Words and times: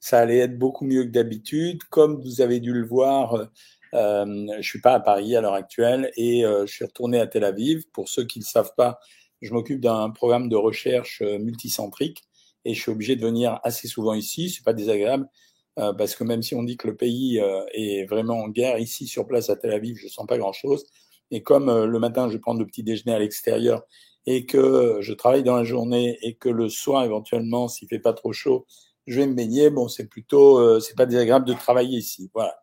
ça 0.00 0.18
allait 0.18 0.38
être 0.38 0.58
beaucoup 0.58 0.84
mieux 0.84 1.04
que 1.04 1.10
d'habitude. 1.10 1.82
Comme 1.90 2.20
vous 2.22 2.40
avez 2.40 2.58
dû 2.58 2.72
le 2.72 2.86
voir, 2.86 3.48
euh, 3.94 4.46
je 4.60 4.66
suis 4.66 4.80
pas 4.80 4.94
à 4.94 5.00
Paris 5.00 5.36
à 5.36 5.40
l'heure 5.40 5.54
actuelle 5.54 6.10
et 6.16 6.44
euh, 6.44 6.66
je 6.66 6.72
suis 6.72 6.84
retourné 6.84 7.20
à 7.20 7.26
Tel 7.26 7.44
Aviv. 7.44 7.84
Pour 7.92 8.08
ceux 8.08 8.24
qui 8.24 8.38
ne 8.38 8.44
le 8.44 8.48
savent 8.48 8.74
pas, 8.76 8.98
je 9.42 9.52
m'occupe 9.52 9.80
d'un 9.80 10.10
programme 10.10 10.48
de 10.48 10.56
recherche 10.56 11.22
euh, 11.22 11.38
multicentrique 11.38 12.22
et 12.64 12.74
je 12.74 12.80
suis 12.80 12.90
obligé 12.90 13.16
de 13.16 13.22
venir 13.24 13.60
assez 13.62 13.88
souvent 13.88 14.14
ici. 14.14 14.50
C'est 14.50 14.64
pas 14.64 14.72
désagréable 14.72 15.28
euh, 15.78 15.92
parce 15.92 16.14
que 16.14 16.24
même 16.24 16.42
si 16.42 16.54
on 16.54 16.62
dit 16.62 16.76
que 16.76 16.88
le 16.88 16.96
pays 16.96 17.40
est 17.74 18.04
vraiment 18.06 18.38
en 18.40 18.48
guerre 18.48 18.78
ici 18.78 19.06
sur 19.06 19.26
place 19.26 19.50
à 19.50 19.56
Tel 19.56 19.72
Aviv, 19.72 19.96
je 19.96 20.08
sens 20.08 20.26
pas 20.26 20.38
grand 20.38 20.52
chose. 20.52 20.86
Et 21.30 21.42
comme 21.42 21.84
le 21.84 21.98
matin 21.98 22.28
je 22.28 22.38
prends 22.38 22.54
le 22.54 22.66
petit 22.66 22.82
déjeuner 22.82 23.14
à 23.14 23.18
l'extérieur 23.18 23.82
et 24.26 24.46
que 24.46 24.98
je 25.00 25.12
travaille 25.12 25.44
dans 25.44 25.56
la 25.56 25.64
journée 25.64 26.18
et 26.22 26.34
que 26.34 26.48
le 26.48 26.68
soir 26.68 27.04
éventuellement, 27.04 27.68
s'il 27.68 27.88
fait 27.88 28.00
pas 28.00 28.12
trop 28.12 28.32
chaud, 28.32 28.66
je 29.06 29.20
vais 29.20 29.26
me 29.26 29.34
baigner. 29.34 29.70
Bon, 29.70 29.88
c'est 29.88 30.06
plutôt, 30.06 30.58
euh, 30.58 30.80
c'est 30.80 30.96
pas 30.96 31.06
désagréable 31.06 31.46
de 31.46 31.54
travailler 31.54 31.98
ici, 31.98 32.30
voilà. 32.34 32.56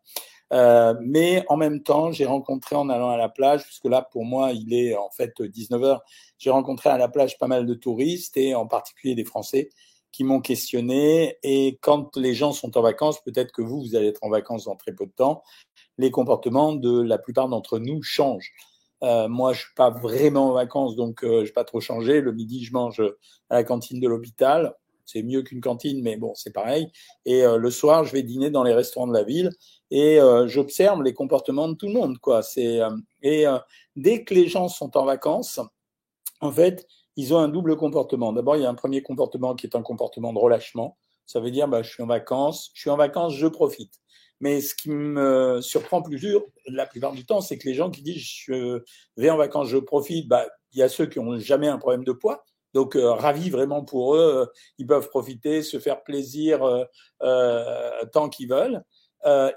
Euh, 0.54 0.94
mais 1.02 1.44
en 1.50 1.58
même 1.58 1.84
temps, 1.84 2.12
j'ai 2.12 2.26
rencontré 2.26 2.76
en 2.76 2.90
allant 2.90 3.10
à 3.10 3.18
la 3.18 3.30
plage, 3.30 3.64
puisque 3.64 3.86
là 3.86 4.02
pour 4.02 4.24
moi 4.24 4.54
il 4.54 4.74
est 4.74 4.96
en 4.96 5.10
fait 5.10 5.42
19 5.42 5.84
heures, 5.84 6.02
j'ai 6.38 6.50
rencontré 6.50 6.90
à 6.90 6.98
la 6.98 7.10
plage 7.10 7.38
pas 7.38 7.48
mal 7.48 7.66
de 7.66 7.74
touristes 7.74 8.38
et 8.38 8.56
en 8.56 8.66
particulier 8.66 9.14
des 9.14 9.26
Français 9.26 9.70
qui 10.12 10.24
m'ont 10.24 10.40
questionné. 10.40 11.38
Et 11.44 11.78
quand 11.82 12.16
les 12.18 12.34
gens 12.34 12.54
sont 12.54 12.78
en 12.78 12.82
vacances, 12.82 13.22
peut-être 13.22 13.52
que 13.52 13.62
vous, 13.62 13.82
vous 13.82 13.96
allez 13.96 14.08
être 14.08 14.24
en 14.24 14.30
vacances 14.30 14.66
dans 14.66 14.76
très 14.76 14.94
peu 14.94 15.06
de 15.06 15.12
temps, 15.12 15.44
les 15.98 16.12
comportements 16.12 16.74
de 16.74 17.02
la 17.02 17.18
plupart 17.18 17.50
d'entre 17.50 17.80
nous 17.80 18.02
changent. 18.02 18.54
Euh, 19.04 19.28
moi, 19.28 19.54
je 19.54 19.62
suis 19.62 19.74
pas 19.76 19.90
vraiment 19.90 20.50
en 20.50 20.54
vacances, 20.54 20.96
donc 20.96 21.24
euh, 21.24 21.42
je 21.42 21.50
n'ai 21.50 21.54
pas 21.54 21.64
trop 21.64 21.82
changé. 21.82 22.22
Le 22.22 22.32
midi, 22.32 22.64
je 22.64 22.74
mange 22.74 23.02
à 23.50 23.56
la 23.56 23.64
cantine 23.64 24.00
de 24.00 24.08
l'hôpital. 24.08 24.74
C'est 25.08 25.24
mieux 25.24 25.42
qu'une 25.42 25.62
cantine, 25.62 26.04
mais 26.04 26.18
bon, 26.18 26.36
c'est 26.36 26.54
pareil. 26.54 26.92
Et 27.26 27.44
euh, 27.44 27.58
le 27.58 27.72
soir, 27.72 28.04
je 28.04 28.12
vais 28.14 28.22
dîner 28.22 28.52
dans 28.52 28.64
les 28.64 28.74
restaurants 28.74 29.08
de 29.08 29.14
la 29.14 29.24
ville 29.24 29.50
et 29.90 30.20
euh, 30.20 30.48
j'observe 30.48 31.02
les 31.02 31.14
comportements 31.14 31.68
de 31.68 31.74
tout 31.74 31.88
le 31.88 31.94
monde, 31.94 32.20
quoi. 32.20 32.44
C'est 32.44 32.80
et 33.24 33.46
dès 33.96 34.24
que 34.24 34.34
les 34.36 34.48
gens 34.48 34.68
sont 34.68 34.96
en 34.98 35.06
vacances, 35.06 35.60
en 36.42 36.52
fait, 36.52 36.86
ils 37.16 37.34
ont 37.34 37.40
un 37.40 37.50
double 37.50 37.76
comportement. 37.78 38.32
D'abord, 38.32 38.58
il 38.58 38.62
y 38.64 38.66
a 38.66 38.70
un 38.70 38.76
premier 38.76 39.02
comportement 39.02 39.56
qui 39.56 39.66
est 39.66 39.76
un 39.76 39.82
comportement 39.82 40.34
de 40.34 40.40
relâchement. 40.40 40.98
Ça 41.26 41.40
veut 41.40 41.52
dire, 41.52 41.68
bah, 41.68 41.82
je 41.82 41.90
suis 41.90 42.04
en 42.04 42.08
vacances, 42.08 42.70
je 42.74 42.82
suis 42.82 42.90
en 42.90 42.96
vacances, 42.98 43.34
je 43.34 43.48
profite. 43.48 43.94
Mais 44.40 44.62
ce 44.62 44.76
qui 44.76 44.92
me 44.92 45.60
surprend 45.62 46.02
plus 46.02 46.20
dur, 46.20 46.46
la 46.68 46.86
plupart 46.86 47.14
du 47.14 47.26
temps, 47.26 47.42
c'est 47.42 47.58
que 47.58 47.68
les 47.68 47.74
gens 47.74 47.90
qui 47.90 48.04
disent 48.04 48.24
je 48.24 48.84
vais 49.18 49.30
en 49.30 49.38
vacances, 49.38 49.68
je 49.68 49.78
profite, 49.78 50.28
bah, 50.28 50.46
il 50.74 50.80
y 50.80 50.84
a 50.84 50.90
ceux 50.90 51.08
qui 51.08 51.20
n'ont 51.20 51.40
jamais 51.40 51.68
un 51.68 51.80
problème 51.80 52.04
de 52.04 52.12
poids. 52.12 52.46
Donc, 52.74 52.96
euh, 52.96 53.12
ravis 53.12 53.50
vraiment 53.50 53.84
pour 53.84 54.16
eux, 54.16 54.44
euh, 54.44 54.46
ils 54.78 54.88
peuvent 54.88 55.10
profiter, 55.10 55.64
se 55.64 55.80
faire 55.80 56.04
plaisir 56.04 56.64
euh, 56.64 56.84
euh 57.24 58.06
tant 58.12 58.30
qu'ils 58.30 58.50
veulent. 58.50 58.84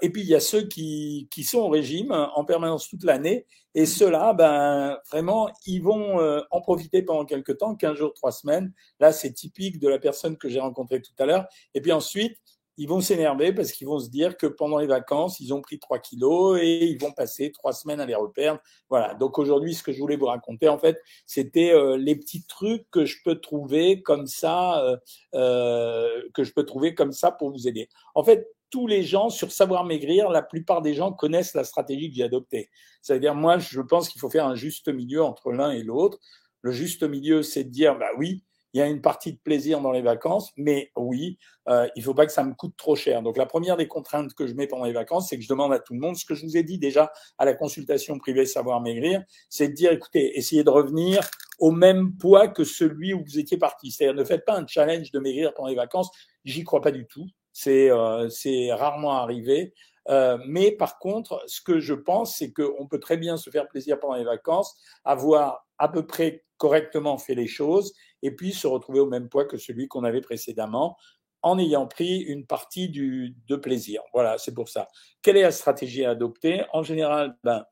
Et 0.01 0.09
puis, 0.09 0.21
il 0.21 0.27
y 0.27 0.35
a 0.35 0.41
ceux 0.41 0.63
qui, 0.63 1.29
qui 1.31 1.45
sont 1.45 1.59
au 1.59 1.69
régime 1.69 2.11
en 2.11 2.43
permanence 2.43 2.89
toute 2.89 3.05
l'année. 3.05 3.45
Et 3.73 3.85
ceux-là, 3.85 4.33
ben, 4.33 4.97
vraiment, 5.09 5.49
ils 5.65 5.79
vont 5.79 6.19
en 6.51 6.61
profiter 6.61 7.03
pendant 7.03 7.23
quelques 7.23 7.57
temps, 7.57 7.75
15 7.75 7.95
jours, 7.95 8.13
3 8.13 8.33
semaines. 8.33 8.73
Là, 8.99 9.13
c'est 9.13 9.31
typique 9.31 9.79
de 9.79 9.87
la 9.87 9.97
personne 9.97 10.35
que 10.35 10.49
j'ai 10.49 10.59
rencontrée 10.59 11.01
tout 11.01 11.13
à 11.19 11.25
l'heure. 11.25 11.47
Et 11.73 11.79
puis 11.79 11.93
ensuite, 11.93 12.37
ils 12.81 12.87
vont 12.87 12.99
s'énerver 12.99 13.53
parce 13.53 13.71
qu'ils 13.71 13.85
vont 13.85 13.99
se 13.99 14.09
dire 14.09 14.37
que 14.37 14.47
pendant 14.47 14.79
les 14.79 14.87
vacances, 14.87 15.39
ils 15.39 15.53
ont 15.53 15.61
pris 15.61 15.77
3 15.77 15.99
kilos 15.99 16.59
et 16.59 16.85
ils 16.85 16.99
vont 16.99 17.11
passer 17.11 17.51
trois 17.51 17.73
semaines 17.73 17.99
à 17.99 18.07
les 18.07 18.15
reperdre. 18.15 18.59
Voilà. 18.89 19.13
Donc 19.13 19.37
aujourd'hui, 19.37 19.75
ce 19.75 19.83
que 19.83 19.91
je 19.91 19.99
voulais 19.99 20.15
vous 20.15 20.25
raconter, 20.25 20.67
en 20.67 20.79
fait, 20.79 20.99
c'était 21.27 21.71
euh, 21.75 21.95
les 21.95 22.15
petits 22.15 22.43
trucs 22.47 22.89
que 22.89 23.05
je 23.05 23.17
peux 23.23 23.35
trouver 23.35 24.01
comme 24.01 24.25
ça, 24.25 24.83
euh, 24.83 24.97
euh, 25.35 26.23
que 26.33 26.43
je 26.43 26.53
peux 26.53 26.65
trouver 26.65 26.95
comme 26.95 27.11
ça 27.11 27.31
pour 27.31 27.51
vous 27.51 27.67
aider. 27.67 27.87
En 28.15 28.23
fait, 28.23 28.47
tous 28.71 28.87
les 28.87 29.03
gens 29.03 29.29
sur 29.29 29.51
savoir 29.51 29.85
maigrir, 29.85 30.31
la 30.31 30.41
plupart 30.41 30.81
des 30.81 30.95
gens 30.95 31.11
connaissent 31.11 31.53
la 31.53 31.63
stratégie 31.63 32.09
que 32.09 32.15
j'ai 32.15 32.23
adoptée. 32.23 32.71
C'est-à-dire, 33.03 33.35
moi, 33.35 33.59
je 33.59 33.81
pense 33.81 34.09
qu'il 34.09 34.19
faut 34.19 34.29
faire 34.31 34.47
un 34.47 34.55
juste 34.55 34.87
milieu 34.87 35.21
entre 35.21 35.51
l'un 35.51 35.69
et 35.69 35.83
l'autre. 35.83 36.17
Le 36.61 36.71
juste 36.71 37.03
milieu, 37.03 37.43
c'est 37.43 37.65
de 37.65 37.69
dire, 37.69 37.99
bah 37.99 38.09
oui, 38.17 38.43
il 38.73 38.79
y 38.79 38.81
a 38.81 38.87
une 38.87 39.01
partie 39.01 39.33
de 39.33 39.37
plaisir 39.37 39.81
dans 39.81 39.91
les 39.91 40.01
vacances, 40.01 40.51
mais 40.57 40.91
oui, 40.95 41.37
euh, 41.67 41.87
il 41.95 42.03
faut 42.03 42.13
pas 42.13 42.25
que 42.25 42.31
ça 42.31 42.43
me 42.43 42.53
coûte 42.53 42.75
trop 42.77 42.95
cher. 42.95 43.21
Donc 43.21 43.37
la 43.37 43.45
première 43.45 43.77
des 43.77 43.87
contraintes 43.87 44.33
que 44.33 44.47
je 44.47 44.53
mets 44.53 44.67
pendant 44.67 44.85
les 44.85 44.93
vacances, 44.93 45.29
c'est 45.29 45.37
que 45.37 45.43
je 45.43 45.49
demande 45.49 45.73
à 45.73 45.79
tout 45.79 45.93
le 45.93 45.99
monde 45.99 46.15
ce 46.15 46.25
que 46.25 46.35
je 46.35 46.45
vous 46.45 46.57
ai 46.57 46.63
dit 46.63 46.77
déjà 46.77 47.11
à 47.37 47.45
la 47.45 47.53
consultation 47.53 48.17
privée 48.17 48.45
Savoir 48.45 48.81
Maigrir, 48.81 49.23
c'est 49.49 49.69
de 49.69 49.73
dire, 49.73 49.91
écoutez, 49.91 50.37
essayez 50.37 50.63
de 50.63 50.69
revenir 50.69 51.29
au 51.59 51.71
même 51.71 52.15
poids 52.17 52.47
que 52.47 52.63
celui 52.63 53.13
où 53.13 53.23
vous 53.23 53.39
étiez 53.39 53.57
parti. 53.57 53.91
C'est-à-dire 53.91 54.15
ne 54.15 54.23
faites 54.23 54.45
pas 54.45 54.57
un 54.57 54.65
challenge 54.65 55.11
de 55.11 55.19
maigrir 55.19 55.53
pendant 55.53 55.69
les 55.69 55.75
vacances. 55.75 56.09
J'y 56.45 56.63
crois 56.63 56.81
pas 56.81 56.91
du 56.91 57.05
tout. 57.05 57.27
C'est 57.53 57.91
euh, 57.91 58.29
rarement 58.75 59.11
arrivé. 59.17 59.73
Euh, 60.09 60.37
mais 60.47 60.71
par 60.71 60.97
contre, 60.97 61.43
ce 61.45 61.61
que 61.61 61.79
je 61.79 61.93
pense, 61.93 62.35
c'est 62.37 62.51
qu'on 62.51 62.87
peut 62.87 62.99
très 62.99 63.17
bien 63.17 63.37
se 63.37 63.49
faire 63.49 63.67
plaisir 63.67 63.99
pendant 63.99 64.15
les 64.15 64.23
vacances, 64.23 64.75
avoir 65.03 65.67
à 65.77 65.89
peu 65.89 66.05
près 66.05 66.43
correctement 66.57 67.17
fait 67.17 67.35
les 67.35 67.47
choses 67.47 67.93
et 68.21 68.31
puis 68.31 68.53
se 68.53 68.67
retrouver 68.67 68.99
au 68.99 69.07
même 69.07 69.29
poids 69.29 69.45
que 69.45 69.57
celui 69.57 69.87
qu'on 69.87 70.03
avait 70.03 70.21
précédemment 70.21 70.97
en 71.43 71.57
ayant 71.57 71.87
pris 71.87 72.19
une 72.19 72.45
partie 72.45 72.89
de 72.89 73.55
plaisir. 73.55 74.01
Voilà, 74.13 74.37
c'est 74.37 74.53
pour 74.53 74.69
ça. 74.69 74.87
Quelle 75.21 75.37
est 75.37 75.41
la 75.41 75.51
stratégie 75.51 76.05
à 76.05 76.11
adopter? 76.11 76.63
En 76.71 76.83
général, 76.83 77.35
ben, 77.43 77.65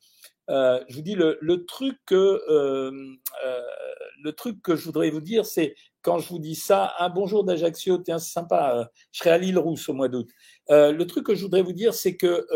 euh, 0.49 0.83
je 0.87 0.95
vous 0.95 1.01
dis 1.01 1.15
le, 1.15 1.65
truc 1.65 1.97
que 2.05 2.15
euh, 2.15 2.91
euh, 3.45 3.61
le 4.23 4.31
truc 4.33 4.61
que 4.63 4.75
je 4.75 4.85
voudrais 4.85 5.11
vous 5.11 5.21
dire, 5.21 5.45
c'est 5.45 5.75
quand 6.01 6.17
je 6.17 6.27
vous 6.29 6.39
dis 6.39 6.55
ça, 6.55 6.95
un 6.97 7.09
bonjour 7.09 7.43
d'Ajaccio, 7.43 7.99
tiens, 7.99 8.17
c'est 8.17 8.31
sympa, 8.31 8.89
je 9.11 9.19
serai 9.19 9.31
à 9.31 9.37
l'île 9.37 9.59
Rousse 9.59 9.87
au 9.89 9.93
mois 9.93 10.07
d'août. 10.07 10.27
Le 10.69 11.03
truc 11.03 11.25
que 11.25 11.35
je 11.35 11.43
voudrais 11.43 11.61
vous 11.61 11.73
dire, 11.73 11.93
c'est 11.93 12.15
que 12.15 12.47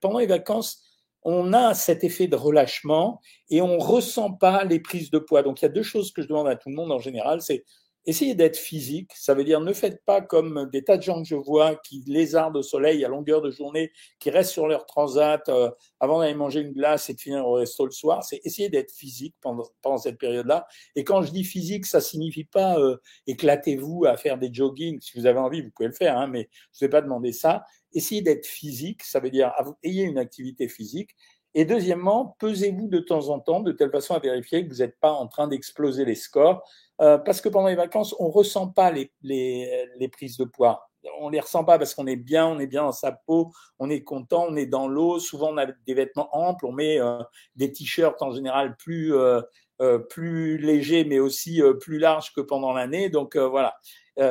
pendant 0.00 0.18
les 0.18 0.26
vacances, 0.26 0.82
on 1.24 1.52
a 1.52 1.74
cet 1.74 2.04
effet 2.04 2.26
de 2.26 2.36
relâchement 2.36 3.20
et 3.50 3.62
on 3.62 3.78
ressent 3.78 4.32
pas 4.32 4.64
les 4.64 4.80
prises 4.80 5.10
de 5.10 5.18
poids. 5.18 5.42
Donc 5.42 5.60
il 5.62 5.64
y 5.64 5.66
a 5.66 5.70
deux 5.70 5.82
choses 5.82 6.12
que 6.12 6.22
je 6.22 6.28
demande 6.28 6.48
à 6.48 6.56
tout 6.56 6.68
le 6.68 6.76
monde 6.76 6.92
en 6.92 6.98
général, 6.98 7.40
c'est 7.40 7.64
essayez 8.06 8.34
d'être 8.34 8.56
physique. 8.56 9.12
Ça 9.14 9.34
veut 9.34 9.44
dire 9.44 9.60
ne 9.60 9.72
faites 9.72 10.04
pas 10.04 10.20
comme 10.20 10.68
des 10.72 10.82
tas 10.82 10.96
de 10.96 11.02
gens 11.02 11.22
que 11.22 11.28
je 11.28 11.34
vois 11.34 11.76
qui 11.76 12.02
lézardent 12.06 12.56
au 12.56 12.62
soleil 12.62 13.04
à 13.04 13.08
longueur 13.08 13.42
de 13.42 13.50
journée, 13.50 13.92
qui 14.18 14.30
restent 14.30 14.52
sur 14.52 14.66
leur 14.66 14.86
transat 14.86 15.48
euh, 15.48 15.70
avant 16.00 16.20
d'aller 16.20 16.34
manger 16.34 16.60
une 16.60 16.72
glace 16.72 17.10
et 17.10 17.14
de 17.14 17.20
finir 17.20 17.46
au 17.46 17.54
resto 17.54 17.84
le 17.84 17.92
soir. 17.92 18.24
C'est 18.24 18.40
essayer 18.44 18.68
d'être 18.68 18.92
physique 18.92 19.34
pendant, 19.40 19.64
pendant 19.82 19.98
cette 19.98 20.18
période-là. 20.18 20.66
Et 20.96 21.04
quand 21.04 21.22
je 21.22 21.32
dis 21.32 21.44
physique, 21.44 21.86
ça 21.86 22.00
signifie 22.00 22.44
pas 22.44 22.78
euh, 22.78 22.96
éclatez-vous 23.26 24.04
à 24.06 24.16
faire 24.16 24.38
des 24.38 24.52
jogging. 24.52 25.00
Si 25.00 25.18
vous 25.18 25.26
avez 25.26 25.38
envie, 25.38 25.62
vous 25.62 25.70
pouvez 25.70 25.88
le 25.88 25.94
faire, 25.94 26.18
hein, 26.18 26.26
mais 26.26 26.48
je 26.72 26.84
ne 26.84 26.88
vais 26.88 26.90
pas 26.90 27.02
demander 27.02 27.32
ça 27.32 27.64
essayez 27.94 28.22
d'être 28.22 28.46
physique, 28.46 29.02
ça 29.02 29.20
veut 29.20 29.30
dire 29.30 29.52
ayez 29.82 30.02
une 30.02 30.18
activité 30.18 30.68
physique. 30.68 31.10
Et 31.54 31.64
deuxièmement, 31.64 32.36
pesez-vous 32.40 32.88
de 32.88 32.98
temps 32.98 33.28
en 33.28 33.38
temps 33.38 33.60
de 33.60 33.72
telle 33.72 33.90
façon 33.90 34.14
à 34.14 34.18
vérifier 34.18 34.66
que 34.66 34.72
vous 34.72 34.80
n'êtes 34.80 34.98
pas 34.98 35.12
en 35.12 35.28
train 35.28 35.46
d'exploser 35.46 36.04
les 36.04 36.16
scores. 36.16 36.68
Euh, 37.00 37.18
parce 37.18 37.40
que 37.40 37.48
pendant 37.48 37.68
les 37.68 37.74
vacances, 37.74 38.14
on 38.18 38.28
ressent 38.28 38.68
pas 38.68 38.90
les, 38.90 39.12
les, 39.22 39.88
les 39.98 40.08
prises 40.08 40.36
de 40.36 40.44
poids. 40.44 40.88
On 41.20 41.28
les 41.28 41.40
ressent 41.40 41.64
pas 41.64 41.78
parce 41.78 41.94
qu'on 41.94 42.06
est 42.06 42.16
bien, 42.16 42.46
on 42.46 42.58
est 42.58 42.66
bien 42.66 42.82
dans 42.82 42.92
sa 42.92 43.12
peau, 43.12 43.52
on 43.78 43.90
est 43.90 44.02
content, 44.02 44.46
on 44.48 44.56
est 44.56 44.66
dans 44.66 44.88
l'eau. 44.88 45.18
Souvent, 45.18 45.52
on 45.52 45.58
a 45.58 45.66
des 45.66 45.94
vêtements 45.94 46.28
amples, 46.32 46.66
on 46.66 46.72
met 46.72 47.00
euh, 47.00 47.18
des 47.56 47.72
t-shirts 47.72 48.20
en 48.22 48.32
général 48.32 48.76
plus 48.76 49.14
euh, 49.14 49.40
euh 49.80 49.98
plus 49.98 50.56
légers, 50.58 51.04
mais 51.04 51.18
aussi 51.18 51.62
euh, 51.62 51.74
plus 51.74 51.98
larges 51.98 52.32
que 52.32 52.40
pendant 52.40 52.72
l'année. 52.72 53.10
Donc 53.10 53.36
voilà, 53.36 53.76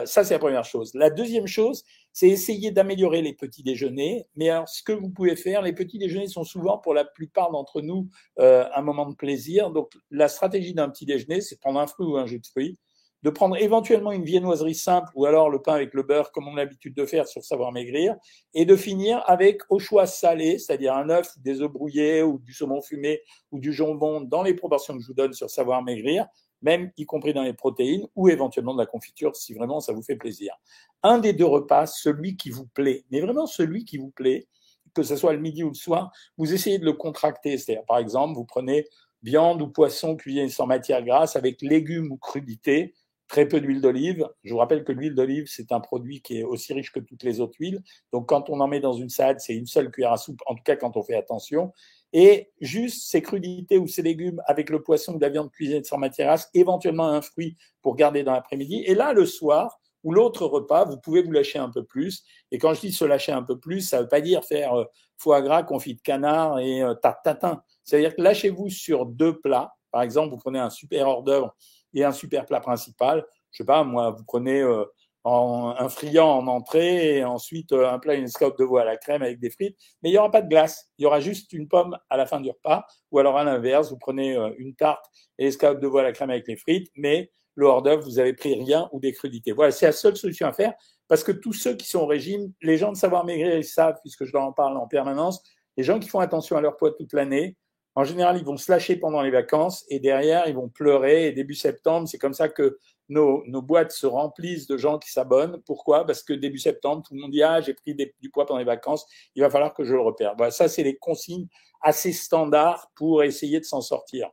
ça 0.05 0.23
c'est 0.23 0.33
la 0.33 0.39
première 0.39 0.65
chose. 0.65 0.93
La 0.93 1.09
deuxième 1.09 1.47
chose, 1.47 1.83
c'est 2.13 2.29
essayer 2.29 2.71
d'améliorer 2.71 3.21
les 3.21 3.33
petits 3.33 3.63
déjeuners. 3.63 4.27
Mais 4.35 4.49
alors, 4.49 4.69
ce 4.69 4.83
que 4.83 4.93
vous 4.93 5.09
pouvez 5.09 5.35
faire, 5.35 5.63
les 5.63 5.73
petits 5.73 5.97
déjeuners 5.97 6.27
sont 6.27 6.43
souvent 6.43 6.77
pour 6.77 6.93
la 6.93 7.03
plupart 7.03 7.51
d'entre 7.51 7.81
nous 7.81 8.07
euh, 8.39 8.65
un 8.73 8.81
moment 8.83 9.09
de 9.09 9.15
plaisir. 9.15 9.71
Donc, 9.71 9.91
la 10.11 10.27
stratégie 10.27 10.75
d'un 10.75 10.89
petit 10.89 11.05
déjeuner, 11.05 11.41
c'est 11.41 11.55
de 11.55 11.59
prendre 11.59 11.79
un 11.79 11.87
fruit 11.87 12.05
ou 12.05 12.15
un 12.17 12.27
jus 12.27 12.39
de 12.39 12.45
fruits, 12.45 12.77
de 13.23 13.29
prendre 13.31 13.57
éventuellement 13.57 14.11
une 14.11 14.25
viennoiserie 14.25 14.75
simple 14.75 15.09
ou 15.15 15.25
alors 15.25 15.49
le 15.49 15.61
pain 15.61 15.73
avec 15.73 15.93
le 15.93 16.03
beurre, 16.03 16.31
comme 16.31 16.47
on 16.47 16.53
a 16.53 16.57
l'habitude 16.57 16.93
de 16.93 17.05
faire 17.05 17.27
sur 17.27 17.43
Savoir 17.43 17.71
Maigrir, 17.71 18.15
et 18.53 18.65
de 18.65 18.75
finir 18.75 19.23
avec 19.25 19.61
au 19.69 19.79
choix 19.79 20.05
salé, 20.05 20.59
c'est-à-dire 20.59 20.93
un 20.93 21.09
œuf, 21.09 21.31
des 21.39 21.61
œufs 21.61 21.71
brouillés 21.71 22.21
ou 22.21 22.37
du 22.37 22.53
saumon 22.53 22.81
fumé 22.81 23.21
ou 23.51 23.59
du 23.59 23.73
jambon 23.73 24.21
dans 24.21 24.43
les 24.43 24.53
proportions 24.53 24.95
que 24.95 25.01
je 25.01 25.07
vous 25.07 25.13
donne 25.13 25.33
sur 25.33 25.49
Savoir 25.49 25.81
Maigrir, 25.81 26.27
même 26.63 26.91
y 26.97 27.05
compris 27.05 27.33
dans 27.33 27.43
les 27.43 27.53
protéines, 27.53 28.07
ou 28.15 28.29
éventuellement 28.29 28.73
de 28.73 28.79
la 28.79 28.85
confiture 28.85 29.35
si 29.35 29.53
vraiment 29.53 29.79
ça 29.79 29.93
vous 29.93 30.01
fait 30.01 30.15
plaisir. 30.15 30.55
Un 31.03 31.19
des 31.19 31.33
deux 31.33 31.45
repas, 31.45 31.85
celui 31.85 32.35
qui 32.37 32.49
vous 32.49 32.65
plaît, 32.65 33.05
mais 33.11 33.21
vraiment 33.21 33.45
celui 33.45 33.85
qui 33.85 33.97
vous 33.97 34.09
plaît, 34.09 34.47
que 34.95 35.03
ce 35.03 35.15
soit 35.15 35.33
le 35.33 35.39
midi 35.39 35.63
ou 35.63 35.69
le 35.69 35.75
soir, 35.75 36.11
vous 36.37 36.53
essayez 36.53 36.79
de 36.79 36.85
le 36.85 36.93
contracter. 36.93 37.57
C'est-à-dire, 37.57 37.85
par 37.85 37.97
exemple, 37.97 38.35
vous 38.35 38.45
prenez 38.45 38.87
viande 39.21 39.61
ou 39.61 39.67
poisson 39.67 40.15
cuisiné 40.15 40.49
sans 40.49 40.67
matière 40.67 41.03
grasse 41.03 41.35
avec 41.35 41.61
légumes 41.61 42.11
ou 42.11 42.17
crudités, 42.17 42.93
très 43.27 43.47
peu 43.47 43.59
d'huile 43.59 43.81
d'olive. 43.81 44.27
Je 44.43 44.53
vous 44.53 44.59
rappelle 44.59 44.83
que 44.83 44.91
l'huile 44.91 45.15
d'olive, 45.15 45.45
c'est 45.47 45.71
un 45.71 45.79
produit 45.79 46.21
qui 46.21 46.39
est 46.39 46.43
aussi 46.43 46.73
riche 46.73 46.91
que 46.91 46.99
toutes 46.99 47.23
les 47.23 47.39
autres 47.39 47.55
huiles. 47.59 47.81
Donc, 48.11 48.27
quand 48.27 48.49
on 48.49 48.59
en 48.59 48.67
met 48.67 48.79
dans 48.79 48.93
une 48.93 49.09
salade, 49.09 49.39
c'est 49.39 49.55
une 49.55 49.65
seule 49.65 49.91
cuillère 49.91 50.13
à 50.13 50.17
soupe, 50.17 50.41
en 50.45 50.55
tout 50.55 50.63
cas 50.63 50.75
quand 50.75 50.95
on 50.97 51.03
fait 51.03 51.15
attention 51.15 51.71
et 52.13 52.51
juste 52.61 53.09
ces 53.09 53.21
crudités 53.21 53.77
ou 53.77 53.87
ces 53.87 54.03
légumes 54.03 54.41
avec 54.45 54.69
le 54.69 54.81
poisson 54.81 55.15
ou 55.15 55.19
la 55.19 55.29
viande 55.29 55.51
cuisinée 55.51 55.83
sans 55.83 55.97
matière 55.97 56.35
éventuellement 56.53 57.07
un 57.07 57.21
fruit 57.21 57.57
pour 57.81 57.95
garder 57.95 58.23
dans 58.23 58.33
l'après-midi. 58.33 58.83
Et 58.85 58.93
là, 58.93 59.13
le 59.13 59.25
soir, 59.25 59.79
ou 60.03 60.13
l'autre 60.13 60.45
repas, 60.45 60.85
vous 60.85 60.97
pouvez 60.97 61.21
vous 61.21 61.31
lâcher 61.31 61.59
un 61.59 61.69
peu 61.69 61.83
plus. 61.83 62.23
Et 62.51 62.57
quand 62.57 62.73
je 62.73 62.81
dis 62.81 62.91
se 62.91 63.05
lâcher 63.05 63.31
un 63.31 63.41
peu 63.41 63.57
plus, 63.59 63.81
ça 63.81 63.97
ne 63.97 64.03
veut 64.03 64.09
pas 64.09 64.21
dire 64.21 64.43
faire 64.43 64.73
euh, 64.73 64.85
foie 65.17 65.41
gras, 65.41 65.63
confit 65.63 65.95
de 65.95 66.01
canard 66.01 66.59
et 66.59 66.83
euh, 66.83 66.93
tarte 66.93 67.23
tatin. 67.23 67.63
C'est-à-dire 67.83 68.15
que 68.15 68.21
lâchez-vous 68.21 68.69
sur 68.69 69.05
deux 69.05 69.39
plats. 69.39 69.73
Par 69.91 70.01
exemple, 70.01 70.31
vous 70.31 70.37
prenez 70.37 70.59
un 70.59 70.69
super 70.69 71.07
hors 71.07 71.23
d'œuvre 71.23 71.55
et 71.93 72.03
un 72.03 72.11
super 72.11 72.45
plat 72.45 72.59
principal. 72.59 73.25
Je 73.51 73.57
sais 73.57 73.65
pas, 73.65 73.83
moi, 73.83 74.11
vous 74.11 74.23
prenez 74.25 74.61
euh, 74.61 74.85
en, 75.23 75.73
un 75.77 75.89
friand 75.89 76.37
en 76.37 76.47
entrée 76.47 77.17
et 77.17 77.23
ensuite 77.23 77.71
euh, 77.71 77.89
un 77.89 77.99
plat, 77.99 78.15
une 78.15 78.25
escalope 78.25 78.57
de 78.57 78.63
veau 78.63 78.77
à 78.77 78.85
la 78.85 78.97
crème 78.97 79.21
avec 79.21 79.39
des 79.39 79.49
frites. 79.49 79.77
Mais 80.01 80.09
il 80.09 80.11
n'y 80.11 80.17
aura 80.17 80.31
pas 80.31 80.41
de 80.41 80.49
glace. 80.49 80.89
Il 80.97 81.03
y 81.03 81.05
aura 81.05 81.19
juste 81.19 81.53
une 81.53 81.67
pomme 81.67 81.97
à 82.09 82.17
la 82.17 82.25
fin 82.25 82.41
du 82.41 82.49
repas. 82.49 82.85
Ou 83.11 83.19
alors 83.19 83.37
à 83.37 83.43
l'inverse, 83.43 83.89
vous 83.89 83.97
prenez 83.97 84.35
euh, 84.35 84.51
une 84.57 84.75
tarte 84.75 85.05
et 85.37 85.47
escalope 85.47 85.79
de 85.79 85.87
veau 85.87 85.99
à 85.99 86.03
la 86.03 86.11
crème 86.11 86.29
avec 86.29 86.47
les 86.47 86.57
frites. 86.57 86.91
Mais 86.95 87.31
le 87.55 87.67
hors 87.67 87.81
d'œuvre, 87.81 88.03
vous 88.03 88.19
avez 88.19 88.33
pris 88.33 88.53
rien 88.55 88.89
ou 88.91 88.99
des 88.99 89.13
crudités. 89.13 89.51
Voilà, 89.51 89.71
c'est 89.71 89.85
la 89.85 89.91
seule 89.91 90.17
solution 90.17 90.47
à 90.47 90.53
faire 90.53 90.73
parce 91.07 91.23
que 91.23 91.31
tous 91.31 91.53
ceux 91.53 91.75
qui 91.75 91.87
sont 91.87 91.99
au 91.99 92.05
régime, 92.05 92.51
les 92.61 92.77
gens 92.77 92.91
de 92.91 92.97
savoir 92.97 93.25
maigrir, 93.25 93.55
ils 93.55 93.63
savent, 93.63 93.99
puisque 94.01 94.25
je 94.25 94.33
leur 94.33 94.43
en 94.43 94.53
parle 94.53 94.77
en 94.77 94.87
permanence, 94.87 95.43
les 95.77 95.83
gens 95.83 95.99
qui 95.99 96.09
font 96.09 96.19
attention 96.19 96.57
à 96.57 96.61
leur 96.61 96.77
poids 96.77 96.91
toute 96.91 97.13
l'année, 97.13 97.57
en 97.95 98.03
général, 98.03 98.37
ils 98.37 98.43
vont 98.43 98.57
se 98.57 98.71
lâcher 98.71 98.95
pendant 98.95 99.21
les 99.21 99.29
vacances 99.29 99.85
et 99.89 99.99
derrière, 99.99 100.47
ils 100.47 100.55
vont 100.55 100.69
pleurer. 100.69 101.27
Et 101.27 101.31
début 101.31 101.53
septembre, 101.53 102.07
c'est 102.07 102.17
comme 102.17 102.33
ça 102.33 102.49
que 102.49 102.79
nos, 103.09 103.43
nos, 103.47 103.61
boîtes 103.61 103.91
se 103.91 104.07
remplissent 104.07 104.67
de 104.67 104.77
gens 104.77 104.97
qui 104.97 105.11
s'abonnent. 105.11 105.61
Pourquoi? 105.65 106.05
Parce 106.05 106.23
que 106.23 106.33
début 106.33 106.57
septembre, 106.57 107.03
tout 107.05 107.13
le 107.13 107.21
monde 107.21 107.31
dit 107.31 107.43
Ah, 107.43 107.61
j'ai 107.61 107.73
pris 107.73 107.95
du 107.95 108.29
poids 108.29 108.45
pendant 108.45 108.59
les 108.59 108.65
vacances, 108.65 109.05
il 109.35 109.41
va 109.41 109.49
falloir 109.49 109.73
que 109.73 109.83
je 109.83 109.93
le 109.93 110.01
repère. 110.01 110.33
Voilà, 110.37 110.51
ça, 110.51 110.67
c'est 110.67 110.83
les 110.83 110.97
consignes 110.97 111.47
assez 111.81 112.13
standards 112.13 112.91
pour 112.95 113.23
essayer 113.23 113.59
de 113.59 113.65
s'en 113.65 113.81
sortir. 113.81 114.29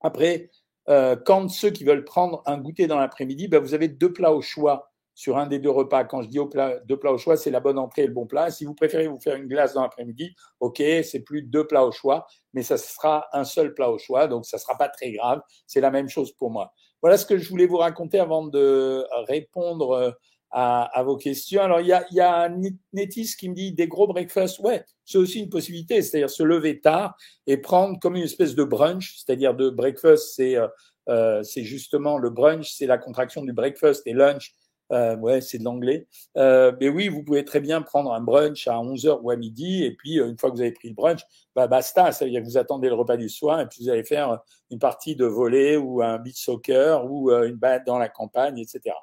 Après, 0.00 0.50
euh, 0.88 1.16
quand 1.16 1.48
ceux 1.48 1.70
qui 1.70 1.84
veulent 1.84 2.04
prendre 2.04 2.42
un 2.46 2.58
goûter 2.58 2.86
dans 2.86 2.98
l'après-midi, 2.98 3.48
ben, 3.48 3.60
vous 3.60 3.74
avez 3.74 3.88
deux 3.88 4.12
plats 4.12 4.32
au 4.32 4.42
choix 4.42 4.92
sur 5.16 5.38
un 5.38 5.46
des 5.46 5.58
deux 5.58 5.70
repas. 5.70 6.04
Quand 6.04 6.22
je 6.22 6.28
dis 6.28 6.38
au 6.38 6.46
plat, 6.46 6.78
deux 6.84 6.98
plats 6.98 7.10
au 7.10 7.18
choix, 7.18 7.38
c'est 7.38 7.50
la 7.50 7.58
bonne 7.58 7.78
entrée 7.78 8.02
et 8.02 8.06
le 8.06 8.12
bon 8.12 8.26
plat. 8.26 8.50
Si 8.50 8.66
vous 8.66 8.74
préférez 8.74 9.08
vous 9.08 9.18
faire 9.18 9.34
une 9.34 9.48
glace 9.48 9.72
dans 9.72 9.80
l'après-midi, 9.82 10.36
ok, 10.60 10.76
c'est 11.02 11.20
plus 11.24 11.42
deux 11.42 11.66
plats 11.66 11.86
au 11.86 11.90
choix, 11.90 12.26
mais 12.52 12.62
ça 12.62 12.76
sera 12.76 13.26
un 13.32 13.44
seul 13.44 13.72
plat 13.72 13.90
au 13.90 13.96
choix, 13.96 14.28
donc 14.28 14.44
ça 14.44 14.58
sera 14.58 14.76
pas 14.76 14.90
très 14.90 15.12
grave. 15.12 15.40
C'est 15.66 15.80
la 15.80 15.90
même 15.90 16.10
chose 16.10 16.32
pour 16.32 16.50
moi. 16.50 16.74
Voilà 17.00 17.16
ce 17.16 17.24
que 17.24 17.38
je 17.38 17.48
voulais 17.48 17.66
vous 17.66 17.78
raconter 17.78 18.20
avant 18.20 18.46
de 18.46 19.06
répondre 19.26 19.92
euh, 19.92 20.10
à, 20.50 21.02
vos 21.02 21.16
questions. 21.16 21.62
Alors 21.62 21.80
il 21.80 21.86
y 21.86 21.94
a, 21.94 22.04
y 22.10 22.20
a 22.20 22.50
Netis 22.92 23.36
qui 23.38 23.48
me 23.48 23.54
dit 23.54 23.72
des 23.72 23.88
gros 23.88 24.06
breakfasts. 24.06 24.58
Ouais, 24.58 24.84
c'est 25.06 25.16
aussi 25.16 25.40
une 25.40 25.48
possibilité, 25.48 26.02
c'est-à-dire 26.02 26.28
se 26.28 26.42
lever 26.42 26.78
tard 26.78 27.16
et 27.46 27.56
prendre 27.56 27.98
comme 28.00 28.16
une 28.16 28.24
espèce 28.24 28.54
de 28.54 28.64
brunch, 28.64 29.16
c'est-à-dire 29.16 29.54
de 29.54 29.70
breakfast, 29.70 30.34
c'est 30.34 30.56
euh, 30.56 30.68
euh 31.08 31.42
c'est 31.42 31.64
justement 31.64 32.18
le 32.18 32.28
brunch, 32.28 32.70
c'est 32.70 32.86
la 32.86 32.98
contraction 32.98 33.42
du 33.42 33.54
breakfast 33.54 34.06
et 34.06 34.12
lunch 34.12 34.52
euh, 34.92 35.16
ouais, 35.16 35.40
c'est 35.40 35.58
de 35.58 35.64
l'anglais. 35.64 36.06
Euh, 36.36 36.72
mais 36.80 36.88
oui, 36.88 37.08
vous 37.08 37.22
pouvez 37.22 37.44
très 37.44 37.60
bien 37.60 37.82
prendre 37.82 38.12
un 38.12 38.20
brunch 38.20 38.68
à 38.68 38.74
11h 38.74 39.20
ou 39.22 39.30
à 39.30 39.36
midi, 39.36 39.84
et 39.84 39.92
puis 39.92 40.20
euh, 40.20 40.28
une 40.28 40.38
fois 40.38 40.50
que 40.50 40.56
vous 40.56 40.60
avez 40.60 40.72
pris 40.72 40.88
le 40.88 40.94
brunch, 40.94 41.22
bah 41.54 41.66
basta, 41.66 42.12
ça 42.12 42.24
veut 42.24 42.30
dire 42.30 42.40
que 42.40 42.46
vous 42.46 42.58
attendez 42.58 42.88
le 42.88 42.94
repas 42.94 43.16
du 43.16 43.28
soir, 43.28 43.60
et 43.60 43.66
puis 43.66 43.82
vous 43.82 43.90
allez 43.90 44.04
faire 44.04 44.40
une 44.70 44.78
partie 44.78 45.16
de 45.16 45.24
volley 45.24 45.76
ou 45.76 46.02
un 46.02 46.18
beach 46.18 46.42
soccer 46.42 47.04
ou 47.10 47.30
euh, 47.30 47.48
une 47.48 47.56
balade 47.56 47.84
dans 47.86 47.98
la 47.98 48.08
campagne, 48.08 48.58
etc. 48.58 48.94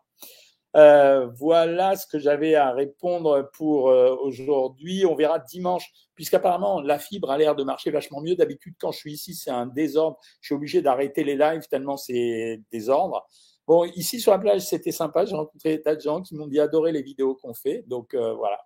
Euh, 0.76 1.28
voilà 1.38 1.96
ce 1.96 2.08
que 2.08 2.18
j'avais 2.18 2.56
à 2.56 2.72
répondre 2.72 3.52
pour 3.54 3.84
aujourd'hui. 3.84 5.06
On 5.06 5.14
verra 5.14 5.38
dimanche, 5.38 5.92
puisqu'apparemment 6.16 6.82
la 6.82 6.98
fibre 6.98 7.30
a 7.30 7.38
l'air 7.38 7.56
de 7.56 7.64
marcher 7.64 7.92
vachement 7.92 8.22
mieux. 8.22 8.36
D'habitude, 8.36 8.74
quand 8.80 8.92
je 8.92 8.98
suis 8.98 9.14
ici, 9.14 9.36
c'est 9.36 9.52
un 9.52 9.68
désordre. 9.68 10.18
Je 10.42 10.48
suis 10.48 10.56
obligé 10.56 10.82
d'arrêter 10.82 11.24
les 11.24 11.36
lives 11.36 11.68
tellement 11.70 11.98
c'est 11.98 12.60
désordre. 12.72 13.28
Bon, 13.66 13.86
ici 13.86 14.20
sur 14.20 14.32
la 14.32 14.40
plage, 14.40 14.62
c'était 14.62 14.92
sympa. 14.92 15.26
J'ai 15.26 15.36
rencontré 15.36 15.78
des 15.78 15.82
tas 15.82 15.96
de 15.96 16.02
gens 16.02 16.22
qui 16.22 16.36
m'ont 16.36 16.48
dit 16.48 16.60
adorer 16.60 16.92
les 16.92 17.02
vidéos 17.02 17.36
qu'on 17.36 17.54
fait. 17.54 17.84
Donc 17.88 18.14
euh, 18.14 18.34
voilà. 18.34 18.60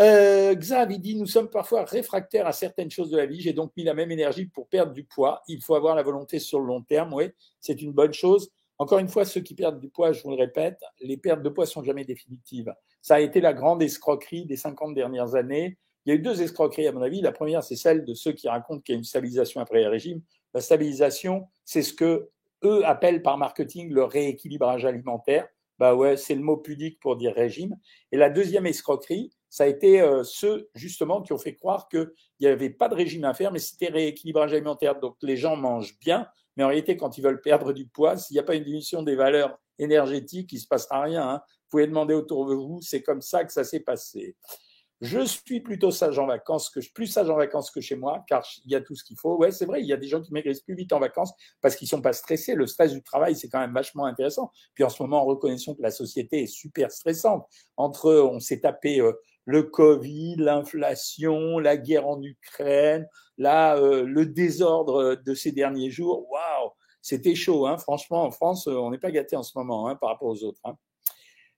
Euh, 0.00 0.54
dit 0.54 1.16
Nous 1.16 1.26
sommes 1.26 1.50
parfois 1.50 1.84
réfractaires 1.84 2.46
à 2.46 2.52
certaines 2.52 2.90
choses 2.90 3.10
de 3.10 3.18
la 3.18 3.26
vie. 3.26 3.40
J'ai 3.40 3.52
donc 3.52 3.72
mis 3.76 3.84
la 3.84 3.94
même 3.94 4.10
énergie 4.10 4.46
pour 4.46 4.68
perdre 4.68 4.92
du 4.92 5.04
poids. 5.04 5.42
Il 5.48 5.62
faut 5.62 5.74
avoir 5.74 5.94
la 5.94 6.02
volonté 6.02 6.38
sur 6.38 6.60
le 6.60 6.66
long 6.66 6.82
terme. 6.82 7.12
Oui, 7.12 7.26
c'est 7.60 7.82
une 7.82 7.92
bonne 7.92 8.14
chose. 8.14 8.50
Encore 8.78 8.98
une 8.98 9.08
fois, 9.08 9.24
ceux 9.24 9.42
qui 9.42 9.54
perdent 9.54 9.78
du 9.78 9.90
poids, 9.90 10.12
je 10.12 10.22
vous 10.22 10.30
le 10.30 10.36
répète, 10.36 10.80
les 11.00 11.16
pertes 11.16 11.42
de 11.42 11.48
poids 11.50 11.66
sont 11.66 11.84
jamais 11.84 12.04
définitives. 12.04 12.74
Ça 13.02 13.16
a 13.16 13.20
été 13.20 13.40
la 13.40 13.52
grande 13.52 13.82
escroquerie 13.82 14.46
des 14.46 14.56
50 14.56 14.94
dernières 14.94 15.34
années. 15.34 15.78
Il 16.04 16.08
y 16.08 16.12
a 16.12 16.18
eu 16.18 16.18
deux 16.18 16.42
escroqueries, 16.42 16.88
à 16.88 16.92
mon 16.92 17.02
avis. 17.02 17.20
La 17.20 17.30
première, 17.30 17.62
c'est 17.62 17.76
celle 17.76 18.04
de 18.04 18.14
ceux 18.14 18.32
qui 18.32 18.48
racontent 18.48 18.80
qu'il 18.80 18.94
y 18.94 18.96
a 18.96 18.98
une 18.98 19.04
stabilisation 19.04 19.60
après 19.60 19.82
le 19.82 19.88
régime. 19.88 20.22
La 20.54 20.60
stabilisation, 20.60 21.46
c'est 21.64 21.82
ce 21.82 21.92
que 21.92 22.30
eux 22.64 22.84
appellent 22.86 23.22
par 23.22 23.38
marketing 23.38 23.90
le 23.90 24.04
rééquilibrage 24.04 24.84
alimentaire. 24.84 25.48
Bah 25.78 25.94
ouais, 25.94 26.16
c'est 26.16 26.34
le 26.34 26.42
mot 26.42 26.56
pudique 26.56 27.00
pour 27.00 27.16
dire 27.16 27.34
régime. 27.34 27.76
Et 28.12 28.16
la 28.16 28.30
deuxième 28.30 28.66
escroquerie, 28.66 29.32
ça 29.48 29.64
a 29.64 29.66
été 29.66 30.00
euh, 30.00 30.22
ceux 30.22 30.70
justement 30.74 31.22
qui 31.22 31.32
ont 31.32 31.38
fait 31.38 31.54
croire 31.54 31.88
qu'il 31.88 32.10
n'y 32.40 32.46
avait 32.46 32.70
pas 32.70 32.88
de 32.88 32.94
régime 32.94 33.24
à 33.24 33.34
faire, 33.34 33.52
mais 33.52 33.58
c'était 33.58 33.88
rééquilibrage 33.88 34.52
alimentaire. 34.52 34.98
Donc 35.00 35.16
les 35.22 35.36
gens 35.36 35.56
mangent 35.56 35.98
bien, 35.98 36.28
mais 36.56 36.64
en 36.64 36.68
réalité, 36.68 36.96
quand 36.96 37.18
ils 37.18 37.22
veulent 37.22 37.40
perdre 37.40 37.72
du 37.72 37.86
poids, 37.86 38.16
s'il 38.16 38.34
n'y 38.34 38.40
a 38.40 38.44
pas 38.44 38.54
une 38.54 38.64
diminution 38.64 39.02
des 39.02 39.16
valeurs 39.16 39.58
énergétiques, 39.78 40.52
il 40.52 40.56
ne 40.56 40.60
se 40.60 40.68
passera 40.68 41.02
rien. 41.02 41.28
Hein. 41.28 41.42
Vous 41.46 41.68
pouvez 41.70 41.86
demander 41.86 42.14
autour 42.14 42.46
de 42.46 42.54
vous, 42.54 42.80
c'est 42.82 43.02
comme 43.02 43.20
ça 43.20 43.44
que 43.44 43.52
ça 43.52 43.64
s'est 43.64 43.80
passé. 43.80 44.36
Je 45.02 45.18
suis 45.26 45.58
plutôt 45.58 45.90
sage 45.90 46.16
en 46.20 46.26
vacances 46.26 46.70
que 46.70 46.78
plus 46.94 47.08
sage 47.08 47.28
en 47.28 47.34
vacances 47.34 47.72
que 47.72 47.80
chez 47.80 47.96
moi, 47.96 48.24
car 48.28 48.46
il 48.64 48.70
y 48.70 48.76
a 48.76 48.80
tout 48.80 48.94
ce 48.94 49.02
qu'il 49.02 49.18
faut. 49.18 49.36
Ouais, 49.36 49.50
c'est 49.50 49.66
vrai, 49.66 49.80
il 49.80 49.86
y 49.88 49.92
a 49.92 49.96
des 49.96 50.06
gens 50.06 50.22
qui 50.22 50.32
maigrissent 50.32 50.60
plus 50.60 50.76
vite 50.76 50.92
en 50.92 51.00
vacances 51.00 51.32
parce 51.60 51.74
qu'ils 51.74 51.88
sont 51.88 52.00
pas 52.00 52.12
stressés. 52.12 52.54
Le 52.54 52.68
stress 52.68 52.92
du 52.92 53.02
travail, 53.02 53.34
c'est 53.34 53.48
quand 53.48 53.58
même 53.58 53.74
vachement 53.74 54.04
intéressant. 54.04 54.52
Puis 54.74 54.84
en 54.84 54.88
ce 54.88 55.02
moment, 55.02 55.24
reconnaissons 55.24 55.74
que 55.74 55.82
la 55.82 55.90
société 55.90 56.44
est 56.44 56.46
super 56.46 56.92
stressante. 56.92 57.44
Entre, 57.76 58.14
on 58.14 58.38
s'est 58.38 58.60
tapé 58.60 59.00
euh, 59.00 59.12
le 59.44 59.64
Covid, 59.64 60.36
l'inflation, 60.36 61.58
la 61.58 61.76
guerre 61.76 62.06
en 62.06 62.22
Ukraine, 62.22 63.08
là, 63.38 63.76
euh, 63.78 64.04
le 64.04 64.24
désordre 64.26 65.16
de 65.16 65.34
ces 65.34 65.50
derniers 65.50 65.90
jours. 65.90 66.30
Waouh, 66.30 66.70
c'était 67.00 67.34
chaud, 67.34 67.66
hein. 67.66 67.76
Franchement, 67.76 68.22
en 68.22 68.30
France, 68.30 68.68
euh, 68.68 68.76
on 68.76 68.92
n'est 68.92 68.98
pas 68.98 69.10
gâté 69.10 69.34
en 69.34 69.42
ce 69.42 69.58
moment, 69.58 69.88
hein, 69.88 69.96
par 69.96 70.10
rapport 70.10 70.28
aux 70.28 70.44
autres. 70.44 70.60
Hein. 70.62 70.76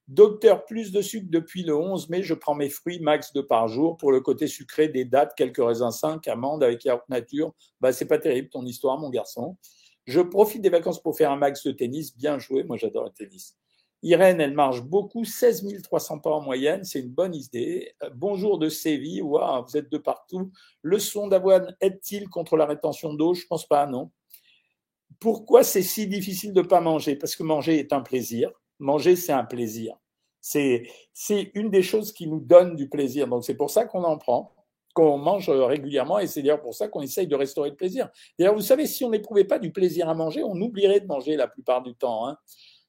Docteur, 0.08 0.66
plus 0.66 0.92
de 0.92 1.00
sucre 1.00 1.28
depuis 1.30 1.62
le 1.62 1.74
11 1.74 2.10
mai, 2.10 2.22
je 2.22 2.34
prends 2.34 2.54
mes 2.54 2.68
fruits 2.68 3.00
max 3.00 3.32
de 3.32 3.40
par 3.40 3.68
jour. 3.68 3.96
Pour 3.96 4.12
le 4.12 4.20
côté 4.20 4.46
sucré, 4.46 4.88
des 4.88 5.06
dates, 5.06 5.34
quelques 5.34 5.64
raisins 5.64 5.90
5, 5.90 6.28
amandes 6.28 6.62
avec 6.62 6.84
yaourt 6.84 7.08
nature. 7.08 7.54
Bah, 7.80 7.92
c'est 7.92 8.04
pas 8.04 8.18
terrible 8.18 8.50
ton 8.50 8.66
histoire, 8.66 8.98
mon 8.98 9.08
garçon. 9.08 9.56
Je 10.06 10.20
profite 10.20 10.60
des 10.60 10.68
vacances 10.68 11.02
pour 11.02 11.16
faire 11.16 11.30
un 11.30 11.36
max 11.36 11.64
de 11.64 11.72
tennis. 11.72 12.14
Bien 12.16 12.38
joué, 12.38 12.64
moi 12.64 12.76
j'adore 12.76 13.04
le 13.04 13.10
tennis. 13.10 13.56
Irène, 14.02 14.38
elle 14.38 14.52
marche 14.52 14.82
beaucoup, 14.82 15.24
16 15.24 15.64
300 15.82 16.18
pas 16.18 16.32
en 16.32 16.42
moyenne, 16.42 16.84
c'est 16.84 17.00
une 17.00 17.08
bonne 17.08 17.34
idée. 17.34 17.94
Bonjour 18.14 18.58
de 18.58 18.68
Séville, 18.68 19.22
waouh, 19.22 19.64
vous 19.64 19.78
êtes 19.78 19.90
de 19.90 19.96
partout. 19.96 20.52
Le 20.82 20.98
son 20.98 21.28
d'avoine 21.28 21.74
aide-t-il 21.80 22.28
contre 22.28 22.58
la 22.58 22.66
rétention 22.66 23.14
d'eau? 23.14 23.32
Je 23.32 23.46
pense 23.46 23.66
pas, 23.66 23.86
non. 23.86 24.10
Pourquoi 25.20 25.64
c'est 25.64 25.80
si 25.80 26.06
difficile 26.06 26.52
de 26.52 26.60
pas 26.60 26.82
manger? 26.82 27.16
Parce 27.16 27.34
que 27.34 27.42
manger 27.42 27.78
est 27.78 27.94
un 27.94 28.02
plaisir. 28.02 28.52
Manger, 28.78 29.16
c'est 29.16 29.32
un 29.32 29.44
plaisir. 29.44 29.96
C'est, 30.40 30.86
une 31.54 31.70
des 31.70 31.82
choses 31.82 32.12
qui 32.12 32.26
nous 32.26 32.40
donne 32.40 32.76
du 32.76 32.88
plaisir. 32.88 33.26
Donc, 33.28 33.44
c'est 33.44 33.56
pour 33.56 33.70
ça 33.70 33.86
qu'on 33.86 34.04
en 34.04 34.18
prend, 34.18 34.52
qu'on 34.92 35.16
mange 35.16 35.48
régulièrement 35.48 36.18
et 36.18 36.26
c'est 36.26 36.42
d'ailleurs 36.42 36.60
pour 36.60 36.74
ça 36.74 36.88
qu'on 36.88 37.00
essaye 37.00 37.26
de 37.26 37.34
restaurer 37.34 37.70
le 37.70 37.76
plaisir. 37.76 38.10
D'ailleurs, 38.38 38.54
vous 38.54 38.60
savez, 38.60 38.86
si 38.86 39.04
on 39.04 39.10
n'éprouvait 39.10 39.44
pas 39.44 39.58
du 39.58 39.72
plaisir 39.72 40.08
à 40.08 40.14
manger, 40.14 40.44
on 40.44 40.60
oublierait 40.60 41.00
de 41.00 41.06
manger 41.06 41.36
la 41.36 41.48
plupart 41.48 41.82
du 41.82 41.94
temps. 41.94 42.28
Hein. 42.28 42.36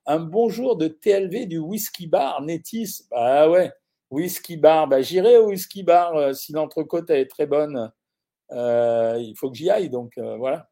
Un 0.06 0.20
bonjour 0.20 0.76
de 0.76 0.88
TLV 0.88 1.48
du 1.48 1.58
whisky 1.58 2.08
bar, 2.08 2.42
Netis. 2.42 3.06
Bah 3.10 3.50
ouais, 3.50 3.72
whisky 4.12 4.58
bar. 4.58 4.88
Bah, 4.88 5.02
j'irai 5.02 5.38
au 5.38 5.48
whisky 5.48 5.82
bar 5.82 6.16
euh, 6.16 6.34
si 6.34 6.52
l'entrecôte 6.52 7.10
est 7.10 7.26
très 7.26 7.48
bonne. 7.48 7.92
Euh, 8.52 9.18
il 9.20 9.36
faut 9.36 9.50
que 9.50 9.58
j'y 9.58 9.70
aille, 9.70 9.90
donc 9.90 10.18
euh, 10.18 10.38
voilà. 10.38 10.70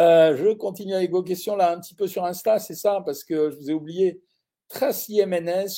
Euh, 0.00 0.36
je 0.36 0.52
continue 0.54 0.94
avec 0.94 1.10
vos 1.10 1.22
questions 1.22 1.56
là 1.56 1.72
un 1.72 1.80
petit 1.80 1.94
peu 1.94 2.06
sur 2.06 2.24
Insta, 2.24 2.58
c'est 2.60 2.76
ça, 2.76 3.02
parce 3.04 3.24
que 3.24 3.50
je 3.50 3.56
vous 3.56 3.70
ai 3.70 3.74
oublié. 3.74 4.22
Tracy 4.68 5.24
MNS, 5.24 5.68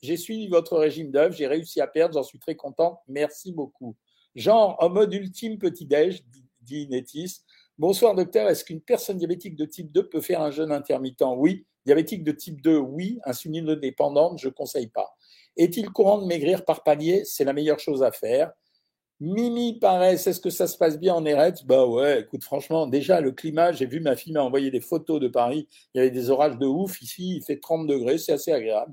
j'ai 0.00 0.16
suivi 0.16 0.48
votre 0.48 0.78
régime 0.78 1.10
d'œuvre, 1.10 1.34
j'ai 1.34 1.46
réussi 1.46 1.80
à 1.80 1.86
perdre, 1.86 2.14
j'en 2.14 2.22
suis 2.22 2.38
très 2.38 2.56
contente, 2.56 2.98
merci 3.06 3.52
beaucoup. 3.52 3.94
Genre, 4.34 4.74
en 4.80 4.88
mode 4.88 5.12
ultime 5.12 5.58
petit-déj, 5.58 6.22
dit 6.62 6.88
Netis. 6.88 7.42
Bonsoir 7.78 8.14
docteur, 8.14 8.48
est-ce 8.48 8.64
qu'une 8.64 8.80
personne 8.80 9.18
diabétique 9.18 9.56
de 9.56 9.66
type 9.66 9.92
2 9.92 10.08
peut 10.08 10.20
faire 10.20 10.40
un 10.40 10.50
jeûne 10.50 10.72
intermittent? 10.72 11.24
Oui. 11.36 11.66
Diabétique 11.84 12.24
de 12.24 12.32
type 12.32 12.62
2, 12.62 12.78
oui. 12.78 13.18
Insuline 13.24 13.74
dépendante, 13.74 14.38
je 14.38 14.48
ne 14.48 14.52
conseille 14.52 14.86
pas. 14.86 15.14
Est-il 15.56 15.90
courant 15.90 16.18
de 16.18 16.26
maigrir 16.26 16.64
par 16.64 16.82
palier? 16.82 17.24
C'est 17.24 17.44
la 17.44 17.52
meilleure 17.52 17.80
chose 17.80 18.02
à 18.02 18.12
faire. 18.12 18.52
Mimi 19.24 19.78
Paresse, 19.78 20.26
est-ce 20.26 20.40
que 20.40 20.50
ça 20.50 20.66
se 20.66 20.76
passe 20.76 20.98
bien 20.98 21.14
en 21.14 21.24
Eretz? 21.24 21.62
Bah 21.62 21.86
ouais, 21.86 22.22
écoute, 22.22 22.42
franchement, 22.42 22.88
déjà 22.88 23.20
le 23.20 23.30
climat, 23.30 23.70
j'ai 23.70 23.86
vu 23.86 24.00
ma 24.00 24.16
fille 24.16 24.32
m'a 24.32 24.42
envoyé 24.42 24.72
des 24.72 24.80
photos 24.80 25.20
de 25.20 25.28
Paris, 25.28 25.68
il 25.94 25.98
y 25.98 26.00
avait 26.00 26.10
des 26.10 26.28
orages 26.28 26.58
de 26.58 26.66
ouf, 26.66 27.00
ici 27.00 27.36
il 27.36 27.42
fait 27.44 27.60
30 27.60 27.86
degrés, 27.86 28.18
c'est 28.18 28.32
assez 28.32 28.50
agréable. 28.50 28.92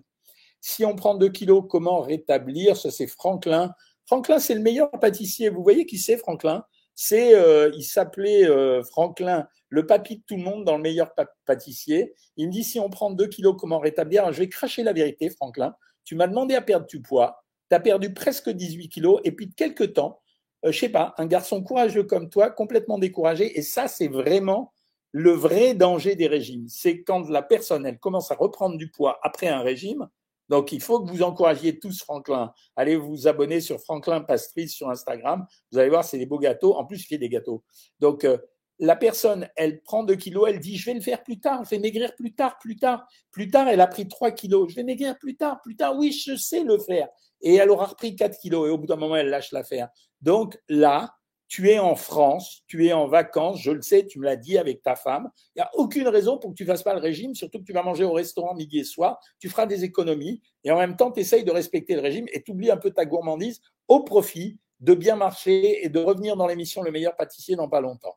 Si 0.62 0.86
on 0.86 0.96
prend 0.96 1.16
2 1.16 1.30
kilos, 1.30 1.64
comment 1.68 2.02
rétablir? 2.02 2.78
Ça 2.78 2.92
c'est 2.92 3.08
Franklin. 3.08 3.74
Franklin, 4.06 4.38
c'est 4.38 4.54
le 4.54 4.62
meilleur 4.62 4.92
pâtissier. 4.92 5.50
Vous 5.50 5.64
voyez 5.64 5.88
qui 5.88 5.98
c'est 5.98 6.18
Franklin? 6.18 6.64
C'est, 6.94 7.34
euh, 7.34 7.72
il 7.76 7.84
s'appelait 7.84 8.48
euh, 8.48 8.84
Franklin, 8.84 9.48
le 9.70 9.88
papy 9.88 10.18
de 10.18 10.24
tout 10.28 10.36
le 10.36 10.44
monde 10.44 10.64
dans 10.64 10.78
le 10.78 10.84
meilleur 10.84 11.12
pâtissier. 11.48 12.14
Il 12.38 12.50
me 12.50 12.52
dit 12.52 12.64
si 12.64 12.80
on 12.80 12.92
prend 12.92 13.10
2 13.10 13.26
kilos, 13.26 13.56
comment 13.58 13.80
rétablir? 13.80 14.32
Je 14.32 14.42
vais 14.42 14.50
cracher 14.50 14.84
la 14.84 14.94
vérité, 14.94 15.32
Franklin. 15.32 15.74
Tu 16.06 16.14
m'as 16.14 16.28
demandé 16.28 16.54
à 16.54 16.62
perdre 16.62 16.86
du 16.86 17.02
poids, 17.02 17.44
tu 17.70 17.76
as 17.76 17.80
perdu 17.80 18.14
presque 18.14 18.50
18 18.50 18.90
kilos, 18.90 19.20
et 19.24 19.32
puis 19.32 19.48
de 19.48 19.54
quelques 19.54 19.94
temps, 19.94 20.20
euh, 20.66 20.72
je 20.72 20.80
sais 20.80 20.90
pas, 20.90 21.14
un 21.18 21.26
garçon 21.26 21.64
courageux 21.64 22.04
comme 22.04 22.30
toi, 22.30 22.50
complètement 22.50 22.98
découragé, 22.98 23.58
et 23.58 23.62
ça, 23.62 23.88
c'est 23.88 24.08
vraiment 24.08 24.74
le 25.12 25.32
vrai 25.32 25.74
danger 25.74 26.16
des 26.16 26.28
régimes. 26.28 26.68
C'est 26.68 27.02
quand 27.04 27.30
la 27.30 27.42
personne, 27.42 27.86
elle 27.86 28.00
commence 28.00 28.32
à 28.32 28.36
reprendre 28.36 28.78
du 28.78 28.92
poids 28.92 29.20
après 29.24 29.48
un 29.48 29.62
régime, 29.62 30.08
donc, 30.50 30.72
il 30.72 30.82
faut 30.82 31.00
que 31.00 31.10
vous 31.10 31.22
encouragiez 31.22 31.78
tous 31.78 32.02
Franklin. 32.02 32.52
Allez 32.76 32.96
vous 32.96 33.28
abonner 33.28 33.62
sur 33.62 33.80
Franklin 33.80 34.22
Pastries 34.22 34.70
sur 34.70 34.90
Instagram. 34.90 35.46
Vous 35.72 35.78
allez 35.78 35.90
voir, 35.90 36.04
c'est 36.04 36.18
des 36.18 36.26
beaux 36.26 36.40
gâteaux. 36.40 36.76
En 36.76 36.86
plus, 36.86 37.04
il 37.04 37.06
fait 37.06 37.18
des 37.20 37.30
gâteaux. 37.30 37.64
Donc, 38.00 38.26
euh, 38.26 38.38
la 38.80 38.96
personne, 38.96 39.50
elle 39.56 39.82
prend 39.82 40.04
2 40.04 40.16
kilos, 40.16 40.46
elle 40.48 40.60
dit, 40.60 40.78
je 40.78 40.86
vais 40.86 40.94
le 40.94 41.02
faire 41.02 41.24
plus 41.24 41.40
tard, 41.40 41.64
je 41.66 41.70
vais 41.70 41.80
maigrir 41.80 42.16
plus 42.16 42.34
tard, 42.34 42.58
plus 42.60 42.78
tard. 42.78 43.06
Plus 43.32 43.50
tard, 43.50 43.68
elle 43.68 43.82
a 43.82 43.88
pris 43.88 44.08
3 44.08 44.32
kilos, 44.32 44.70
je 44.70 44.76
vais 44.76 44.84
maigrir 44.84 45.18
plus 45.20 45.36
tard, 45.36 45.62
plus 45.62 45.76
tard. 45.76 45.98
Oui, 45.98 46.12
je 46.12 46.36
sais 46.36 46.64
le 46.64 46.78
faire. 46.80 47.10
Et 47.42 47.56
elle 47.56 47.70
aura 47.70 47.86
repris 47.86 48.16
4 48.16 48.40
kilos 48.40 48.68
et 48.68 48.72
au 48.72 48.78
bout 48.78 48.88
d'un 48.88 48.96
moment, 48.96 49.18
elle 49.18 49.30
lâche 49.30 49.52
l'affaire. 49.52 49.90
Donc 50.22 50.58
là, 50.70 51.14
tu 51.50 51.72
es 51.72 51.80
en 51.80 51.96
France, 51.96 52.62
tu 52.68 52.86
es 52.86 52.94
en 52.94 53.08
vacances, 53.08 53.60
je 53.60 53.72
le 53.72 53.82
sais, 53.82 54.06
tu 54.06 54.20
me 54.20 54.26
l'as 54.26 54.36
dit 54.36 54.58
avec 54.58 54.84
ta 54.84 54.96
femme. 54.96 55.30
Il 55.56 55.60
n'y 55.60 55.64
a 55.64 55.72
aucune 55.74 56.08
raison 56.08 56.38
pour 56.38 56.52
que 56.52 56.56
tu 56.56 56.64
ne 56.64 56.68
fasses 56.68 56.84
pas 56.84 56.94
le 56.94 57.00
régime, 57.00 57.34
surtout 57.34 57.58
que 57.60 57.64
tu 57.64 57.74
vas 57.74 57.82
manger 57.82 58.04
au 58.04 58.14
restaurant 58.14 58.54
midi 58.54 58.80
et 58.80 58.84
soir, 58.84 59.20
tu 59.40 59.50
feras 59.50 59.66
des 59.66 59.84
économies 59.84 60.42
et 60.64 60.72
en 60.72 60.78
même 60.78 60.96
temps, 60.96 61.12
tu 61.12 61.22
essayes 61.22 61.44
de 61.44 61.52
respecter 61.52 61.96
le 61.96 62.02
régime 62.02 62.28
et 62.32 62.44
tu 62.44 62.52
oublies 62.52 62.70
un 62.70 62.78
peu 62.78 62.92
ta 62.92 63.06
gourmandise 63.06 63.62
au 63.88 64.04
profit 64.04 64.60
de 64.80 64.94
bien 64.94 65.16
marcher 65.16 65.84
et 65.84 65.90
de 65.90 66.00
revenir 66.00 66.38
dans 66.38 66.46
l'émission 66.46 66.84
Le 66.84 66.92
meilleur 66.92 67.16
pâtissier 67.16 67.56
dans 67.56 67.68
pas 67.68 67.82
longtemps. 67.82 68.16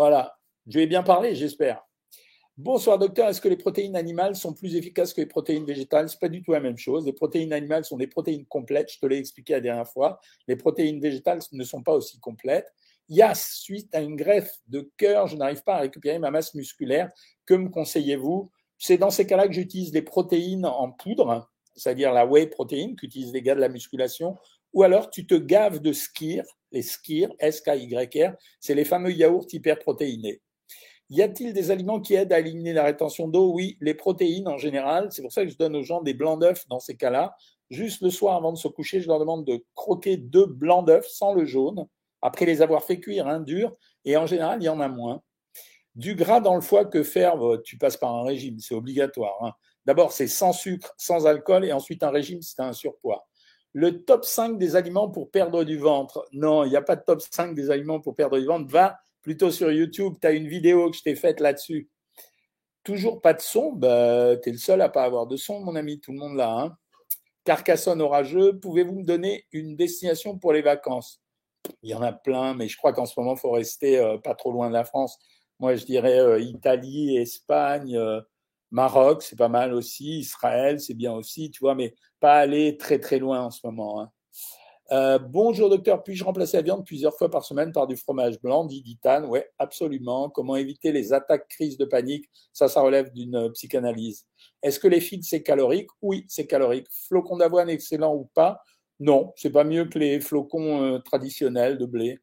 Voilà, 0.00 0.34
je 0.66 0.78
vais 0.78 0.86
bien 0.86 1.02
parler, 1.02 1.34
j'espère. 1.34 1.86
Bonsoir 2.56 2.98
docteur, 2.98 3.28
est-ce 3.28 3.42
que 3.42 3.50
les 3.50 3.58
protéines 3.58 3.96
animales 3.96 4.34
sont 4.34 4.54
plus 4.54 4.74
efficaces 4.74 5.12
que 5.12 5.20
les 5.20 5.26
protéines 5.26 5.66
végétales? 5.66 6.08
Ce 6.08 6.14
n'est 6.14 6.20
pas 6.20 6.30
du 6.30 6.42
tout 6.42 6.52
la 6.52 6.60
même 6.60 6.78
chose. 6.78 7.04
Les 7.04 7.12
protéines 7.12 7.52
animales 7.52 7.84
sont 7.84 7.98
des 7.98 8.06
protéines 8.06 8.46
complètes, 8.46 8.90
je 8.90 8.98
te 8.98 9.04
l'ai 9.04 9.18
expliqué 9.18 9.52
la 9.52 9.60
dernière 9.60 9.86
fois. 9.86 10.18
Les 10.48 10.56
protéines 10.56 11.02
végétales 11.02 11.40
ne 11.52 11.64
sont 11.64 11.82
pas 11.82 11.92
aussi 11.92 12.18
complètes. 12.18 12.72
Il 13.10 13.16
y 13.18 13.20
a, 13.20 13.34
suite 13.34 13.94
à 13.94 14.00
une 14.00 14.16
greffe 14.16 14.50
de 14.68 14.90
cœur, 14.96 15.26
je 15.26 15.36
n'arrive 15.36 15.62
pas 15.64 15.74
à 15.74 15.80
récupérer 15.80 16.18
ma 16.18 16.30
masse 16.30 16.54
musculaire. 16.54 17.10
Que 17.44 17.52
me 17.52 17.68
conseillez-vous? 17.68 18.50
C'est 18.78 18.96
dans 18.96 19.10
ces 19.10 19.26
cas-là 19.26 19.48
que 19.48 19.52
j'utilise 19.52 19.92
les 19.92 20.00
protéines 20.00 20.64
en 20.64 20.92
poudre, 20.92 21.50
c'est-à-dire 21.76 22.14
la 22.14 22.24
whey 22.24 22.46
protéine 22.46 22.96
qu'utilisent 22.96 23.34
les 23.34 23.42
gars 23.42 23.54
de 23.54 23.60
la 23.60 23.68
musculation, 23.68 24.38
ou 24.72 24.82
alors 24.82 25.10
tu 25.10 25.26
te 25.26 25.34
gaves 25.34 25.80
de 25.80 25.92
skir, 25.92 26.44
les 26.72 26.82
skir, 26.82 27.30
S-K-Y-R, 27.38 28.34
c'est 28.60 28.74
les 28.74 28.84
fameux 28.84 29.12
yaourts 29.12 29.46
hyperprotéinés. 29.52 30.40
Y 31.08 31.22
a-t-il 31.22 31.52
des 31.52 31.72
aliments 31.72 32.00
qui 32.00 32.14
aident 32.14 32.32
à 32.32 32.38
éliminer 32.38 32.72
la 32.72 32.84
rétention 32.84 33.26
d'eau? 33.26 33.52
Oui, 33.52 33.76
les 33.80 33.94
protéines 33.94 34.46
en 34.46 34.58
général. 34.58 35.08
C'est 35.10 35.22
pour 35.22 35.32
ça 35.32 35.44
que 35.44 35.50
je 35.50 35.56
donne 35.56 35.74
aux 35.74 35.82
gens 35.82 36.02
des 36.02 36.14
blancs 36.14 36.40
d'œufs 36.40 36.68
dans 36.68 36.78
ces 36.78 36.96
cas-là. 36.96 37.34
Juste 37.68 38.00
le 38.02 38.10
soir 38.10 38.36
avant 38.36 38.52
de 38.52 38.58
se 38.58 38.68
coucher, 38.68 39.00
je 39.00 39.08
leur 39.08 39.18
demande 39.18 39.44
de 39.44 39.64
croquer 39.74 40.16
deux 40.16 40.46
blancs 40.46 40.86
d'œufs 40.86 41.06
sans 41.08 41.34
le 41.34 41.44
jaune, 41.44 41.86
après 42.22 42.46
les 42.46 42.62
avoir 42.62 42.84
fait 42.84 43.00
cuire 43.00 43.26
hein, 43.26 43.40
dur. 43.40 43.76
Et 44.04 44.16
en 44.16 44.26
général, 44.26 44.62
il 44.62 44.66
y 44.66 44.68
en 44.68 44.78
a 44.78 44.88
moins. 44.88 45.22
Du 45.96 46.14
gras 46.14 46.40
dans 46.40 46.54
le 46.54 46.60
foie, 46.60 46.84
que 46.84 47.02
faire 47.02 47.36
Tu 47.64 47.76
passes 47.76 47.96
par 47.96 48.14
un 48.14 48.22
régime, 48.22 48.60
c'est 48.60 48.76
obligatoire. 48.76 49.36
Hein. 49.42 49.52
D'abord, 49.86 50.12
c'est 50.12 50.28
sans 50.28 50.52
sucre, 50.52 50.94
sans 50.96 51.26
alcool, 51.26 51.64
et 51.64 51.72
ensuite 51.72 52.04
un 52.04 52.10
régime 52.10 52.40
si 52.40 52.54
un 52.58 52.72
surpoids. 52.72 53.26
Le 53.72 54.02
top 54.04 54.24
5 54.24 54.58
des 54.58 54.76
aliments 54.76 55.08
pour 55.08 55.30
perdre 55.30 55.64
du 55.64 55.78
ventre. 55.78 56.26
Non, 56.32 56.64
il 56.64 56.70
n'y 56.70 56.76
a 56.76 56.82
pas 56.82 56.96
de 56.96 57.02
top 57.04 57.20
5 57.20 57.54
des 57.54 57.70
aliments 57.70 58.00
pour 58.00 58.16
perdre 58.16 58.38
du 58.38 58.46
ventre. 58.46 58.70
Va 58.70 58.98
plutôt 59.22 59.50
sur 59.50 59.70
YouTube, 59.70 60.14
tu 60.20 60.26
as 60.26 60.32
une 60.32 60.48
vidéo 60.48 60.90
que 60.90 60.96
je 60.96 61.02
t'ai 61.02 61.14
faite 61.14 61.40
là-dessus. 61.40 61.88
Toujours 62.82 63.20
pas 63.20 63.34
de 63.34 63.40
son, 63.40 63.72
bah, 63.72 64.36
tu 64.42 64.48
es 64.48 64.52
le 64.52 64.58
seul 64.58 64.80
à 64.80 64.88
pas 64.88 65.04
avoir 65.04 65.26
de 65.26 65.36
son, 65.36 65.60
mon 65.60 65.76
ami, 65.76 66.00
tout 66.00 66.12
le 66.12 66.18
monde 66.18 66.36
là. 66.36 66.50
Hein. 66.50 66.76
Carcassonne 67.44 68.00
orageux, 68.00 68.58
pouvez-vous 68.58 69.00
me 69.00 69.04
donner 69.04 69.46
une 69.52 69.76
destination 69.76 70.38
pour 70.38 70.52
les 70.52 70.62
vacances? 70.62 71.20
Il 71.82 71.90
y 71.90 71.94
en 71.94 72.02
a 72.02 72.12
plein, 72.12 72.54
mais 72.54 72.68
je 72.68 72.76
crois 72.76 72.92
qu'en 72.92 73.06
ce 73.06 73.18
moment, 73.18 73.34
il 73.34 73.38
faut 73.38 73.50
rester 73.50 73.98
euh, 73.98 74.18
pas 74.18 74.34
trop 74.34 74.52
loin 74.52 74.68
de 74.68 74.74
la 74.74 74.84
France. 74.84 75.18
Moi, 75.58 75.74
je 75.74 75.84
dirais 75.84 76.18
euh, 76.18 76.40
Italie, 76.40 77.16
Espagne, 77.18 77.96
euh, 77.96 78.20
Maroc, 78.70 79.22
c'est 79.22 79.36
pas 79.36 79.48
mal 79.48 79.74
aussi. 79.74 80.20
Israël, 80.20 80.80
c'est 80.80 80.94
bien 80.94 81.12
aussi, 81.12 81.50
tu 81.50 81.60
vois, 81.60 81.74
mais 81.74 81.94
pas 82.20 82.38
aller 82.38 82.76
très 82.76 82.98
très 82.98 83.18
loin 83.18 83.42
en 83.42 83.50
ce 83.50 83.60
moment. 83.64 84.00
Hein. 84.00 84.10
Euh, 84.92 85.20
bonjour 85.20 85.70
docteur, 85.70 86.02
puis-je 86.02 86.24
remplacer 86.24 86.56
la 86.56 86.64
viande 86.64 86.84
plusieurs 86.84 87.16
fois 87.16 87.30
par 87.30 87.44
semaine 87.44 87.70
par 87.70 87.86
du 87.86 87.96
fromage 87.96 88.40
blanc, 88.40 88.64
dit 88.64 88.82
Ditane 88.82 89.24
Oui, 89.26 89.38
absolument. 89.58 90.30
Comment 90.30 90.56
éviter 90.56 90.90
les 90.90 91.12
attaques, 91.12 91.46
crises 91.48 91.78
de 91.78 91.84
panique? 91.84 92.28
Ça, 92.52 92.66
ça 92.66 92.80
relève 92.80 93.12
d'une 93.12 93.36
euh, 93.36 93.50
psychanalyse. 93.50 94.26
Est-ce 94.62 94.80
que 94.80 94.88
les 94.88 95.00
figues, 95.00 95.22
c'est 95.22 95.42
calorique? 95.42 95.88
Oui, 96.02 96.24
c'est 96.28 96.46
calorique. 96.46 96.88
Flocons 97.06 97.36
d'avoine, 97.36 97.70
excellent 97.70 98.14
ou 98.14 98.28
pas? 98.34 98.62
Non, 98.98 99.32
c'est 99.36 99.50
pas 99.50 99.64
mieux 99.64 99.84
que 99.84 99.98
les 99.98 100.20
flocons 100.20 100.82
euh, 100.82 100.98
traditionnels 100.98 101.78
de 101.78 101.86
blé. 101.86 102.18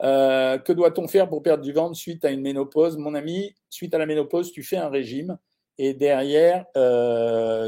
que 0.00 0.72
doit-on 0.72 1.08
faire 1.08 1.28
pour 1.28 1.42
perdre 1.42 1.64
du 1.64 1.72
ventre 1.72 1.96
suite 1.96 2.24
à 2.24 2.30
une 2.30 2.40
ménopause? 2.40 2.96
Mon 2.98 3.14
ami, 3.14 3.54
suite 3.68 3.94
à 3.94 3.98
la 3.98 4.06
ménopause, 4.06 4.52
tu 4.52 4.62
fais 4.62 4.76
un 4.76 4.88
régime 4.88 5.38
et 5.78 5.94
derrière, 5.94 6.64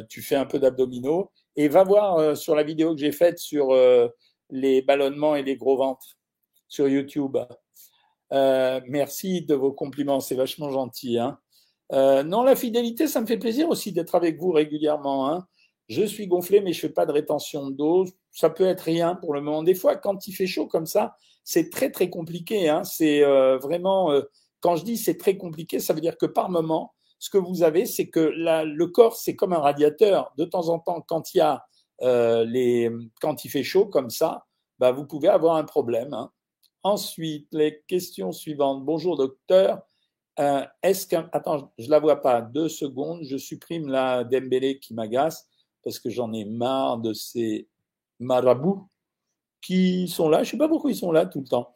tu 0.08 0.22
fais 0.22 0.36
un 0.36 0.46
peu 0.46 0.58
d'abdominaux. 0.58 1.30
Et 1.56 1.68
va 1.68 1.82
voir 1.82 2.36
sur 2.36 2.54
la 2.54 2.62
vidéo 2.62 2.94
que 2.94 3.00
j'ai 3.00 3.12
faite 3.12 3.38
sur 3.38 3.74
les 4.50 4.82
ballonnements 4.82 5.36
et 5.36 5.42
les 5.42 5.56
gros 5.56 5.76
ventres 5.76 6.18
sur 6.68 6.88
YouTube. 6.88 7.36
Euh, 8.32 8.80
merci 8.86 9.42
de 9.42 9.54
vos 9.54 9.72
compliments, 9.72 10.20
c'est 10.20 10.34
vachement 10.34 10.70
gentil. 10.70 11.18
Hein. 11.18 11.38
Euh, 11.92 12.22
non, 12.22 12.42
la 12.42 12.56
fidélité, 12.56 13.08
ça 13.08 13.20
me 13.20 13.26
fait 13.26 13.38
plaisir 13.38 13.68
aussi 13.68 13.92
d'être 13.92 14.14
avec 14.14 14.38
vous 14.38 14.52
régulièrement. 14.52 15.30
Hein. 15.30 15.46
Je 15.88 16.02
suis 16.02 16.26
gonflé, 16.26 16.60
mais 16.60 16.72
je 16.72 16.80
fais 16.80 16.88
pas 16.90 17.06
de 17.06 17.12
rétention 17.12 17.70
d'eau. 17.70 18.04
Ça 18.30 18.50
peut 18.50 18.66
être 18.66 18.82
rien 18.82 19.14
pour 19.14 19.32
le 19.32 19.40
moment. 19.40 19.62
Des 19.62 19.74
fois, 19.74 19.96
quand 19.96 20.26
il 20.26 20.32
fait 20.32 20.46
chaud 20.46 20.66
comme 20.66 20.86
ça, 20.86 21.16
c'est 21.44 21.70
très 21.70 21.90
très 21.90 22.10
compliqué. 22.10 22.68
Hein. 22.68 22.84
C'est 22.84 23.24
euh, 23.24 23.56
vraiment, 23.56 24.12
quand 24.60 24.76
je 24.76 24.84
dis 24.84 24.98
c'est 24.98 25.16
très 25.16 25.38
compliqué, 25.38 25.80
ça 25.80 25.94
veut 25.94 26.02
dire 26.02 26.18
que 26.18 26.26
par 26.26 26.50
moment, 26.50 26.92
ce 27.18 27.30
que 27.30 27.38
vous 27.38 27.62
avez, 27.62 27.86
c'est 27.86 28.08
que 28.08 28.20
le 28.20 28.86
corps, 28.86 29.16
c'est 29.16 29.34
comme 29.34 29.52
un 29.52 29.58
radiateur. 29.58 30.32
De 30.36 30.44
temps 30.44 30.68
en 30.68 30.78
temps, 30.78 31.00
quand 31.00 31.34
il 31.34 31.38
y 31.38 31.40
a 31.40 31.64
euh, 32.02 32.44
les, 32.44 32.90
quand 33.20 33.44
il 33.44 33.48
fait 33.48 33.64
chaud 33.64 33.86
comme 33.86 34.10
ça, 34.10 34.46
bah, 34.78 34.92
vous 34.92 35.04
pouvez 35.04 35.28
avoir 35.28 35.56
un 35.56 35.64
problème. 35.64 36.14
Hein. 36.14 36.30
Ensuite, 36.82 37.48
les 37.52 37.82
questions 37.88 38.30
suivantes. 38.30 38.84
Bonjour 38.84 39.16
docteur. 39.16 39.82
Euh, 40.38 40.64
est-ce 40.82 41.08
qu'un... 41.08 41.28
Attends, 41.32 41.72
je 41.78 41.86
ne 41.86 41.90
la 41.90 41.98
vois 41.98 42.22
pas. 42.22 42.40
Deux 42.40 42.68
secondes. 42.68 43.24
Je 43.24 43.36
supprime 43.36 43.88
la 43.88 44.22
Dembélé 44.22 44.78
qui 44.78 44.94
m'agace 44.94 45.48
parce 45.82 45.98
que 45.98 46.10
j'en 46.10 46.32
ai 46.32 46.44
marre 46.44 46.98
de 46.98 47.12
ces 47.12 47.68
marabouts 48.20 48.88
qui 49.60 50.06
sont 50.06 50.28
là. 50.28 50.38
Je 50.44 50.48
ne 50.48 50.50
sais 50.52 50.56
pas 50.58 50.68
pourquoi 50.68 50.92
ils 50.92 50.96
sont 50.96 51.10
là 51.10 51.26
tout 51.26 51.40
le 51.40 51.48
temps. 51.48 51.74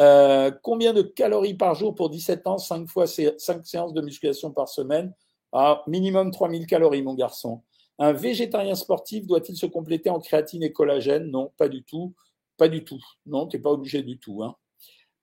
Euh, 0.00 0.50
combien 0.62 0.92
de 0.92 1.02
calories 1.02 1.54
par 1.54 1.74
jour 1.74 1.94
pour 1.94 2.10
17 2.10 2.46
ans? 2.46 2.58
5 2.58 2.88
fois 2.88 3.06
5 3.06 3.66
séances 3.66 3.92
de 3.92 4.00
musculation 4.00 4.52
par 4.52 4.68
semaine 4.68 5.12
ah, 5.52 5.82
Minimum 5.86 6.30
3000 6.30 6.66
calories, 6.66 7.02
mon 7.02 7.14
garçon. 7.14 7.62
Un 7.98 8.12
végétarien 8.12 8.74
sportif 8.74 9.26
doit-il 9.26 9.56
se 9.56 9.66
compléter 9.66 10.10
en 10.10 10.20
créatine 10.20 10.62
et 10.62 10.72
collagène? 10.72 11.30
Non, 11.30 11.52
pas 11.56 11.68
du 11.68 11.82
tout. 11.84 12.14
Pas 12.56 12.68
du 12.68 12.84
tout. 12.84 13.00
Non, 13.26 13.46
tu 13.46 13.56
n'es 13.56 13.62
pas 13.62 13.70
obligé 13.70 14.02
du 14.02 14.18
tout. 14.18 14.42
Hein. 14.42 14.54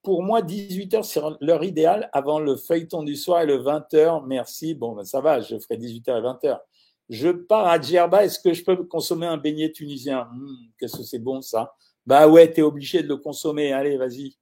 Pour 0.04 0.24
moi, 0.24 0.42
18 0.42 0.94
heures, 0.94 1.06
c'est 1.06 1.22
l'heure 1.42 1.64
idéale 1.64 2.10
avant 2.14 2.40
le 2.40 2.56
feuilleton 2.56 3.04
du 3.04 3.16
soir 3.16 3.42
et 3.42 3.46
le 3.46 3.58
20 3.58 3.94
heures. 3.94 4.24
Merci. 4.24 4.74
Bon, 4.76 4.94
ben, 4.94 5.04
ça 5.04 5.22
va, 5.22 5.42
je 5.42 5.58
ferai 5.58 5.78
18 5.78 6.10
heures 6.10 6.18
et 6.18 6.22
20 6.22 6.46
heures. 6.46 6.62
Je 7.10 7.30
pars 7.30 7.68
à 7.68 7.80
Djerba. 7.80 8.26
Est-ce 8.26 8.40
que 8.40 8.54
je 8.54 8.64
peux 8.64 8.76
consommer 8.86 9.28
un 9.28 9.38
beignet 9.38 9.72
tunisien? 9.72 10.28
Hmm, 10.34 10.56
Qu'est-ce 10.78 10.98
que 10.98 11.04
c'est 11.04 11.20
bon 11.20 11.42
ça? 11.42 11.74
Bah 12.06 12.28
ouais, 12.28 12.52
tu 12.52 12.60
es 12.60 12.64
obligé 12.64 13.02
de 13.04 13.08
le 13.08 13.18
consommer. 13.18 13.74
Allez, 13.74 13.98
vas-y. 13.98 14.36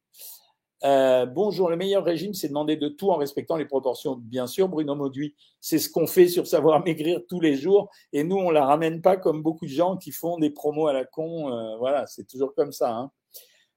Euh, 0.86 1.26
bonjour, 1.26 1.70
le 1.70 1.78
meilleur 1.78 2.04
régime, 2.04 2.34
c'est 2.34 2.50
demander 2.50 2.76
de 2.76 2.90
tout 2.90 3.10
en 3.10 3.16
respectant 3.16 3.56
les 3.56 3.66
proportions. 3.66 4.16
Bien 4.18 4.48
sûr, 4.48 4.68
Bruno 4.68 4.96
Mauduit, 4.96 5.34
c'est 5.62 5.80
ce 5.80 5.90
qu'on 5.90 6.08
fait 6.08 6.28
sur 6.28 6.46
Savoir 6.46 6.84
Maigrir 6.84 7.22
tous 7.30 7.40
les 7.40 7.56
jours. 7.56 7.90
Et 8.12 8.24
nous, 8.26 8.36
on 8.36 8.52
la 8.52 8.66
ramène 8.66 9.02
pas 9.02 9.16
comme 9.16 9.42
beaucoup 9.42 9.66
de 9.66 9.72
gens 9.72 9.96
qui 9.96 10.12
font 10.12 10.38
des 10.38 10.50
promos 10.50 10.88
à 10.88 10.94
la 10.94 11.06
con. 11.06 11.50
Euh, 11.54 11.78
voilà, 11.78 12.06
c'est 12.08 12.28
toujours 12.28 12.54
comme 12.54 12.74
ça. 12.74 12.94
Hein. 12.94 13.12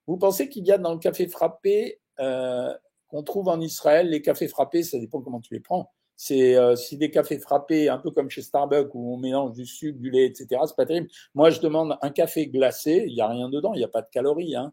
Vous 0.08 0.16
pensez 0.16 0.48
qu'il 0.48 0.66
y 0.66 0.72
a 0.72 0.78
dans 0.78 0.92
le 0.92 0.98
café 0.98 1.28
frappé 1.28 2.00
euh, 2.18 2.75
qu'on 3.08 3.22
trouve 3.22 3.48
en 3.48 3.60
Israël, 3.60 4.10
les 4.10 4.20
cafés 4.20 4.48
frappés, 4.48 4.82
ça 4.82 4.98
dépend 4.98 5.20
comment 5.20 5.40
tu 5.40 5.54
les 5.54 5.60
prends. 5.60 5.92
C'est 6.16 6.56
si 6.76 6.96
des 6.96 7.10
cafés 7.10 7.38
frappés, 7.38 7.90
un 7.90 7.98
peu 7.98 8.10
comme 8.10 8.30
chez 8.30 8.40
Starbucks 8.40 8.94
où 8.94 9.14
on 9.14 9.18
mélange 9.18 9.52
du 9.52 9.66
sucre, 9.66 9.98
du 10.00 10.10
lait, 10.10 10.25
etc. 10.25 10.62
C'est 10.66 10.75
pas 10.75 10.86
terrible. 10.86 11.08
Moi, 11.34 11.50
je 11.50 11.60
demande 11.60 11.98
un 12.00 12.10
café 12.10 12.46
glacé. 12.48 13.04
Il 13.06 13.14
y 13.14 13.20
a 13.20 13.28
rien 13.28 13.50
dedans, 13.50 13.75
il 13.75 13.78
n'y 13.78 13.84
a 13.84 13.88
pas 13.88 14.00
de 14.00 14.08
calories. 14.10 14.56
Hein 14.56 14.72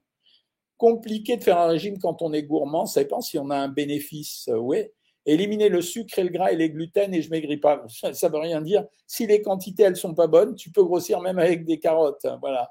compliqué 0.77 1.37
de 1.37 1.43
faire 1.43 1.59
un 1.59 1.67
régime 1.67 1.99
quand 1.99 2.21
on 2.21 2.33
est 2.33 2.43
gourmand. 2.43 2.85
Ça 2.85 3.01
dépend 3.01 3.21
si 3.21 3.37
on 3.39 3.49
a 3.49 3.57
un 3.57 3.67
bénéfice. 3.67 4.47
Euh, 4.49 4.57
oui. 4.57 4.85
Éliminer 5.25 5.69
le 5.69 5.81
sucre 5.81 6.19
et 6.19 6.23
le 6.23 6.29
gras 6.29 6.51
et 6.51 6.57
les 6.57 6.69
gluten 6.69 7.13
et 7.13 7.21
je 7.21 7.29
maigris 7.29 7.57
pas. 7.57 7.83
Ça, 7.87 8.09
ne 8.09 8.33
veut 8.33 8.39
rien 8.39 8.61
dire. 8.61 8.85
Si 9.07 9.25
les 9.25 9.41
quantités 9.41 9.83
elles 9.83 9.95
sont 9.95 10.13
pas 10.13 10.27
bonnes, 10.27 10.55
tu 10.55 10.69
peux 10.69 10.83
grossir 10.83 11.21
même 11.21 11.39
avec 11.39 11.63
des 11.65 11.79
carottes. 11.79 12.27
Voilà. 12.41 12.69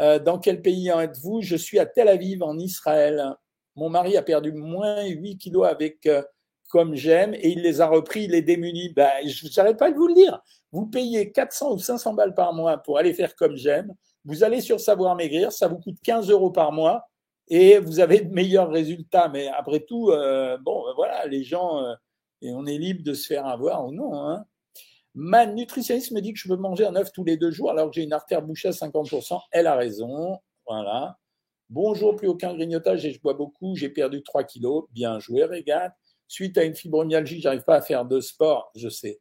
Euh, 0.00 0.18
dans 0.18 0.38
quel 0.38 0.62
pays 0.62 0.88
êtes-vous? 0.88 1.42
Je 1.42 1.56
suis 1.56 1.78
à 1.78 1.84
Tel 1.84 2.08
Aviv, 2.08 2.42
en 2.42 2.58
Israël. 2.58 3.34
Mon 3.76 3.90
mari 3.90 4.16
a 4.16 4.22
perdu 4.22 4.52
moins 4.52 5.04
8 5.04 5.36
kilos 5.36 5.66
avec 5.66 6.06
euh, 6.06 6.22
comme 6.68 6.94
j'aime 6.94 7.34
et 7.34 7.50
il 7.50 7.62
les 7.62 7.80
a 7.80 7.86
repris, 7.86 8.24
il 8.24 8.34
est 8.34 8.42
démuni. 8.42 8.90
Ben, 8.90 9.10
je 9.26 9.46
n'arrête 9.56 9.78
pas 9.78 9.90
de 9.90 9.96
vous 9.96 10.08
le 10.08 10.14
dire. 10.14 10.40
Vous 10.72 10.86
payez 10.86 11.32
400 11.32 11.72
ou 11.74 11.78
500 11.78 12.14
balles 12.14 12.34
par 12.34 12.52
mois 12.52 12.78
pour 12.78 12.98
aller 12.98 13.12
faire 13.14 13.34
comme 13.34 13.56
j'aime. 13.56 13.94
Vous 14.24 14.44
allez 14.44 14.60
sur 14.60 14.80
Savoir 14.80 15.14
Maigrir, 15.14 15.52
ça 15.52 15.68
vous 15.68 15.78
coûte 15.78 15.96
15 16.02 16.30
euros 16.30 16.50
par 16.50 16.72
mois 16.72 17.08
et 17.48 17.78
vous 17.78 18.00
avez 18.00 18.20
de 18.20 18.32
meilleurs 18.32 18.70
résultats. 18.70 19.28
Mais 19.28 19.48
après 19.48 19.80
tout, 19.80 20.10
euh, 20.10 20.58
bon, 20.58 20.84
ben 20.84 20.92
voilà, 20.96 21.26
les 21.26 21.44
gens, 21.44 21.82
et 22.42 22.52
on 22.52 22.66
est 22.66 22.78
libre 22.78 23.02
de 23.02 23.14
se 23.14 23.26
faire 23.26 23.46
avoir 23.46 23.86
ou 23.86 23.92
non. 23.92 24.14
Hein. 24.14 24.44
Ma 25.14 25.46
nutritionniste 25.46 26.12
me 26.12 26.20
dit 26.20 26.32
que 26.32 26.38
je 26.38 26.48
peux 26.48 26.56
manger 26.56 26.86
un 26.86 26.94
œuf 26.94 27.12
tous 27.12 27.24
les 27.24 27.36
deux 27.36 27.50
jours 27.50 27.70
alors 27.70 27.90
que 27.90 27.94
j'ai 27.94 28.02
une 28.02 28.12
artère 28.12 28.42
bouchée 28.42 28.68
à 28.68 28.72
50%. 28.72 29.40
Elle 29.50 29.66
a 29.66 29.74
raison. 29.74 30.38
Voilà. 30.66 31.18
Bonjour, 31.70 32.14
plus 32.14 32.28
aucun 32.28 32.54
grignotage 32.54 33.04
et 33.04 33.10
je 33.10 33.20
bois 33.20 33.34
beaucoup. 33.34 33.74
J'ai 33.74 33.88
perdu 33.88 34.22
3 34.22 34.44
kilos. 34.44 34.84
Bien 34.92 35.18
joué, 35.18 35.44
régate. 35.44 35.94
Suite 36.28 36.56
à 36.58 36.64
une 36.64 36.74
fibromyalgie, 36.74 37.40
j'arrive 37.40 37.64
pas 37.64 37.76
à 37.76 37.82
faire 37.82 38.04
de 38.04 38.20
sport. 38.20 38.70
Je 38.76 38.88
sais. 38.88 39.20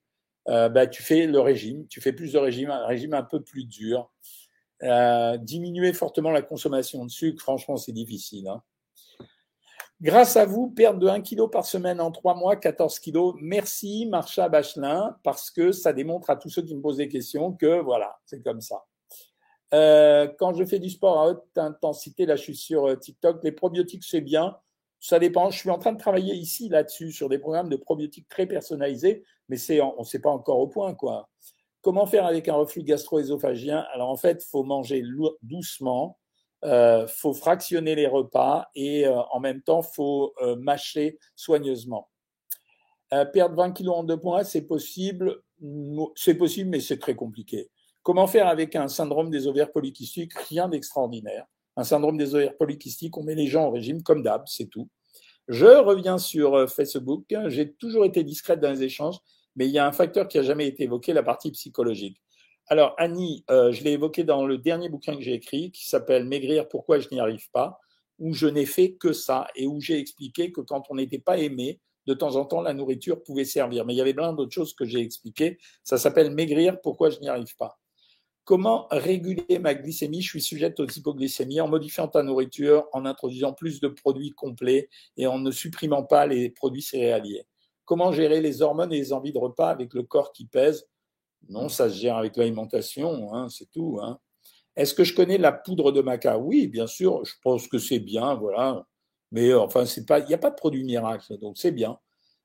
Euh, 0.49 0.69
bah, 0.69 0.87
tu 0.87 1.01
fais 1.01 1.25
le 1.25 1.39
régime. 1.39 1.87
Tu 1.87 1.99
fais 1.99 2.13
plus 2.13 2.33
de 2.33 2.37
régime, 2.37 2.69
un 2.69 2.85
régime 2.85 3.13
un 3.13 3.23
peu 3.23 3.41
plus 3.41 3.65
dur. 3.65 4.11
Diminuer 4.81 5.93
fortement 5.93 6.31
la 6.31 6.41
consommation 6.41 7.03
de 7.03 7.09
sucre, 7.09 7.41
franchement, 7.41 7.77
c'est 7.77 7.91
difficile. 7.91 8.47
Hein. 8.47 8.61
Grâce 9.99 10.37
à 10.37 10.45
vous, 10.45 10.69
perte 10.69 10.99
de 10.99 11.07
1 11.07 11.21
kg 11.21 11.49
par 11.49 11.65
semaine 11.65 11.99
en 11.99 12.11
3 12.11 12.35
mois, 12.35 12.55
14 12.55 12.99
kg. 12.99 13.33
Merci, 13.41 14.05
Marcha 14.05 14.47
Bachelin, 14.47 15.17
parce 15.23 15.49
que 15.49 15.71
ça 15.71 15.91
démontre 15.91 16.29
à 16.29 16.35
tous 16.35 16.49
ceux 16.49 16.61
qui 16.61 16.75
me 16.75 16.81
posent 16.81 16.97
des 16.97 17.09
questions 17.09 17.51
que 17.53 17.79
voilà, 17.81 18.19
c'est 18.25 18.43
comme 18.43 18.61
ça. 18.61 18.85
Euh, 19.73 20.27
quand 20.37 20.53
je 20.53 20.63
fais 20.65 20.77
du 20.77 20.91
sport 20.91 21.19
à 21.19 21.29
haute 21.29 21.57
intensité, 21.57 22.27
là 22.27 22.35
je 22.35 22.43
suis 22.43 22.55
sur 22.55 22.85
euh, 22.85 22.95
TikTok, 22.95 23.43
les 23.43 23.51
probiotiques 23.51 24.03
c'est 24.03 24.21
bien. 24.21 24.55
Ça 24.99 25.17
dépend. 25.17 25.49
Je 25.49 25.57
suis 25.57 25.69
en 25.69 25.79
train 25.79 25.93
de 25.93 25.99
travailler 25.99 26.35
ici 26.35 26.69
là-dessus 26.69 27.11
sur 27.11 27.27
des 27.27 27.39
programmes 27.39 27.69
de 27.69 27.75
probiotiques 27.75 28.29
très 28.29 28.45
personnalisés, 28.45 29.23
mais 29.49 29.57
c'est 29.57 29.81
on 29.81 29.95
ne 29.99 30.03
sait 30.03 30.19
pas 30.19 30.29
encore 30.29 30.59
au 30.59 30.67
point 30.67 30.93
quoi. 30.93 31.27
Comment 31.81 32.05
faire 32.05 32.25
avec 32.25 32.47
un 32.49 32.55
reflux 32.55 32.83
gastro-œsophagien? 32.83 33.85
Alors 33.93 34.09
en 34.09 34.17
fait, 34.17 34.43
faut 34.43 34.63
manger 34.63 35.03
doucement 35.41 36.17
euh, 36.65 37.05
faut 37.07 37.33
fractionner 37.33 37.93
les 37.93 38.07
repas 38.07 38.67
et 38.73 39.05
euh, 39.05 39.21
en 39.31 39.39
même 39.39 39.61
temps, 39.61 39.83
faut 39.83 40.33
euh, 40.41 40.55
mâcher 40.55 41.19
soigneusement. 41.35 42.09
Perdre 43.31 43.55
20 43.55 43.71
kilos 43.71 43.95
en 43.95 44.03
deux 44.03 44.19
points, 44.19 44.43
c'est 44.43 44.67
possible, 44.67 45.41
c'est 46.15 46.33
possible, 46.33 46.69
mais 46.69 46.81
c'est 46.81 46.99
très 46.99 47.15
compliqué. 47.15 47.69
Comment 48.03 48.27
faire 48.27 48.47
avec 48.47 48.75
un 48.75 48.89
syndrome 48.89 49.29
des 49.29 49.47
ovaires 49.47 49.71
polykystiques? 49.71 50.33
Rien 50.49 50.67
d'extraordinaire. 50.67 51.45
Un 51.77 51.85
syndrome 51.85 52.17
des 52.17 52.35
ovaires 52.35 52.57
polykystiques, 52.57 53.15
on 53.15 53.23
met 53.23 53.35
les 53.35 53.47
gens 53.47 53.67
au 53.67 53.71
régime 53.71 54.03
comme 54.03 54.23
d'hab, 54.23 54.43
c'est 54.45 54.65
tout. 54.65 54.89
Je 55.47 55.67
reviens 55.67 56.17
sur 56.17 56.69
Facebook. 56.69 57.23
J'ai 57.45 57.71
toujours 57.75 58.03
été 58.03 58.25
discrète 58.25 58.59
dans 58.59 58.71
les 58.71 58.83
échanges, 58.83 59.19
mais 59.57 59.67
il 59.67 59.71
y 59.71 59.79
a 59.79 59.85
un 59.85 59.91
facteur 59.91 60.27
qui 60.27 60.37
a 60.37 60.43
jamais 60.43 60.67
été 60.67 60.83
évoqué, 60.83 61.11
la 61.11 61.23
partie 61.23 61.51
psychologique. 61.51 62.21
Alors, 62.67 62.93
Annie, 62.97 63.43
euh, 63.49 63.71
je 63.71 63.83
l'ai 63.83 63.93
évoqué 63.93 64.23
dans 64.23 64.45
le 64.45 64.57
dernier 64.57 64.87
bouquin 64.87 65.15
que 65.15 65.21
j'ai 65.21 65.33
écrit, 65.33 65.71
qui 65.71 65.87
s'appelle 65.87 66.25
Maigrir, 66.25 66.69
pourquoi 66.69 66.99
je 66.99 67.09
n'y 67.11 67.19
arrive 67.19 67.49
pas, 67.51 67.79
où 68.19 68.33
je 68.33 68.47
n'ai 68.47 68.65
fait 68.65 68.93
que 68.93 69.13
ça 69.13 69.47
et 69.55 69.67
où 69.67 69.81
j'ai 69.81 69.97
expliqué 69.97 70.51
que 70.51 70.61
quand 70.61 70.83
on 70.89 70.95
n'était 70.95 71.19
pas 71.19 71.37
aimé, 71.37 71.79
de 72.05 72.13
temps 72.13 72.35
en 72.35 72.45
temps, 72.45 72.61
la 72.61 72.73
nourriture 72.73 73.21
pouvait 73.23 73.45
servir. 73.45 73.85
Mais 73.85 73.93
il 73.93 73.97
y 73.97 74.01
avait 74.01 74.13
plein 74.13 74.31
d'autres 74.31 74.53
choses 74.53 74.73
que 74.73 74.85
j'ai 74.85 74.99
expliquées. 74.99 75.57
Ça 75.83 75.97
s'appelle 75.97 76.31
Maigrir, 76.31 76.79
pourquoi 76.81 77.09
je 77.09 77.19
n'y 77.19 77.27
arrive 77.27 77.55
pas. 77.57 77.79
Comment 78.43 78.87
réguler 78.91 79.59
ma 79.59 79.73
glycémie? 79.73 80.21
Je 80.21 80.29
suis 80.29 80.41
sujette 80.41 80.79
aux 80.79 80.87
hypoglycémies 80.87 81.59
en 81.59 81.67
modifiant 81.67 82.07
ta 82.07 82.23
nourriture, 82.23 82.87
en 82.93 83.05
introduisant 83.05 83.53
plus 83.53 83.81
de 83.81 83.89
produits 83.89 84.31
complets 84.31 84.87
et 85.17 85.27
en 85.27 85.39
ne 85.39 85.51
supprimant 85.51 86.03
pas 86.03 86.25
les 86.25 86.49
produits 86.49 86.81
céréaliers. 86.81 87.43
Comment 87.87 88.11
gérer 88.11 88.41
les 88.41 88.61
hormones 88.61 88.91
et 88.91 88.97
les 88.97 89.13
envies 89.13 89.31
de 89.31 89.39
repas 89.39 89.69
avec 89.69 89.93
le 89.93 90.03
corps 90.03 90.33
qui 90.33 90.45
pèse? 90.45 90.85
Non, 91.47 91.69
ça 91.69 91.89
se 91.89 91.95
gère 91.95 92.17
avec 92.17 92.35
l'alimentation, 92.35 93.33
hein, 93.33 93.47
c'est 93.47 93.71
tout. 93.71 93.97
Hein. 94.01 94.19
Est-ce 94.75 94.93
que 94.93 95.05
je 95.05 95.15
connais 95.15 95.37
la 95.37 95.53
poudre 95.53 95.93
de 95.93 96.01
maca? 96.01 96.37
Oui, 96.37 96.67
bien 96.67 96.85
sûr, 96.85 97.23
je 97.23 97.33
pense 97.41 97.65
que 97.69 97.77
c'est 97.77 97.99
bien, 97.99 98.35
voilà. 98.35 98.85
Mais 99.31 99.51
euh, 99.51 99.61
enfin, 99.61 99.85
c'est 99.85 100.05
pas, 100.05 100.19
il 100.19 100.27
n'y 100.27 100.33
a 100.33 100.37
pas 100.37 100.49
de 100.49 100.55
produit 100.55 100.83
miracle, 100.83 101.37
donc 101.37 101.57
c'est 101.57 101.71
bien. 101.71 101.97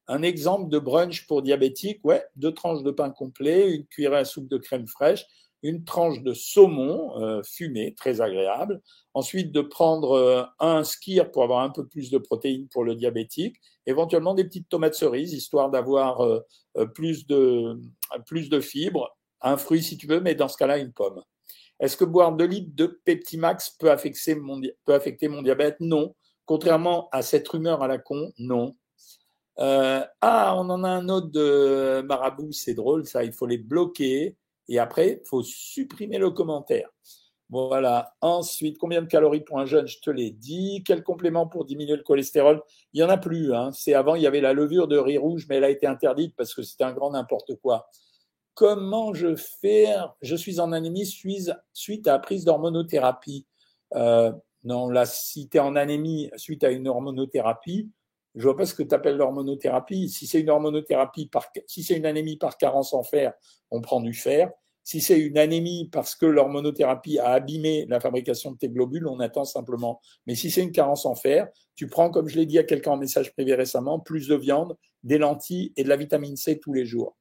Un 0.06 0.22
exemple 0.22 0.70
de 0.70 0.78
brunch 0.78 1.26
pour 1.26 1.42
diabétique, 1.42 1.98
ouais, 2.04 2.24
deux 2.36 2.54
tranches 2.54 2.84
de 2.84 2.92
pain 2.92 3.10
complet, 3.10 3.74
une 3.74 3.86
cuillerée 3.86 4.18
à 4.18 4.24
soupe 4.24 4.48
de 4.48 4.58
crème 4.58 4.86
fraîche, 4.86 5.26
une 5.62 5.84
tranche 5.84 6.22
de 6.22 6.34
saumon 6.34 7.18
euh, 7.20 7.42
fumé, 7.42 7.94
très 7.94 8.20
agréable. 8.20 8.80
Ensuite, 9.14 9.52
de 9.52 9.60
prendre 9.60 10.12
euh, 10.12 10.42
un 10.58 10.82
skir 10.84 11.30
pour 11.30 11.44
avoir 11.44 11.60
un 11.60 11.70
peu 11.70 11.86
plus 11.86 12.10
de 12.10 12.18
protéines 12.18 12.68
pour 12.68 12.84
le 12.84 12.96
diabétique. 12.96 13.56
Éventuellement 13.86 14.34
des 14.34 14.44
petites 14.44 14.68
tomates 14.68 14.94
cerises, 14.94 15.32
histoire 15.32 15.70
d'avoir 15.70 16.20
euh, 16.20 16.40
plus 16.94 17.26
de 17.26 17.80
plus 18.26 18.48
de 18.48 18.60
fibres. 18.60 19.16
Un 19.40 19.56
fruit 19.56 19.82
si 19.82 19.96
tu 19.96 20.06
veux, 20.06 20.20
mais 20.20 20.34
dans 20.34 20.48
ce 20.48 20.56
cas-là, 20.56 20.78
une 20.78 20.92
pomme. 20.92 21.22
Est-ce 21.80 21.96
que 21.96 22.04
boire 22.04 22.32
2 22.32 22.44
litres 22.44 22.70
de 22.74 22.86
Peptimax 23.04 23.70
peut 23.70 23.90
affecter 23.90 24.34
mon, 24.34 24.60
peut 24.84 24.94
affecter 24.94 25.28
mon 25.28 25.42
diabète? 25.42 25.76
Non. 25.80 26.14
Contrairement 26.44 27.08
à 27.12 27.22
cette 27.22 27.48
rumeur 27.48 27.82
à 27.82 27.88
la 27.88 27.98
con, 27.98 28.32
non. 28.38 28.76
ah, 29.56 30.54
on 30.56 30.70
en 30.70 30.84
a 30.84 30.88
un 30.88 31.08
autre 31.08 31.30
de 31.30 32.02
marabout, 32.02 32.52
c'est 32.52 32.74
drôle 32.74 33.06
ça, 33.06 33.24
il 33.24 33.32
faut 33.32 33.46
les 33.46 33.58
bloquer 33.58 34.36
et 34.68 34.78
après, 34.78 35.20
il 35.22 35.28
faut 35.28 35.42
supprimer 35.42 36.18
le 36.18 36.30
commentaire. 36.30 36.88
Voilà. 37.52 38.14
Ensuite, 38.22 38.78
combien 38.78 39.02
de 39.02 39.06
calories 39.06 39.42
pour 39.42 39.58
un 39.58 39.66
jeune? 39.66 39.86
Je 39.86 40.00
te 40.00 40.08
l'ai 40.08 40.30
dit. 40.30 40.82
Quel 40.86 41.02
complément 41.02 41.46
pour 41.46 41.66
diminuer 41.66 41.96
le 41.96 42.02
cholestérol? 42.02 42.62
Il 42.94 43.00
n'y 43.00 43.04
en 43.04 43.10
a 43.10 43.18
plus. 43.18 43.54
Hein. 43.54 43.72
C'est 43.72 43.92
avant, 43.92 44.14
il 44.14 44.22
y 44.22 44.26
avait 44.26 44.40
la 44.40 44.54
levure 44.54 44.88
de 44.88 44.96
riz 44.96 45.18
rouge, 45.18 45.44
mais 45.50 45.56
elle 45.56 45.64
a 45.64 45.68
été 45.68 45.86
interdite 45.86 46.34
parce 46.34 46.54
que 46.54 46.62
c'était 46.62 46.84
un 46.84 46.94
grand 46.94 47.10
n'importe 47.10 47.56
quoi. 47.56 47.90
Comment 48.54 49.12
je 49.12 49.36
fais? 49.36 49.94
Je 50.22 50.34
suis 50.34 50.60
en 50.60 50.72
anémie 50.72 51.04
suite 51.04 52.08
à 52.08 52.18
prise 52.18 52.46
d'hormonothérapie. 52.46 53.46
Euh, 53.94 54.32
non, 54.64 54.88
là, 54.88 55.04
si 55.04 55.50
tu 55.50 55.58
es 55.58 55.60
en 55.60 55.76
anémie 55.76 56.30
suite 56.36 56.64
à 56.64 56.70
une 56.70 56.88
hormonothérapie, 56.88 57.90
je 58.34 58.42
vois 58.42 58.56
pas 58.56 58.66
ce 58.66 58.74
que 58.74 58.82
tu 58.82 58.94
appelles 58.94 59.16
l'hormonothérapie. 59.16 60.08
Si 60.08 60.26
c'est 60.26 60.40
une 60.40 60.50
hormonothérapie 60.50 61.30
si 61.66 61.82
c'est 61.82 61.96
une 61.96 62.06
anémie 62.06 62.36
par 62.36 62.56
carence 62.56 62.94
en 62.94 63.02
fer, 63.02 63.34
on 63.70 63.80
prend 63.80 64.00
du 64.00 64.14
fer. 64.14 64.50
Si 64.84 65.00
c'est 65.00 65.18
une 65.18 65.38
anémie 65.38 65.88
parce 65.92 66.16
que 66.16 66.26
l'hormonothérapie 66.26 67.18
a 67.18 67.32
abîmé 67.32 67.86
la 67.88 68.00
fabrication 68.00 68.50
de 68.52 68.56
tes 68.56 68.68
globules, 68.68 69.06
on 69.06 69.20
attend 69.20 69.44
simplement. 69.44 70.00
Mais 70.26 70.34
si 70.34 70.50
c'est 70.50 70.62
une 70.62 70.72
carence 70.72 71.06
en 71.06 71.14
fer, 71.14 71.48
tu 71.76 71.86
prends, 71.86 72.10
comme 72.10 72.28
je 72.28 72.36
l'ai 72.36 72.46
dit 72.46 72.58
à 72.58 72.64
quelqu'un 72.64 72.92
en 72.92 72.96
message 72.96 73.32
privé 73.32 73.54
récemment, 73.54 74.00
plus 74.00 74.26
de 74.26 74.34
viande, 74.34 74.76
des 75.04 75.18
lentilles 75.18 75.72
et 75.76 75.84
de 75.84 75.88
la 75.88 75.96
vitamine 75.96 76.36
C 76.36 76.58
tous 76.58 76.72
les 76.72 76.84
jours. 76.84 77.16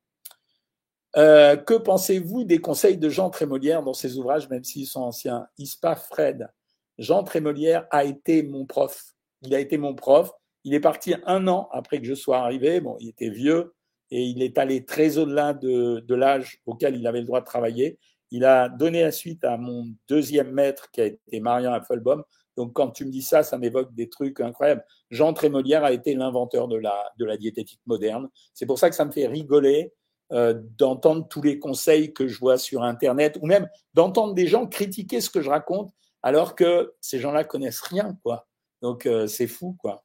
Euh, 1.17 1.55
que 1.57 1.73
pensez-vous 1.73 2.45
des 2.45 2.59
conseils 2.59 2.97
de 2.97 3.09
Jean 3.09 3.29
Trémolière 3.29 3.83
dans 3.83 3.93
ses 3.93 4.17
ouvrages, 4.17 4.49
même 4.49 4.63
s'ils 4.63 4.87
sont 4.87 5.01
anciens? 5.01 5.45
Ispa 5.57 5.95
Fred. 5.95 6.49
Jean 6.97 7.23
Trémolière 7.23 7.85
a 7.91 8.05
été 8.05 8.43
mon 8.43 8.65
prof. 8.65 9.13
Il 9.41 9.53
a 9.53 9.59
été 9.59 9.77
mon 9.77 9.93
prof. 9.93 10.31
Il 10.63 10.73
est 10.73 10.79
parti 10.79 11.15
un 11.25 11.47
an 11.47 11.69
après 11.71 11.99
que 11.99 12.05
je 12.05 12.13
sois 12.13 12.39
arrivé. 12.39 12.81
Bon, 12.81 12.97
il 12.99 13.09
était 13.09 13.29
vieux 13.29 13.73
et 14.11 14.23
il 14.23 14.43
est 14.43 14.57
allé 14.57 14.85
très 14.85 15.17
au-delà 15.17 15.53
de, 15.53 16.13
l'âge 16.13 16.59
auquel 16.65 16.95
il 16.95 17.07
avait 17.07 17.21
le 17.21 17.25
droit 17.25 17.39
de 17.39 17.45
travailler. 17.45 17.97
Il 18.29 18.45
a 18.45 18.69
donné 18.69 19.01
la 19.01 19.11
suite 19.11 19.43
à 19.43 19.57
mon 19.57 19.87
deuxième 20.07 20.51
maître 20.51 20.89
qui 20.91 21.01
a 21.01 21.05
été 21.05 21.39
Marian 21.39 21.73
Affelbaum. 21.73 22.23
Donc, 22.57 22.73
quand 22.73 22.91
tu 22.91 23.05
me 23.05 23.11
dis 23.11 23.21
ça, 23.21 23.43
ça 23.43 23.57
m'évoque 23.57 23.93
des 23.93 24.09
trucs 24.09 24.39
incroyables. 24.39 24.85
Jean 25.09 25.33
Trémolière 25.33 25.83
a 25.83 25.93
été 25.93 26.13
l'inventeur 26.13 26.67
de 26.67 26.77
la, 26.77 27.11
de 27.17 27.25
la 27.25 27.37
diététique 27.37 27.81
moderne. 27.85 28.29
C'est 28.53 28.65
pour 28.65 28.77
ça 28.77 28.89
que 28.89 28.95
ça 28.95 29.05
me 29.05 29.11
fait 29.11 29.27
rigoler 29.27 29.93
euh, 30.33 30.53
d'entendre 30.77 31.27
tous 31.27 31.41
les 31.41 31.59
conseils 31.59 32.13
que 32.13 32.27
je 32.27 32.39
vois 32.39 32.57
sur 32.57 32.83
Internet 32.83 33.37
ou 33.41 33.47
même 33.47 33.67
d'entendre 33.93 34.33
des 34.33 34.47
gens 34.47 34.65
critiquer 34.65 35.19
ce 35.19 35.29
que 35.29 35.41
je 35.41 35.49
raconte 35.49 35.91
alors 36.23 36.55
que 36.55 36.93
ces 37.01 37.19
gens-là 37.19 37.43
connaissent 37.43 37.81
rien, 37.81 38.17
quoi. 38.23 38.47
Donc, 38.81 39.05
euh, 39.05 39.27
c'est 39.27 39.47
fou, 39.47 39.75
quoi. 39.79 40.03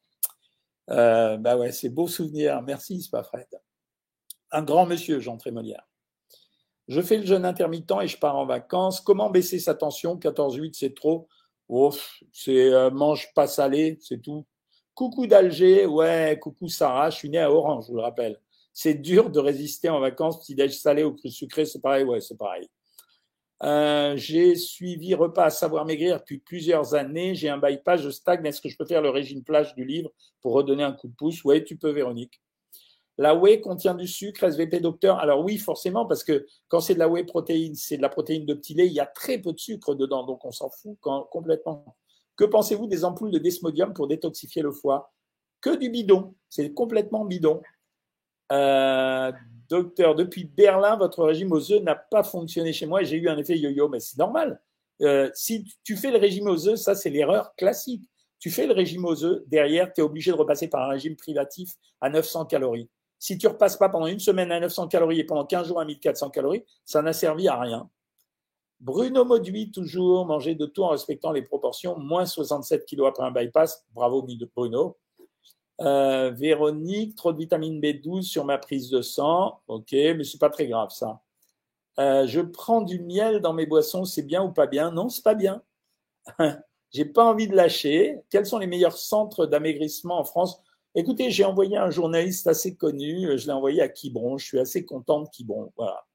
Euh, 0.91 1.37
bah 1.37 1.57
ouais, 1.57 1.73
c'est 1.73 1.89
beau 1.89 2.09
souvenir. 2.09 2.63
Merci, 2.63 3.03
c'est 3.03 3.11
pas 3.11 3.23
Fred. 3.23 3.47
Un 4.53 4.63
grand 4.63 4.87
monsieur, 4.87 5.21
Jean 5.21 5.37
Trémolière. 5.37 5.89
Je 6.89 7.01
fais 7.01 7.17
le 7.17 7.27
jeûne 7.27 7.45
intermittent 7.45 7.93
et 8.03 8.07
je 8.07 8.19
pars 8.19 8.37
en 8.37 8.47
vacances. 8.47 9.01
Comment 9.01 9.29
baisser 9.31 9.59
sa 9.59 9.75
tension? 9.75 10.17
14-8, 10.17 10.75
c'est 10.75 10.95
trop. 10.95 11.29
Oh, 11.69 11.93
c'est 12.33 12.73
euh, 12.73 12.91
mange 12.91 13.33
pas 13.35 13.49
salé, 13.49 13.99
c'est 14.01 14.23
tout. 14.23 14.47
Coucou 14.95 15.27
d'Alger, 15.27 15.85
ouais, 15.87 16.39
coucou 16.41 16.69
Sarah, 16.69 17.11
je 17.11 17.17
suis 17.17 17.29
né 17.29 17.39
à 17.39 17.51
Orange, 17.51 17.85
je 17.87 17.91
vous 17.91 17.97
le 17.97 18.03
rappelle. 18.03 18.41
C'est 18.73 18.95
dur 18.95 19.31
de 19.31 19.41
résister 19.41 19.89
en 19.89 20.01
vacances, 20.01 20.41
petit 20.41 20.55
déj 20.55 20.79
salé 20.79 21.03
ou 21.03 21.13
cru 21.13 21.29
sucré, 21.29 21.67
c'est 21.67 21.81
pareil, 21.81 22.05
ouais, 22.05 22.21
c'est 22.21 22.37
pareil. 22.39 22.69
Euh, 23.63 24.17
j'ai 24.17 24.55
suivi 24.55 25.15
repas 25.15 25.45
à 25.45 25.51
savoir 25.51 25.85
maigrir 25.87 26.19
depuis 26.19 26.39
plusieurs 26.39 26.95
années. 26.95 27.35
J'ai 27.35 27.49
un 27.49 27.59
bypass, 27.59 28.03
je 28.03 28.11
stagne. 28.11 28.45
Est-ce 28.45 28.61
que 28.61 28.69
je 28.69 28.77
peux 28.77 28.85
faire 28.85 29.03
le 29.03 29.11
régime 29.11 29.43
plage 29.43 29.75
du 29.75 29.85
livre 29.85 30.11
pour 30.43 30.53
redonner 30.53 30.83
un 30.83 30.93
coup 30.93 31.09
de 31.09 31.15
pouce? 31.15 31.45
Oui, 31.45 31.65
tu 31.65 31.77
peux, 31.77 31.91
Véronique. 31.91 32.41
La 33.19 33.35
whey 33.35 33.61
contient 33.61 33.95
du 33.95 34.07
sucre, 34.07 34.45
SVP 34.45 34.81
docteur? 34.81 35.19
Alors 35.19 35.43
oui, 35.43 35.57
forcément, 35.57 36.05
parce 36.05 36.23
que 36.23 36.47
quand 36.69 36.81
c'est 36.81 36.95
de 36.95 36.99
la 36.99 37.09
whey 37.09 37.25
protéine, 37.25 37.75
c'est 37.75 37.97
de 37.97 38.03
la 38.03 38.11
protéine 38.11 38.45
de 38.45 38.53
petit 38.53 38.75
lait, 38.75 38.87
il 38.87 38.93
y 38.93 39.01
a 39.01 39.07
très 39.07 39.39
peu 39.39 39.53
de 39.53 39.59
sucre 39.59 39.95
dedans, 39.95 40.25
donc 40.25 40.45
on 40.45 40.53
s'en 40.53 40.69
fout 40.69 40.99
complètement. 41.31 41.97
Que 42.37 42.45
pensez-vous 42.45 42.87
des 42.87 43.07
ampoules 43.07 43.31
de 43.31 43.39
desmodium 43.39 43.95
pour 43.95 44.07
détoxifier 44.07 44.61
le 44.61 44.71
foie? 44.71 45.15
Que 45.63 45.77
du 45.77 45.89
bidon, 45.89 46.35
c'est 46.51 46.75
complètement 46.75 47.25
bidon. 47.25 47.63
Euh, 48.53 49.33
docteur, 49.69 50.15
depuis 50.15 50.45
Berlin, 50.45 50.97
votre 50.97 51.25
régime 51.25 51.53
aux 51.53 51.73
œufs 51.73 51.83
n'a 51.83 51.95
pas 51.95 52.23
fonctionné 52.23 52.73
chez 52.73 52.87
moi 52.87 53.03
et 53.03 53.05
j'ai 53.05 53.17
eu 53.17 53.29
un 53.29 53.39
effet 53.39 53.59
yo-yo, 53.59 53.89
mais 53.89 54.01
c'est 54.01 54.19
normal. 54.19 54.61
Euh, 55.03 55.31
si 55.35 55.65
tu 55.85 55.97
fais 55.97 56.11
le 56.11 56.19
régime 56.19 56.49
aux 56.49 56.69
œufs, 56.69 56.79
ça 56.79 56.95
c'est 56.95 57.11
l'erreur 57.11 57.55
classique. 57.57 58.09
Tu 58.39 58.51
fais 58.51 58.67
le 58.67 58.75
régime 58.75 59.05
aux 59.05 59.25
œufs, 59.25 59.43
derrière, 59.47 59.93
tu 59.93 60.01
es 60.01 60.05
obligé 60.05 60.31
de 60.31 60.37
repasser 60.37 60.69
par 60.69 60.83
un 60.83 60.89
régime 60.89 61.17
privatif 61.17 61.71
à 62.01 62.11
900 62.11 62.47
calories. 62.47 62.89
Si 63.19 63.39
tu 63.39 63.47
repasses 63.47 63.77
pas 63.77 63.89
pendant 63.89 64.07
une 64.07 64.21
semaine 64.21 64.53
à 64.53 64.61
900 64.61 64.89
calories 64.89 65.21
et 65.21 65.25
pendant 65.25 65.47
15 65.47 65.69
jours 65.69 65.81
à 65.81 65.85
1400 65.85 66.31
calories, 66.31 66.65
ça 66.85 67.03
n'a 67.03 67.13
servi 67.13 67.49
à 67.49 67.59
rien. 67.59 67.89
Bruno 68.79 69.25
Mauduit, 69.25 69.71
toujours, 69.71 70.27
manger 70.27 70.55
de 70.55 70.67
tout 70.67 70.83
en 70.83 70.89
respectant 70.89 71.33
les 71.33 71.43
proportions, 71.43 71.99
moins 71.99 72.27
67 72.27 72.85
kilos 72.85 73.09
après 73.09 73.25
un 73.25 73.31
bypass. 73.31 73.87
Bravo 73.95 74.27
Bruno. 74.55 74.99
Euh, 75.81 76.31
Véronique, 76.31 77.17
trop 77.17 77.33
de 77.33 77.39
vitamine 77.39 77.81
B12 77.81 78.23
sur 78.23 78.45
ma 78.45 78.59
prise 78.59 78.91
de 78.91 79.03
sang. 79.03 79.61
Ok, 79.69 79.93
mais 79.93 80.25
c'est 80.25 80.39
pas 80.39 80.51
très 80.51 80.67
grave 80.67 80.91
ça. 80.91 81.21
Euh, 82.01 82.27
je 82.27 82.41
prends 82.41 82.83
du 82.83 83.01
miel 83.01 83.41
dans 83.41 83.53
mes 83.55 83.67
boissons, 83.67 84.05
c'est 84.05 84.23
bien 84.23 84.43
ou 84.45 84.53
pas 84.53 84.67
bien? 84.67 84.91
Non, 84.93 85.09
c'est 85.09 85.25
pas 85.25 85.35
bien. 85.35 85.63
J'ai 86.93 87.05
pas 87.05 87.25
envie 87.25 87.49
de 87.49 87.57
lâcher. 87.57 88.19
Quels 88.31 88.47
sont 88.47 88.59
les 88.59 88.67
meilleurs 88.69 88.97
centres 88.99 89.47
d'amaigrissement 89.47 90.19
en 90.21 90.25
France? 90.25 90.63
Écoutez, 90.95 91.31
j'ai 91.31 91.45
envoyé 91.45 91.77
un 91.77 91.91
journaliste 91.91 92.47
assez 92.47 92.77
connu, 92.77 93.39
je 93.39 93.47
l'ai 93.47 93.53
envoyé 93.53 93.83
à 93.83 93.89
Quiberon, 93.89 94.39
je 94.39 94.47
suis 94.47 94.59
assez 94.59 94.87
content 94.87 95.21
de 95.23 95.29
Quiberon. 95.29 95.73
Voilà. 95.77 96.06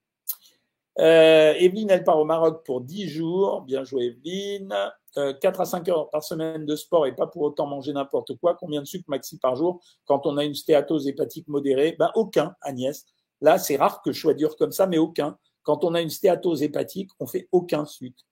Euh, 1.00 1.54
Evelyne, 1.54 1.90
elle 1.90 2.04
part 2.04 2.20
au 2.20 2.26
Maroc 2.26 2.64
pour 2.66 2.82
10 2.82 3.08
jours. 3.08 3.62
Bien 3.62 3.84
joué, 3.84 4.06
Evelyne. 4.06 4.76
Euh, 5.18 5.34
4 5.34 5.62
à 5.62 5.66
5 5.66 5.90
heures 5.90 6.10
par 6.10 6.24
semaine 6.24 6.66
de 6.66 6.76
sport 6.76 7.06
et 7.06 7.14
pas 7.14 7.28
pour 7.28 7.42
autant 7.42 7.68
manger 7.68 7.92
n'importe 7.94 8.38
quoi. 8.38 8.56
Combien 8.56 8.82
de 8.82 8.88
sucre 8.88 9.06
maxi 9.10 9.38
par 9.38 9.56
jour 9.56 9.82
quand 10.06 10.26
on 10.26 10.38
a 10.38 10.46
une 10.46 10.56
stéatose 10.56 11.08
hépatique 11.08 11.48
modérée? 11.48 11.96
Ben 12.00 12.12
aucun, 12.16 12.56
Agnès. 12.62 13.06
Là, 13.42 13.58
c'est 13.58 13.76
rare 13.76 14.02
que 14.02 14.12
je 14.12 14.20
sois 14.22 14.34
dur 14.34 14.56
comme 14.56 14.72
ça, 14.72 14.88
mais 14.88 14.98
aucun. 14.98 15.38
Quand 15.64 15.84
on 15.84 15.94
a 15.96 16.02
une 16.02 16.10
stéatose 16.10 16.64
hépatique, 16.64 17.10
on 17.20 17.28
fait 17.28 17.48
aucun 17.52 17.86
sucre. 17.86 18.24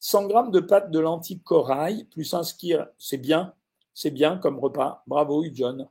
100 0.00 0.26
grammes 0.28 0.50
de 0.50 0.60
pâte 0.60 0.90
de 0.90 0.98
lentilles 0.98 1.40
corail 1.40 2.04
plus 2.04 2.32
un 2.32 2.42
skir, 2.42 2.86
c'est 2.96 3.18
bien, 3.18 3.52
c'est 3.92 4.10
bien 4.10 4.38
comme 4.38 4.58
repas. 4.58 5.02
Bravo, 5.06 5.44
John. 5.52 5.88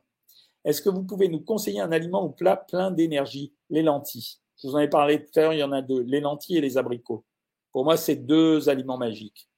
Est-ce 0.64 0.82
que 0.82 0.90
vous 0.90 1.04
pouvez 1.04 1.28
nous 1.28 1.40
conseiller 1.40 1.80
un 1.80 1.92
aliment 1.92 2.24
ou 2.24 2.30
plat 2.30 2.56
plein 2.56 2.90
d'énergie? 2.90 3.52
Les 3.70 3.82
lentilles. 3.82 4.40
Je 4.62 4.68
vous 4.68 4.74
en 4.74 4.78
ai 4.78 4.88
parlé 4.88 5.24
tout 5.24 5.38
à 5.38 5.42
l'heure, 5.42 5.52
il 5.52 5.58
y 5.58 5.62
en 5.62 5.72
a 5.72 5.82
deux, 5.82 6.02
les 6.02 6.20
lentilles 6.20 6.58
et 6.58 6.60
les 6.60 6.76
abricots. 6.78 7.24
Pour 7.72 7.84
moi, 7.84 7.96
c'est 7.96 8.16
deux 8.16 8.68
aliments 8.68 8.98
magiques. 8.98 9.48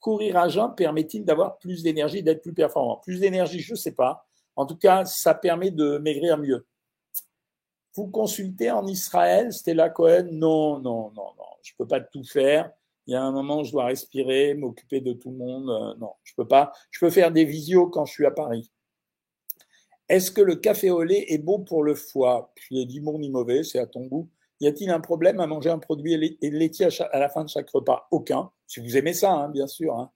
Courir 0.00 0.36
à 0.36 0.48
jeun 0.48 0.74
permet-il 0.74 1.24
d'avoir 1.24 1.58
plus 1.58 1.82
d'énergie, 1.82 2.22
d'être 2.22 2.42
plus 2.42 2.52
performant? 2.52 2.96
Plus 2.96 3.20
d'énergie, 3.20 3.60
je 3.60 3.72
ne 3.72 3.78
sais 3.78 3.92
pas. 3.94 4.26
En 4.56 4.66
tout 4.66 4.76
cas, 4.76 5.04
ça 5.04 5.34
permet 5.34 5.70
de 5.70 5.98
maigrir 5.98 6.36
mieux. 6.36 6.66
Vous 7.94 8.08
consultez 8.08 8.70
en 8.70 8.86
Israël, 8.86 9.52
Stella 9.52 9.88
Cohen? 9.88 10.28
Non, 10.32 10.78
non, 10.80 11.10
non, 11.12 11.32
non. 11.38 11.46
Je 11.62 11.72
ne 11.72 11.76
peux 11.78 11.88
pas 11.88 12.00
tout 12.00 12.24
faire 12.24 12.70
il 13.06 13.12
y 13.12 13.16
a 13.16 13.22
un 13.22 13.32
moment 13.32 13.60
où 13.60 13.64
je 13.64 13.72
dois 13.72 13.86
respirer, 13.86 14.54
m'occuper 14.54 15.00
de 15.00 15.12
tout 15.12 15.30
le 15.30 15.36
monde. 15.36 15.68
Euh, 15.68 15.94
non, 15.98 16.12
je 16.22 16.32
peux 16.34 16.46
pas. 16.46 16.72
Je 16.90 17.00
peux 17.00 17.10
faire 17.10 17.30
des 17.30 17.44
visios 17.44 17.88
quand 17.88 18.04
je 18.04 18.12
suis 18.12 18.26
à 18.26 18.30
Paris. 18.30 18.70
Est-ce 20.08 20.30
que 20.30 20.42
le 20.42 20.56
café 20.56 20.90
au 20.90 21.02
lait 21.02 21.24
est 21.28 21.38
bon 21.38 21.64
pour 21.64 21.82
le 21.82 21.94
foie? 21.94 22.52
Il 22.70 22.80
est 22.80 22.86
ni 22.86 23.00
bon 23.00 23.18
ni 23.18 23.30
mauvais, 23.30 23.62
c'est 23.64 23.78
à 23.78 23.86
ton 23.86 24.06
goût. 24.06 24.28
Y 24.60 24.66
a-t-il 24.68 24.90
un 24.90 25.00
problème 25.00 25.40
à 25.40 25.46
manger 25.46 25.70
un 25.70 25.78
produit 25.78 26.38
laitier 26.40 26.88
à 27.10 27.18
la 27.18 27.28
fin 27.28 27.44
de 27.44 27.48
chaque 27.48 27.70
repas? 27.70 28.06
Aucun. 28.10 28.50
Si 28.66 28.80
vous 28.80 28.96
aimez 28.96 29.14
ça, 29.14 29.32
hein, 29.32 29.48
bien 29.48 29.66
sûr. 29.66 29.98
Hein. 29.98 30.10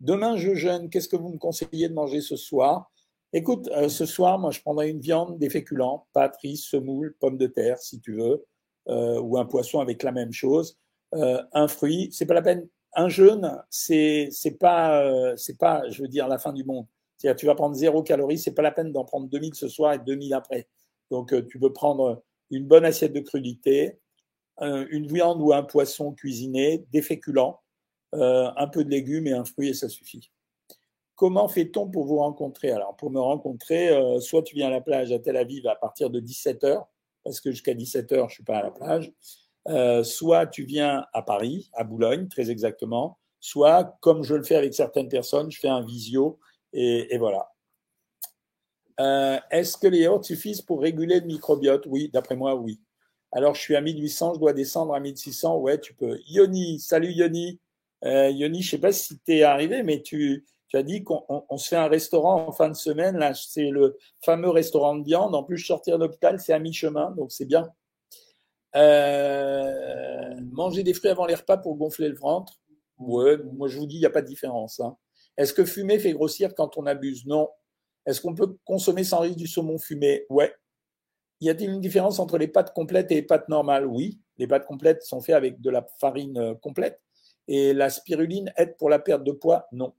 Demain, 0.00 0.36
je 0.36 0.54
jeûne. 0.54 0.90
Qu'est-ce 0.90 1.08
que 1.08 1.16
vous 1.16 1.30
me 1.30 1.38
conseillez 1.38 1.88
de 1.88 1.94
manger 1.94 2.20
ce 2.20 2.36
soir? 2.36 2.90
Écoute, 3.32 3.68
euh, 3.68 3.88
ce 3.88 4.06
soir, 4.06 4.38
moi, 4.38 4.50
je 4.50 4.60
prendrai 4.60 4.90
une 4.90 5.00
viande, 5.00 5.38
des 5.38 5.50
féculents, 5.50 6.06
pâtes, 6.12 6.36
riz, 6.42 6.56
semoule, 6.56 7.16
pommes 7.20 7.38
de 7.38 7.46
terre, 7.46 7.78
si 7.78 8.00
tu 8.00 8.14
veux, 8.14 8.44
euh, 8.88 9.20
ou 9.20 9.38
un 9.38 9.44
poisson 9.44 9.80
avec 9.80 10.02
la 10.02 10.12
même 10.12 10.32
chose. 10.32 10.78
Euh, 11.14 11.42
un 11.52 11.68
fruit, 11.68 12.08
c'est 12.12 12.26
pas 12.26 12.34
la 12.34 12.42
peine. 12.42 12.68
Un 12.94 13.08
jeûne, 13.08 13.62
c'est 13.70 14.28
c'est 14.32 14.58
pas 14.58 15.36
c'est 15.36 15.58
pas, 15.58 15.88
je 15.90 16.02
veux 16.02 16.08
dire, 16.08 16.26
la 16.26 16.38
fin 16.38 16.52
du 16.52 16.64
monde. 16.64 16.86
C'est-à-dire, 17.20 17.38
tu 17.38 17.46
vas 17.46 17.54
prendre 17.54 17.74
zéro 17.74 18.02
calorie, 18.02 18.38
c'est 18.38 18.54
pas 18.54 18.62
la 18.62 18.72
peine 18.72 18.92
d'en 18.92 19.04
prendre 19.04 19.28
2000 19.28 19.54
ce 19.54 19.68
soir 19.68 19.92
et 19.92 19.98
2000 19.98 20.32
après. 20.32 20.68
Donc, 21.10 21.32
euh, 21.32 21.42
tu 21.46 21.58
peux 21.58 21.72
prendre 21.72 22.22
une 22.50 22.66
bonne 22.66 22.84
assiette 22.84 23.12
de 23.12 23.20
crudité, 23.20 23.98
une 24.60 25.06
viande 25.06 25.40
ou 25.40 25.54
un 25.54 25.62
poisson 25.62 26.12
cuisiné, 26.12 26.84
des 26.92 27.00
féculents, 27.00 27.60
un 28.12 28.66
peu 28.66 28.84
de 28.84 28.90
légumes 28.90 29.26
et 29.26 29.32
un 29.32 29.44
fruit 29.44 29.68
et 29.68 29.74
ça 29.74 29.88
suffit. 29.88 30.30
Comment 31.14 31.48
fait-on 31.48 31.88
pour 31.88 32.04
vous 32.04 32.18
rencontrer? 32.18 32.70
Alors, 32.70 32.94
pour 32.96 33.10
me 33.10 33.20
rencontrer, 33.20 33.88
soit 34.20 34.42
tu 34.42 34.56
viens 34.56 34.66
à 34.66 34.70
la 34.70 34.82
plage 34.82 35.12
à 35.12 35.18
Tel 35.18 35.38
Aviv 35.38 35.66
à 35.66 35.76
partir 35.76 36.10
de 36.10 36.20
17h, 36.20 36.84
parce 37.24 37.40
que 37.40 37.50
jusqu'à 37.50 37.74
17h, 37.74 38.28
je 38.28 38.34
suis 38.34 38.44
pas 38.44 38.58
à 38.58 38.62
la 38.64 38.70
plage. 38.70 39.12
Euh, 39.68 40.02
soit 40.02 40.46
tu 40.46 40.64
viens 40.64 41.06
à 41.12 41.22
Paris, 41.22 41.70
à 41.74 41.84
Boulogne, 41.84 42.28
très 42.28 42.50
exactement, 42.50 43.18
soit, 43.40 43.96
comme 44.00 44.22
je 44.22 44.34
le 44.34 44.42
fais 44.42 44.56
avec 44.56 44.74
certaines 44.74 45.08
personnes, 45.08 45.50
je 45.50 45.58
fais 45.58 45.68
un 45.68 45.84
visio 45.84 46.38
et, 46.72 47.18
voilà. 47.18 47.50
Euh, 49.00 49.38
est-ce 49.50 49.76
que 49.76 49.86
les 49.86 50.00
yaourts 50.00 50.24
suffisent 50.24 50.62
pour 50.62 50.80
réguler 50.80 51.20
le 51.20 51.26
microbiote? 51.26 51.86
Oui, 51.86 52.10
d'après 52.12 52.36
moi, 52.36 52.54
oui. 52.54 52.80
Alors, 53.32 53.54
je 53.54 53.60
suis 53.60 53.76
à 53.76 53.80
1800, 53.80 54.34
je 54.34 54.40
dois 54.40 54.52
descendre 54.52 54.94
à 54.94 55.00
1600. 55.00 55.56
Ouais, 55.58 55.80
tu 55.80 55.94
peux. 55.94 56.18
Yoni, 56.28 56.80
salut 56.80 57.12
Yoni. 57.12 57.60
Euh, 58.04 58.30
Yoni, 58.30 58.62
je 58.62 58.70
sais 58.70 58.78
pas 58.78 58.92
si 58.92 59.18
tu 59.20 59.36
es 59.36 59.42
arrivé, 59.42 59.82
mais 59.82 60.02
tu, 60.02 60.44
tu 60.68 60.76
as 60.76 60.82
dit 60.82 61.02
qu'on 61.04 61.56
se 61.56 61.68
fait 61.68 61.76
un 61.76 61.88
restaurant 61.88 62.46
en 62.48 62.52
fin 62.52 62.68
de 62.68 62.74
semaine. 62.74 63.16
Là, 63.16 63.34
c'est 63.34 63.70
le 63.70 63.96
fameux 64.24 64.50
restaurant 64.50 64.96
de 64.96 65.04
viande. 65.04 65.34
En 65.34 65.44
plus, 65.44 65.58
sortir 65.58 65.98
de 65.98 66.04
l'hôpital, 66.04 66.40
c'est 66.40 66.52
à 66.52 66.58
mi-chemin, 66.58 67.12
donc 67.12 67.32
c'est 67.32 67.46
bien. 67.46 67.70
Euh, 68.76 70.40
manger 70.52 70.82
des 70.84 70.94
fruits 70.94 71.10
avant 71.10 71.26
les 71.26 71.34
repas 71.34 71.56
pour 71.56 71.76
gonfler 71.76 72.08
le 72.08 72.14
ventre? 72.14 72.60
Ouais, 72.98 73.38
moi 73.54 73.66
je 73.68 73.78
vous 73.78 73.86
dis, 73.86 73.96
il 73.96 74.00
n'y 74.00 74.06
a 74.06 74.10
pas 74.10 74.22
de 74.22 74.26
différence. 74.26 74.80
Hein. 74.80 74.96
Est-ce 75.36 75.52
que 75.52 75.64
fumer 75.64 75.98
fait 75.98 76.12
grossir 76.12 76.54
quand 76.54 76.76
on 76.76 76.86
abuse? 76.86 77.26
Non. 77.26 77.48
Est-ce 78.06 78.20
qu'on 78.20 78.34
peut 78.34 78.56
consommer 78.64 79.04
sans 79.04 79.20
risque 79.20 79.36
du 79.36 79.46
saumon? 79.46 79.78
Fumé 79.78 80.26
Ouais. 80.30 80.52
Y 81.40 81.48
a-t-il 81.48 81.70
une 81.70 81.80
différence 81.80 82.18
entre 82.18 82.36
les 82.36 82.48
pâtes 82.48 82.74
complètes 82.74 83.10
et 83.12 83.16
les 83.16 83.22
pâtes 83.22 83.48
normales? 83.48 83.86
Oui. 83.86 84.20
Les 84.36 84.46
pâtes 84.46 84.66
complètes 84.66 85.02
sont 85.02 85.20
faites 85.20 85.36
avec 85.36 85.60
de 85.60 85.70
la 85.70 85.86
farine 85.98 86.38
euh, 86.38 86.54
complète. 86.54 87.00
Et 87.48 87.72
la 87.72 87.90
spiruline 87.90 88.52
aide 88.56 88.76
pour 88.76 88.90
la 88.90 88.98
perte 88.98 89.24
de 89.24 89.32
poids? 89.32 89.66
Non. 89.72 89.94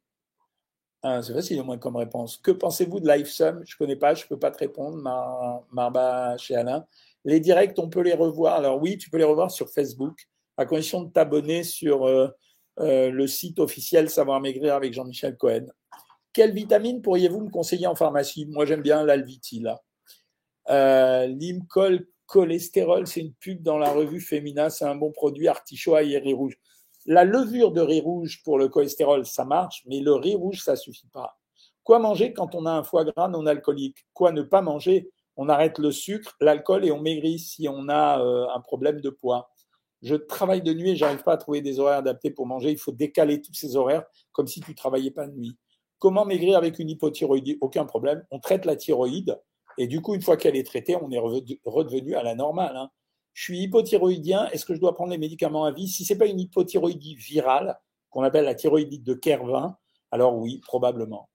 Ah, 1.03 1.21
c'est 1.23 1.33
facile 1.33 1.59
au 1.59 1.63
moins 1.63 1.79
comme 1.79 1.95
réponse. 1.95 2.37
Que 2.37 2.51
pensez-vous 2.51 2.99
de 2.99 3.11
LifeSum 3.11 3.63
Je 3.65 3.73
ne 3.73 3.77
connais 3.77 3.95
pas, 3.95 4.13
je 4.13 4.23
ne 4.23 4.29
peux 4.29 4.37
pas 4.37 4.51
te 4.51 4.59
répondre, 4.59 4.97
Marba 5.71 6.37
chez 6.37 6.55
Alain. 6.55 6.85
Les 7.25 7.39
directs, 7.39 7.77
on 7.79 7.89
peut 7.89 8.01
les 8.01 8.13
revoir. 8.13 8.55
Alors 8.55 8.79
oui, 8.79 8.97
tu 8.97 9.09
peux 9.09 9.17
les 9.17 9.23
revoir 9.23 9.49
sur 9.49 9.69
Facebook, 9.69 10.27
à 10.57 10.65
condition 10.65 11.01
de 11.01 11.11
t'abonner 11.11 11.63
sur 11.63 12.07
euh, 12.07 12.27
euh, 12.79 13.09
le 13.09 13.27
site 13.27 13.59
officiel 13.59 14.09
Savoir 14.09 14.39
Maigrir 14.41 14.75
avec 14.75 14.93
Jean-Michel 14.93 15.37
Cohen. 15.37 15.65
Quelle 16.33 16.53
vitamine 16.53 17.01
pourriez-vous 17.01 17.41
me 17.41 17.49
conseiller 17.49 17.87
en 17.87 17.95
pharmacie? 17.95 18.45
Moi, 18.45 18.65
j'aime 18.65 18.81
bien 18.81 19.03
l'Alviti, 19.03 19.59
là. 19.59 19.81
Euh, 20.69 21.27
Limcol 21.27 22.07
cholestérol, 22.25 23.07
c'est 23.07 23.19
une 23.19 23.33
pub 23.33 23.61
dans 23.61 23.77
la 23.77 23.91
revue 23.91 24.21
Femina, 24.21 24.69
c'est 24.69 24.85
un 24.85 24.95
bon 24.95 25.11
produit, 25.11 25.49
artichaut 25.49 25.97
et 25.97 26.17
riz 26.17 26.33
rouge. 26.33 26.57
La 27.05 27.25
levure 27.25 27.73
de 27.73 27.81
riz 27.81 27.99
rouge 27.99 28.41
pour 28.45 28.57
le 28.57 28.69
cholestérol, 28.69 29.25
ça 29.25 29.43
marche, 29.43 29.83
mais 29.85 29.99
le 29.99 30.13
riz 30.13 30.35
rouge, 30.35 30.61
ça 30.61 30.77
suffit 30.77 31.07
pas. 31.07 31.37
Quoi 31.83 31.99
manger 31.99 32.31
quand 32.31 32.55
on 32.55 32.65
a 32.65 32.71
un 32.71 32.83
foie 32.83 33.03
gras 33.03 33.27
non 33.27 33.45
alcoolique? 33.47 34.05
Quoi 34.13 34.31
ne 34.31 34.43
pas 34.43 34.61
manger? 34.61 35.09
On 35.35 35.49
arrête 35.49 35.77
le 35.77 35.91
sucre, 35.91 36.37
l'alcool 36.39 36.85
et 36.85 36.91
on 36.91 37.01
maigrit 37.01 37.39
si 37.39 37.67
on 37.67 37.89
a 37.89 38.21
euh, 38.21 38.47
un 38.55 38.61
problème 38.61 39.01
de 39.01 39.09
poids. 39.09 39.49
Je 40.01 40.15
travaille 40.15 40.61
de 40.61 40.73
nuit 40.73 40.91
et 40.91 40.95
j'arrive 40.95 41.23
pas 41.23 41.33
à 41.33 41.37
trouver 41.37 41.61
des 41.61 41.79
horaires 41.79 41.99
adaptés 41.99 42.31
pour 42.31 42.45
manger. 42.45 42.71
Il 42.71 42.77
faut 42.77 42.91
décaler 42.91 43.41
tous 43.41 43.53
ces 43.53 43.75
horaires 43.75 44.03
comme 44.31 44.47
si 44.47 44.59
tu 44.59 44.73
travaillais 44.73 45.11
pas 45.11 45.27
de 45.27 45.33
nuit. 45.33 45.57
Comment 45.99 46.25
maigrir 46.25 46.57
avec 46.57 46.79
une 46.79 46.89
hypothyroïdie? 46.89 47.57
Aucun 47.61 47.85
problème. 47.85 48.25
On 48.31 48.39
traite 48.39 48.65
la 48.65 48.75
thyroïde 48.75 49.39
et 49.77 49.87
du 49.87 50.01
coup, 50.01 50.15
une 50.15 50.21
fois 50.21 50.37
qu'elle 50.37 50.55
est 50.55 50.65
traitée, 50.65 50.95
on 50.95 51.11
est 51.11 51.19
redevenu 51.65 52.15
à 52.15 52.23
la 52.23 52.35
normale. 52.35 52.75
Hein. 52.75 52.89
Je 53.33 53.43
suis 53.43 53.59
hypothyroïdien. 53.59 54.49
Est-ce 54.49 54.65
que 54.65 54.73
je 54.73 54.79
dois 54.79 54.93
prendre 54.93 55.11
les 55.11 55.17
médicaments 55.17 55.65
à 55.65 55.71
vie? 55.71 55.87
Si 55.87 56.03
c'est 56.03 56.17
pas 56.17 56.25
une 56.25 56.39
hypothyroïdie 56.39 57.15
virale 57.15 57.79
qu'on 58.09 58.23
appelle 58.23 58.45
la 58.45 58.55
thyroïdite 58.55 59.03
de 59.03 59.13
Kervin, 59.13 59.77
alors 60.09 60.35
oui, 60.35 60.59
probablement. 60.65 61.29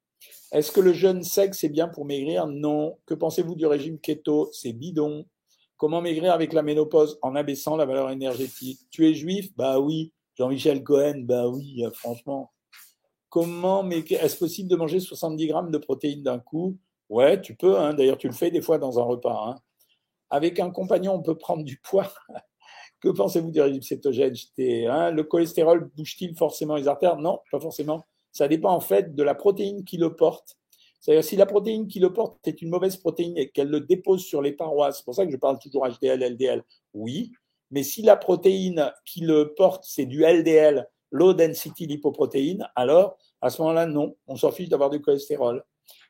Est-ce 0.52 0.72
que 0.72 0.80
le 0.80 0.92
jeûne 0.92 1.22
sec, 1.22 1.54
c'est 1.54 1.68
bien 1.68 1.88
pour 1.88 2.04
maigrir? 2.04 2.46
Non. 2.46 2.98
Que 3.06 3.14
pensez-vous 3.14 3.54
du 3.54 3.66
régime 3.66 3.98
keto? 3.98 4.50
C'est 4.52 4.72
bidon. 4.72 5.24
Comment 5.76 6.00
maigrir 6.00 6.32
avec 6.32 6.54
la 6.54 6.62
ménopause 6.62 7.18
en 7.20 7.34
abaissant 7.34 7.76
la 7.76 7.84
valeur 7.84 8.10
énergétique? 8.10 8.80
Tu 8.90 9.06
es 9.08 9.14
juif? 9.14 9.50
Bah 9.56 9.78
oui. 9.78 10.12
Jean-Michel 10.36 10.82
Cohen? 10.82 11.24
Bah 11.24 11.48
oui, 11.48 11.84
euh, 11.84 11.90
franchement. 11.90 12.50
Comment 13.28 13.82
maigrir? 13.82 14.24
Est-ce 14.24 14.38
possible 14.38 14.70
de 14.70 14.76
manger 14.76 15.00
70 15.00 15.46
grammes 15.46 15.70
de 15.70 15.78
protéines 15.78 16.22
d'un 16.22 16.38
coup? 16.38 16.78
Ouais, 17.10 17.40
tu 17.40 17.54
peux. 17.54 17.78
Hein. 17.78 17.92
D'ailleurs, 17.92 18.16
tu 18.16 18.26
le 18.26 18.32
fais 18.32 18.50
des 18.50 18.62
fois 18.62 18.78
dans 18.78 18.98
un 18.98 19.02
repas. 19.02 19.50
Hein. 19.50 19.56
Avec 20.30 20.58
un 20.60 20.70
compagnon, 20.70 21.14
on 21.14 21.22
peut 21.22 21.36
prendre 21.36 21.62
du 21.62 21.78
poids. 21.78 22.10
que 23.00 23.10
pensez-vous 23.10 23.50
du 23.50 23.60
régime 23.60 23.82
cétogène? 23.82 24.34
Hein, 24.58 25.10
Le 25.10 25.22
cholestérol 25.24 25.90
bouge-t-il 25.94 26.34
forcément 26.36 26.76
les 26.76 26.88
artères? 26.88 27.18
Non, 27.18 27.40
pas 27.52 27.60
forcément. 27.60 28.04
Ça 28.32 28.48
dépend 28.48 28.72
en 28.72 28.80
fait 28.80 29.14
de 29.14 29.22
la 29.22 29.34
protéine 29.34 29.84
qui 29.84 29.98
le 29.98 30.16
porte. 30.16 30.56
C'est-à-dire 31.06 31.22
si 31.22 31.36
la 31.36 31.46
protéine 31.46 31.86
qui 31.86 32.00
le 32.00 32.12
porte 32.12 32.48
est 32.48 32.60
une 32.62 32.68
mauvaise 32.68 32.96
protéine 32.96 33.38
et 33.38 33.48
qu'elle 33.50 33.68
le 33.68 33.78
dépose 33.78 34.24
sur 34.24 34.42
les 34.42 34.50
parois, 34.50 34.90
c'est 34.90 35.04
pour 35.04 35.14
ça 35.14 35.24
que 35.24 35.30
je 35.30 35.36
parle 35.36 35.56
toujours 35.60 35.86
HDL, 35.86 36.20
LDL, 36.32 36.64
oui. 36.94 37.30
Mais 37.70 37.84
si 37.84 38.02
la 38.02 38.16
protéine 38.16 38.92
qui 39.04 39.20
le 39.20 39.54
porte, 39.54 39.84
c'est 39.86 40.04
du 40.04 40.24
LDL, 40.24 40.88
low 41.12 41.32
density 41.32 41.86
lipoprotéine, 41.86 42.68
alors 42.74 43.16
à 43.40 43.50
ce 43.50 43.62
moment-là, 43.62 43.86
non, 43.86 44.16
on 44.26 44.34
s'en 44.34 44.50
fiche 44.50 44.68
d'avoir 44.68 44.90
du 44.90 45.00
cholestérol. 45.00 45.64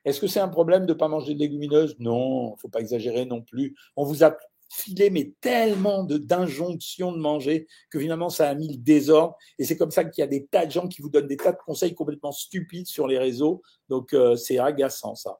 Est-ce 0.07 0.19
que 0.19 0.29
c'est 0.29 0.41
un 0.41 0.49
problème 0.49 0.87
de 0.87 0.95
ne 0.95 0.99
pas 0.99 1.09
manger 1.09 1.35
de 1.35 1.41
légumineuses? 1.41 1.97
Non, 1.99 2.49
il 2.49 2.53
ne 2.53 2.57
faut 2.57 2.69
pas 2.71 2.81
exagérer 2.81 3.27
non 3.27 3.43
plus. 3.43 3.77
On 3.97 4.05
vous 4.05 4.25
a 4.25 4.35
filé 4.69 5.11
mais 5.11 5.33
tellement 5.41 6.05
d'injonctions 6.05 7.13
de, 7.13 7.19
manger 7.19 7.67
que 7.91 7.99
finalement 7.99 8.29
ça 8.29 8.49
a 8.49 8.55
mis 8.55 8.69
le 8.69 8.79
désordre. 8.79 9.37
Et 9.59 9.65
c'est 9.65 9.77
comme 9.77 9.91
ça 9.91 10.05
qu'il 10.05 10.23
y 10.23 10.25
a 10.25 10.29
des 10.29 10.47
tas 10.47 10.67
de 10.67 10.71
gens 10.71 10.89
qui 10.89 11.03
vous 11.03 11.09
donnent 11.09 11.29
des 11.29 11.37
tas 11.37 11.53
de 11.53 11.59
conseils 11.65 11.95
complètement 11.95 12.33
stupides 12.33 12.87
sur 12.87 13.07
les 13.07 13.19
réseaux. 13.19 13.63
Donc 13.89 14.13
euh, 14.13 14.37
c'est 14.37 14.59
agaçant 14.59 15.15
ça. 15.15 15.39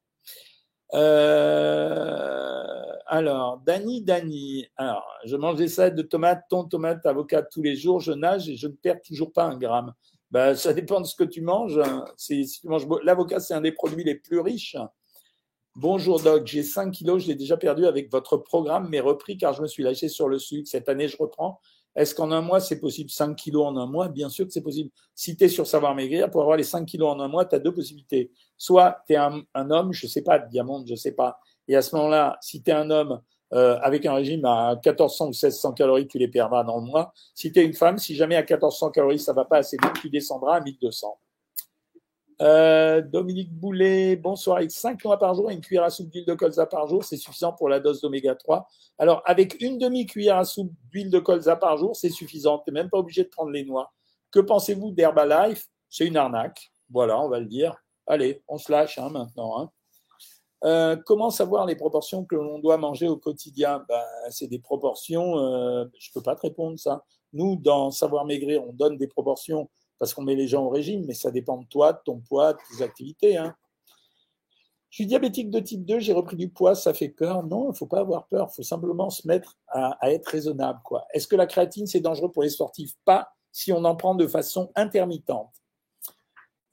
Euh, 0.95 2.57
alors, 3.07 3.59
Dani, 3.67 4.03
Dani. 4.03 4.67
Alors, 4.77 5.07
je 5.25 5.37
mange 5.37 5.57
des 5.57 5.69
salades 5.69 5.97
de 5.97 6.03
tomates, 6.03 6.45
thon, 6.49 6.65
tomates, 6.65 7.05
avocat 7.07 7.43
tous 7.43 7.63
les 7.63 7.77
jours. 7.77 8.01
Je 8.01 8.13
nage 8.13 8.49
et 8.49 8.57
je 8.57 8.69
ne 8.69 8.73
perds 8.73 9.03
toujours 9.03 9.33
pas 9.33 9.45
un 9.45 9.57
gramme. 9.57 9.93
Ben, 10.31 10.55
ça 10.55 10.73
dépend 10.73 11.01
de 11.01 11.07
ce 11.07 11.15
que 11.15 11.25
tu 11.25 11.41
manges. 11.41 11.81
Si 12.17 12.47
tu 12.61 12.69
manges 12.69 12.87
l'avocat, 13.05 13.41
c'est 13.41 13.55
un 13.55 13.61
des 13.61 13.73
produits 13.73 14.05
les 14.05 14.17
plus 14.17 14.41
riches. 14.41 14.77
Bonjour 15.79 16.23
Doc, 16.23 16.47
j'ai 16.47 16.63
5 16.63 16.91
kilos, 16.91 17.23
je 17.23 17.29
l'ai 17.29 17.35
déjà 17.35 17.59
perdu 17.59 17.85
avec 17.85 18.11
votre 18.11 18.39
programme, 18.39 18.89
mais 18.89 18.99
repris 18.99 19.37
car 19.37 19.53
je 19.53 19.61
me 19.61 19.67
suis 19.67 19.83
lâché 19.83 20.09
sur 20.09 20.27
le 20.27 20.39
sucre. 20.39 20.67
Cette 20.67 20.89
année, 20.89 21.07
je 21.07 21.19
reprends. 21.19 21.61
Est-ce 21.95 22.15
qu'en 22.15 22.31
un 22.33 22.41
mois, 22.41 22.61
c'est 22.61 22.81
possible? 22.81 23.11
5 23.11 23.37
kilos 23.37 23.67
en 23.67 23.77
un 23.77 23.85
mois? 23.85 24.09
Bien 24.09 24.31
sûr 24.31 24.47
que 24.47 24.53
c'est 24.55 24.63
possible. 24.63 24.89
Si 25.15 25.37
tu 25.37 25.51
sur 25.51 25.67
Savoir 25.67 25.95
Maigrir, 25.95 26.31
pour 26.31 26.41
avoir 26.41 26.57
les 26.57 26.63
5 26.63 26.87
kilos 26.87 27.11
en 27.11 27.21
un 27.21 27.29
mois, 27.29 27.45
tu 27.45 27.57
as 27.57 27.59
deux 27.59 27.75
possibilités. 27.75 28.33
Soit 28.57 29.03
tu 29.07 29.13
es 29.13 29.17
un, 29.17 29.45
homme, 29.55 29.93
je 29.93 30.07
sais 30.07 30.23
pas, 30.23 30.39
diamant, 30.39 30.83
je 30.87 30.95
sais 30.95 31.13
pas. 31.13 31.39
Et 31.69 31.77
à 31.77 31.83
ce 31.83 31.95
moment-là, 31.97 32.39
si 32.41 32.63
tu 32.63 32.71
es 32.71 32.75
un 32.75 32.89
homme 32.89 33.21
euh, 33.53 33.79
avec 33.83 34.07
un 34.07 34.15
régime 34.15 34.47
à 34.47 34.77
1400 34.77 35.27
ou 35.27 35.29
1600 35.29 35.75
calories, 35.75 36.09
tu 36.09 36.17
les 36.17 36.29
perdras 36.29 36.65
dans 36.65 36.79
le 36.79 36.87
mois. 36.87 37.13
Si 37.35 37.53
tu 37.53 37.61
une 37.61 37.75
femme, 37.75 37.99
si 37.99 38.15
jamais 38.15 38.37
à 38.37 38.41
1400 38.41 38.93
calories, 38.93 39.19
ça 39.19 39.35
va 39.35 39.45
pas 39.45 39.59
assez 39.59 39.77
vite, 39.83 39.93
tu 40.01 40.09
descendras 40.09 40.57
à 40.57 40.61
1200. 40.63 41.19
Euh, 42.43 43.01
Dominique 43.01 43.53
Boulet, 43.53 44.17
bonsoir. 44.17 44.59
Avec 44.59 44.71
5 44.71 45.03
noix 45.05 45.19
par 45.19 45.35
jour 45.35 45.51
et 45.51 45.55
une 45.55 45.61
cuillère 45.61 45.85
à 45.85 45.91
soupe 45.91 46.11
d'huile 46.11 46.27
de 46.27 46.35
colza 46.35 46.67
par 46.67 46.87
jour, 46.87 47.03
c'est 47.03 47.17
suffisant 47.17 47.53
pour 47.53 47.69
la 47.69 47.81
dose 47.81 48.01
d'oméga 48.01 48.35
3. 48.35 48.69
Alors, 48.99 49.23
avec 49.25 49.61
une 49.63 49.79
demi-cuillère 49.79 50.37
à 50.37 50.45
soupe 50.45 50.73
d'huile 50.91 51.11
de 51.11 51.19
colza 51.19 51.57
par 51.57 51.77
jour, 51.79 51.97
c'est 51.97 52.11
suffisant. 52.11 52.59
Tu 52.59 52.71
n'es 52.71 52.81
même 52.81 52.91
pas 52.91 52.99
obligé 52.99 53.25
de 53.25 53.29
prendre 53.29 53.51
les 53.51 53.65
noix. 53.65 53.93
Que 54.31 54.41
pensez-vous 54.41 54.91
d'Herbalife? 54.93 55.67
C'est 55.89 56.07
une 56.07 56.17
arnaque. 56.17 56.73
Voilà, 56.91 57.21
on 57.21 57.29
va 57.29 57.41
le 57.41 57.47
dire. 57.47 57.75
Allez, 58.07 58.43
on 58.49 58.59
se 58.59 58.71
lâche 58.71 58.99
hein, 58.99 59.09
maintenant. 59.09 59.59
Hein. 59.59 59.71
Euh, 60.65 60.97
comment 60.97 61.31
savoir 61.31 61.67
les 61.67 61.77
proportions 61.77 62.25
que 62.25 62.35
l'on 62.35 62.59
doit 62.59 62.77
manger 62.77 63.09
au 63.09 63.17
quotidien? 63.17 63.85
Ben, 63.89 64.03
C'est 64.31 64.47
des 64.47 64.59
proportions, 64.59 65.39
euh, 65.39 65.85
je 65.99 66.11
ne 66.11 66.15
peux 66.15 66.23
pas 66.23 66.37
te 66.37 66.43
répondre 66.43 66.79
ça. 66.79 67.03
Nous, 67.33 67.57
dans 67.57 67.91
Savoir 67.91 68.25
Maigrir, 68.25 68.63
on 68.67 68.73
donne 68.73 68.97
des 68.97 69.09
proportions 69.09 69.69
parce 69.99 70.15
qu'on 70.15 70.23
met 70.23 70.35
les 70.35 70.49
gens 70.49 70.65
au 70.65 70.69
régime, 70.69 71.05
mais 71.07 71.15
ça 71.15 71.31
dépend 71.31 71.59
de 71.59 71.67
toi, 71.67 71.93
de 71.93 72.01
ton 72.05 72.21
poids, 72.21 72.53
de 72.53 72.59
tes 72.77 72.83
activités. 72.83 73.37
Hein. 73.37 73.55
Je 74.91 75.03
suis 75.03 75.07
diabétique 75.07 75.51
de 75.51 75.61
type 75.61 75.85
2, 75.85 75.99
j'ai 75.99 76.13
repris 76.13 76.37
du 76.37 76.49
poids, 76.49 76.75
ça 76.75 76.95
fait 76.95 77.09
peur. 77.09 77.43
Non, 77.45 77.67
il 77.67 77.69
ne 77.69 77.75
faut 77.75 77.87
pas 77.87 78.01
avoir 78.01 78.27
peur, 78.29 78.49
il 78.51 78.55
faut 78.55 78.63
simplement 78.63 79.11
se 79.11 79.27
mettre 79.27 79.59
à, 79.69 79.99
être 80.11 80.27
raisonnable. 80.27 80.81
Est-ce 81.13 81.27
que 81.27 81.37
la 81.37 81.47
créatine, 81.47 81.87
c'est 81.87 82.01
dangereux 82.01 82.31
pour 82.33 82.43
les 82.43 82.51
sportifs? 82.51 82.93
Pas 83.05 83.29
si 83.53 83.73
on 83.73 83.85
en 83.85 83.97
prend 83.97 84.15
de 84.15 84.27
façon 84.27 84.71
intermittente. 84.75 85.53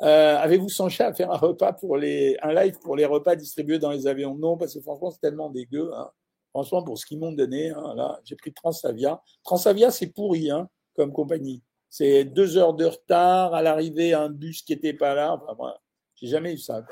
Euh, 0.01 0.37
avez-vous 0.37 0.69
songé 0.69 1.03
à 1.03 1.13
faire 1.13 1.31
un 1.31 1.37
repas 1.37 1.73
pour 1.73 1.97
les, 1.97 2.37
un 2.41 2.53
live 2.53 2.77
pour 2.79 2.95
les 2.95 3.05
repas 3.05 3.35
distribués 3.35 3.79
dans 3.79 3.91
les 3.91 4.07
avions? 4.07 4.35
Non, 4.35 4.57
parce 4.57 4.73
que 4.73 4.81
franchement, 4.81 5.11
c'est 5.11 5.21
tellement 5.21 5.49
dégueu. 5.49 5.91
Hein. 5.93 6.09
Franchement, 6.51 6.83
pour 6.83 6.97
ce 6.97 7.05
qu'ils 7.05 7.19
m'ont 7.19 7.31
donné, 7.31 7.71
hein, 7.71 7.93
là, 7.95 8.19
j'ai 8.23 8.35
pris 8.35 8.53
Transavia. 8.53 9.21
Transavia, 9.43 9.91
c'est 9.91 10.07
pourri 10.07 10.51
hein, 10.51 10.69
comme 10.95 11.11
compagnie. 11.11 11.63
C'est 11.95 12.25
deux 12.25 12.57
heures 12.57 12.73
de 12.73 12.85
retard 12.85 13.53
à 13.53 13.61
l'arrivée, 13.61 14.15
un 14.15 14.27
bus 14.27 14.63
qui 14.63 14.73
n'était 14.73 14.95
pas 14.95 15.13
là. 15.13 15.35
Enfin, 15.35 15.53
moi, 15.55 15.79
j'ai 16.15 16.25
jamais 16.25 16.55
eu 16.55 16.57
ça. 16.57 16.83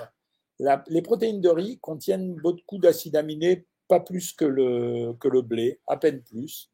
les 0.89 1.01
protéines 1.01 1.41
de 1.41 1.49
riz 1.49 1.79
contiennent 1.79 2.35
beaucoup 2.35 2.77
d'acides 2.77 3.15
aminés, 3.15 3.65
pas 3.87 3.99
plus 3.99 4.31
que 4.31 4.45
le, 4.45 5.13
que 5.19 5.27
le 5.27 5.41
blé, 5.41 5.81
à 5.87 5.97
peine 5.97 6.21
plus. 6.21 6.69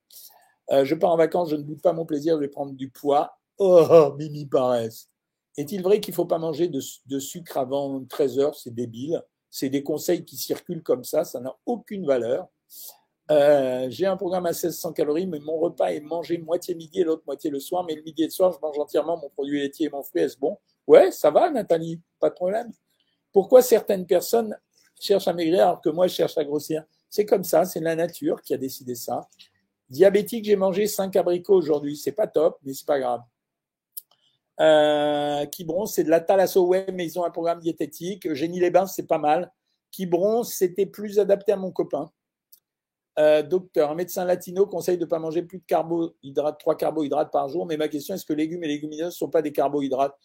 Euh, 0.72 0.84
je 0.84 0.94
pars 0.94 1.12
en 1.14 1.16
vacances, 1.16 1.52
je 1.52 1.56
ne 1.56 1.62
doute 1.62 1.82
pas 1.82 1.94
mon 1.94 2.06
plaisir, 2.06 2.38
vais 2.38 2.50
prendre 2.50 2.74
du 2.74 2.90
poids. 2.90 3.40
Oh, 3.60 4.14
Mimi 4.20 4.46
paresse. 4.46 5.10
Est-il 5.56 5.82
vrai 5.82 6.02
qu'il 6.02 6.12
ne 6.12 6.18
faut 6.18 6.26
pas 6.26 6.38
manger 6.38 6.68
de, 6.68 7.20
sucre 7.20 7.58
avant 7.58 8.04
13 8.04 8.40
heures? 8.40 8.56
C'est 8.56 8.76
débile. 8.76 9.24
C'est 9.50 9.70
des 9.70 9.84
conseils 9.84 10.26
qui 10.26 10.36
circulent 10.36 10.84
comme 10.84 11.06
ça, 11.06 11.24
ça 11.24 11.40
n'a 11.40 11.56
aucune 11.66 12.06
valeur. 12.06 12.50
Euh, 13.30 13.88
j'ai 13.90 14.06
un 14.06 14.16
programme 14.16 14.46
à 14.46 14.52
1600 14.52 14.94
calories, 14.94 15.28
mais 15.28 15.40
mon 15.40 15.58
repas 15.58 15.88
est 15.88 16.00
mangé 16.00 16.38
moitié 16.38 16.76
midi 16.76 17.02
et 17.02 17.04
l'autre 17.04 17.24
moitié 17.26 17.50
le 17.50 17.60
soir. 17.60 17.84
Mais 17.84 17.96
le 17.96 18.02
midi 18.02 18.24
et 18.24 18.26
le 18.26 18.32
soir, 18.32 18.52
je 18.54 18.60
mange 18.62 18.78
entièrement 18.80 19.18
mon 19.18 19.30
produit 19.30 19.60
laitier 19.60 19.88
et 19.88 19.90
mon 19.90 20.04
fruit. 20.04 20.22
Est-ce 20.22 20.38
bon? 20.38 20.58
Ouais, 20.86 21.12
ça 21.12 21.30
va, 21.30 21.50
Nathalie, 21.50 22.02
pas 22.20 22.30
de 22.30 22.36
problème. 22.36 22.72
Pourquoi 23.34 23.62
certaines 23.62 24.06
personnes 24.06 24.58
cherchent 25.00 25.28
à 25.28 25.34
maigrir 25.34 25.64
alors 25.64 25.82
que 25.82 25.90
moi, 25.90 26.08
je 26.08 26.14
cherche 26.14 26.38
à 26.38 26.44
grossir? 26.46 26.84
C'est 27.10 27.26
comme 27.26 27.44
ça, 27.44 27.66
c'est 27.66 27.80
la 27.80 27.96
nature 27.96 28.42
qui 28.42 28.54
a 28.54 28.58
décidé 28.58 28.96
ça. 28.96 29.28
Diabétique, 29.90 30.46
j'ai 30.46 30.56
mangé 30.56 30.88
5 30.88 31.16
abricots 31.16 31.56
aujourd'hui. 31.56 31.98
C'est 31.98 32.12
pas 32.12 32.28
top, 32.28 32.58
mais 32.64 32.74
c'est 32.74 32.88
pas 32.88 33.00
grave. 33.00 33.22
Euh, 34.60 35.46
Quiberon, 35.46 35.86
c'est 35.86 36.04
de 36.04 36.10
la 36.10 36.20
thalasso, 36.20 36.66
ouais, 36.66 36.88
mais 36.94 37.06
ils 37.06 37.20
ont 37.20 37.26
un 37.26 37.30
programme 37.30 37.60
diététique. 37.60 38.34
Génie 38.34 38.60
les 38.60 38.72
Bains, 38.72 38.88
c'est 38.88 39.06
pas 39.06 39.18
mal. 39.18 39.52
Quiberon, 39.92 40.44
c'était 40.44 40.86
plus 40.86 41.20
adapté 41.20 41.52
à 41.52 41.58
mon 41.58 41.72
copain. 41.72 42.12
Euh, 43.20 43.42
docteur, 43.42 43.90
un 43.90 43.96
médecin 43.96 44.26
latino 44.26 44.68
conseille 44.68 44.98
de 44.98 45.06
ne 45.06 45.10
pas 45.10 45.18
manger 45.18 45.42
plus 45.42 45.58
de 45.58 45.64
carbohydrates, 45.66 46.60
trois 46.60 46.78
carbohydrates 46.78 47.32
par 47.32 47.50
jour. 47.50 47.66
Mais 47.66 47.76
ma 47.76 47.88
question, 47.88 48.14
est-ce 48.14 48.26
que 48.26 48.34
légumes 48.34 48.64
et 48.64 48.68
légumineuses 48.68 49.06
ne 49.06 49.12
sont 49.12 49.30
pas 49.30 49.42
des 49.42 49.52
carbohydrates? 49.52 50.16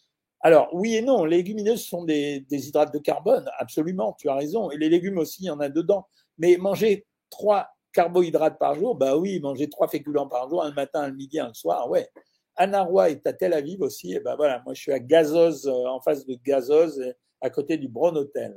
Alors, 0.41 0.69
oui 0.73 0.95
et 0.95 1.01
non. 1.01 1.25
Les 1.25 1.37
légumineuses 1.37 1.85
sont 1.85 2.03
des, 2.03 2.41
des, 2.41 2.67
hydrates 2.67 2.93
de 2.93 2.99
carbone, 2.99 3.49
absolument, 3.57 4.13
tu 4.19 4.29
as 4.29 4.35
raison. 4.35 4.69
Et 4.69 4.77
les 4.77 4.89
légumes 4.89 5.17
aussi, 5.17 5.43
il 5.43 5.47
y 5.47 5.49
en 5.49 5.59
a 5.59 5.69
dedans. 5.69 6.07
Mais 6.37 6.57
manger 6.57 7.07
trois 7.29 7.69
carbohydrates 7.93 8.59
par 8.59 8.75
jour, 8.75 8.95
bah 8.95 9.17
oui, 9.17 9.39
manger 9.39 9.69
trois 9.69 9.87
féculents 9.87 10.27
par 10.27 10.49
jour, 10.49 10.63
un 10.63 10.73
matin, 10.73 11.01
un 11.01 11.11
midi, 11.11 11.39
un 11.39 11.53
soir, 11.53 11.89
ouais. 11.89 12.09
Anna 12.55 12.83
Roy 12.83 13.11
est 13.11 13.25
à 13.25 13.33
Tel 13.33 13.53
Aviv 13.53 13.81
aussi. 13.81 14.13
Et 14.13 14.19
ben 14.19 14.35
voilà, 14.35 14.61
moi 14.65 14.73
je 14.73 14.81
suis 14.81 14.91
à 14.91 14.99
Gazoz, 14.99 15.67
euh, 15.67 15.87
en 15.87 16.01
face 16.01 16.25
de 16.25 16.35
Gazoz, 16.35 17.01
à 17.41 17.49
côté 17.49 17.77
du 17.77 17.87
Bron 17.87 18.15
Hotel. 18.15 18.55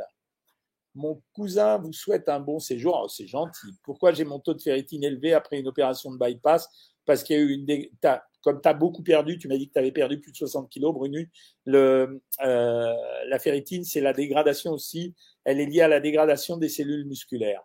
Mon 0.96 1.22
cousin 1.32 1.78
vous 1.78 1.92
souhaite 1.92 2.28
un 2.28 2.40
bon 2.40 2.58
séjour. 2.58 3.00
Oh, 3.04 3.08
c'est 3.08 3.26
gentil. 3.26 3.68
Pourquoi 3.84 4.12
j'ai 4.12 4.24
mon 4.24 4.40
taux 4.40 4.54
de 4.54 4.62
ferritine 4.62 5.04
élevé 5.04 5.32
après 5.32 5.60
une 5.60 5.68
opération 5.68 6.10
de 6.10 6.18
bypass? 6.18 6.68
Parce 7.04 7.22
qu'il 7.22 7.36
y 7.36 7.38
a 7.38 7.42
eu 7.42 7.52
une. 7.52 7.66
Comme 8.42 8.60
tu 8.60 8.68
as 8.68 8.74
beaucoup 8.74 9.02
perdu, 9.02 9.38
tu 9.38 9.46
m'as 9.46 9.56
dit 9.56 9.68
que 9.68 9.72
tu 9.72 9.78
avais 9.78 9.92
perdu 9.92 10.20
plus 10.20 10.32
de 10.32 10.36
60 10.36 10.68
kilos, 10.68 10.92
Brunu. 10.92 11.30
Euh, 11.68 12.06
la 12.40 13.38
ferritine, 13.38 13.84
c'est 13.84 14.00
la 14.00 14.12
dégradation 14.12 14.72
aussi. 14.72 15.14
Elle 15.44 15.60
est 15.60 15.66
liée 15.66 15.82
à 15.82 15.88
la 15.88 16.00
dégradation 16.00 16.56
des 16.56 16.68
cellules 16.68 17.06
musculaires. 17.06 17.62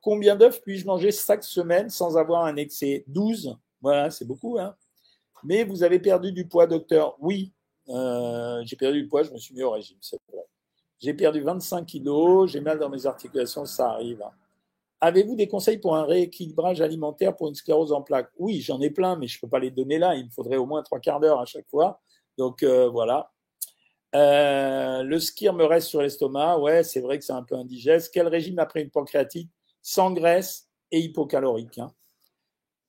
Combien 0.00 0.36
d'œufs 0.36 0.60
puis-je 0.62 0.86
manger 0.86 1.10
chaque 1.10 1.44
semaine 1.44 1.90
sans 1.90 2.16
avoir 2.16 2.44
un 2.44 2.56
excès? 2.56 3.04
12. 3.08 3.56
Voilà, 3.80 4.10
c'est 4.10 4.24
beaucoup. 4.24 4.58
Hein 4.58 4.76
mais 5.46 5.64
vous 5.64 5.82
avez 5.82 5.98
perdu 5.98 6.32
du 6.32 6.46
poids, 6.46 6.66
docteur? 6.66 7.16
Oui, 7.20 7.52
euh, 7.88 8.62
j'ai 8.64 8.76
perdu 8.76 9.02
du 9.02 9.08
poids, 9.08 9.22
je 9.22 9.30
me 9.30 9.38
suis 9.38 9.54
mis 9.54 9.62
au 9.62 9.70
régime, 9.70 9.98
c'est 10.00 10.18
vrai. 10.32 10.42
J'ai 10.98 11.14
perdu 11.14 11.42
25 11.42 11.84
kilos, 11.84 12.50
j'ai 12.50 12.60
mal 12.60 12.78
dans 12.78 12.88
mes 12.88 13.06
articulations, 13.06 13.66
ça 13.66 13.90
arrive. 13.90 14.22
Avez-vous 15.00 15.36
des 15.36 15.46
conseils 15.46 15.78
pour 15.78 15.94
un 15.94 16.04
rééquilibrage 16.04 16.80
alimentaire 16.80 17.36
pour 17.36 17.48
une 17.48 17.54
sclérose 17.54 17.92
en 17.92 18.00
plaques? 18.00 18.30
Oui, 18.38 18.60
j'en 18.62 18.80
ai 18.80 18.88
plein, 18.90 19.16
mais 19.16 19.26
je 19.26 19.36
ne 19.36 19.40
peux 19.42 19.48
pas 19.48 19.58
les 19.58 19.70
donner 19.70 19.98
là. 19.98 20.14
Il 20.14 20.24
me 20.24 20.30
faudrait 20.30 20.56
au 20.56 20.64
moins 20.64 20.82
trois 20.82 21.00
quarts 21.00 21.20
d'heure 21.20 21.38
à 21.38 21.44
chaque 21.44 21.68
fois. 21.68 22.00
Donc 22.38 22.62
euh, 22.62 22.88
voilà. 22.88 23.30
Euh, 24.14 25.02
le 25.02 25.18
skir 25.20 25.52
me 25.52 25.64
reste 25.64 25.88
sur 25.88 26.00
l'estomac. 26.00 26.58
Ouais, 26.58 26.82
c'est 26.82 27.00
vrai 27.00 27.18
que 27.18 27.24
c'est 27.24 27.32
un 27.32 27.42
peu 27.42 27.56
indigeste. 27.56 28.10
Quel 28.12 28.28
régime 28.28 28.58
après 28.58 28.80
une 28.80 28.90
pancréatite? 28.90 29.50
Sans 29.82 30.12
graisse 30.12 30.68
et 30.90 31.00
hypocalorique. 31.00 31.78
Hein 31.78 31.92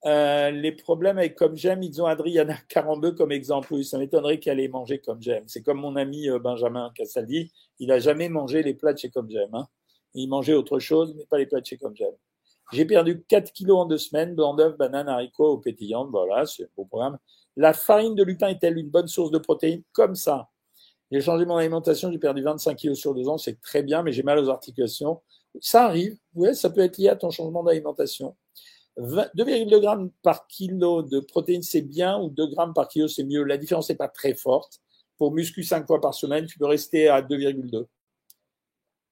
euh, 0.06 0.50
les 0.50 0.72
problèmes 0.72 1.18
avec 1.18 1.34
Comme 1.34 1.56
J'aime, 1.56 1.82
ils 1.82 2.00
ont 2.00 2.06
Adriana 2.06 2.56
Carambeu 2.68 3.12
comme 3.12 3.32
exemple. 3.32 3.82
ça 3.82 3.98
m'étonnerait 3.98 4.38
qu'elle 4.38 4.60
ait 4.60 4.68
mangé 4.68 4.98
Comme 5.00 5.20
J'aime. 5.20 5.44
C'est 5.46 5.62
comme 5.62 5.80
mon 5.80 5.96
ami 5.96 6.28
euh, 6.28 6.38
Benjamin 6.38 6.92
Cassaldi. 6.94 7.52
Il 7.78 7.88
n'a 7.88 7.98
jamais 7.98 8.28
mangé 8.28 8.62
les 8.62 8.74
plats 8.74 8.92
de 8.92 8.98
chez 8.98 9.10
Comme 9.10 9.30
J'aime. 9.30 9.54
Hein. 9.54 9.66
Il 10.14 10.28
mangeait 10.28 10.54
autre 10.54 10.78
chose, 10.78 11.14
mais 11.16 11.26
pas 11.26 11.38
les 11.38 11.46
plats 11.46 11.60
de 11.60 11.66
chez 11.66 11.76
Comme 11.76 11.96
J'aime. 11.96 12.14
J'ai 12.72 12.84
perdu 12.84 13.24
4 13.28 13.52
kilos 13.52 13.78
en 13.78 13.86
deux 13.86 13.98
semaines, 13.98 14.34
blanc 14.34 14.54
d'œuf, 14.54 14.76
banane, 14.76 15.08
haricot 15.08 15.52
au 15.52 15.58
pétillant. 15.58 16.06
Voilà, 16.06 16.46
c'est 16.46 16.64
un 16.64 16.68
beau 16.76 16.84
programme. 16.84 17.18
La 17.56 17.72
farine 17.72 18.14
de 18.14 18.22
lutin 18.22 18.48
est-elle 18.48 18.78
une 18.78 18.90
bonne 18.90 19.08
source 19.08 19.30
de 19.30 19.38
protéines? 19.38 19.82
Comme 19.92 20.14
ça. 20.14 20.48
J'ai 21.10 21.22
changé 21.22 21.46
mon 21.46 21.56
alimentation, 21.56 22.12
j'ai 22.12 22.18
perdu 22.18 22.42
25 22.42 22.74
kilos 22.76 22.98
sur 22.98 23.14
deux 23.14 23.28
ans, 23.28 23.38
c'est 23.38 23.60
très 23.62 23.82
bien, 23.82 24.02
mais 24.02 24.12
j'ai 24.12 24.22
mal 24.22 24.38
aux 24.38 24.50
articulations. 24.50 25.22
Ça 25.58 25.86
arrive, 25.86 26.18
ouais, 26.34 26.52
ça 26.52 26.68
peut 26.68 26.82
être 26.82 26.98
lié 26.98 27.08
à 27.08 27.16
ton 27.16 27.30
changement 27.30 27.64
d'alimentation. 27.64 28.36
2,2 28.98 29.80
grammes 29.80 30.10
par 30.22 30.46
kilo 30.46 31.02
de 31.02 31.20
protéines, 31.20 31.62
c'est 31.62 31.82
bien, 31.82 32.18
ou 32.20 32.30
2 32.30 32.46
grammes 32.48 32.74
par 32.74 32.88
kilo, 32.88 33.08
c'est 33.08 33.24
mieux. 33.24 33.44
La 33.44 33.56
différence 33.56 33.88
n'est 33.88 33.96
pas 33.96 34.08
très 34.08 34.34
forte. 34.34 34.80
Pour 35.16 35.32
muscu 35.32 35.62
5 35.62 35.86
fois 35.86 36.00
par 36.00 36.14
semaine, 36.14 36.46
tu 36.46 36.58
peux 36.58 36.66
rester 36.66 37.08
à 37.08 37.22
2,2. 37.22 37.86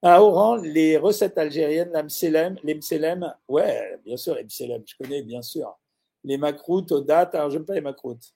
À 0.03 0.23
Oran, 0.23 0.57
les 0.57 0.97
recettes 0.97 1.39
algériennes, 1.39 1.91
l'amselem, 1.93 2.59
l'emselem, 2.63 3.35
ouais, 3.49 3.99
bien 4.05 4.17
sûr, 4.17 4.35
l'emselem, 4.35 4.83
je 4.87 4.95
connais, 4.97 5.23
bien 5.23 5.43
sûr. 5.43 5.77
Les 6.23 6.37
macroutes 6.37 6.93
aux 6.93 7.01
dates, 7.01 7.35
alors 7.35 7.51
j'aime 7.51 7.65
pas 7.65 7.75
les 7.75 7.81
macroutes. 7.81 8.35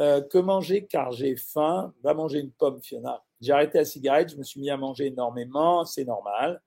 Euh, 0.00 0.20
que 0.20 0.38
manger 0.38 0.86
car 0.86 1.12
j'ai 1.12 1.36
faim? 1.36 1.92
Va 2.02 2.14
manger 2.14 2.40
une 2.40 2.50
pomme, 2.50 2.80
Fiona. 2.82 3.22
J'ai 3.40 3.52
arrêté 3.52 3.78
la 3.78 3.84
cigarette, 3.84 4.30
je 4.30 4.36
me 4.36 4.42
suis 4.42 4.60
mis 4.60 4.70
à 4.70 4.76
manger 4.76 5.06
énormément, 5.06 5.84
c'est 5.84 6.04
normal. 6.04 6.60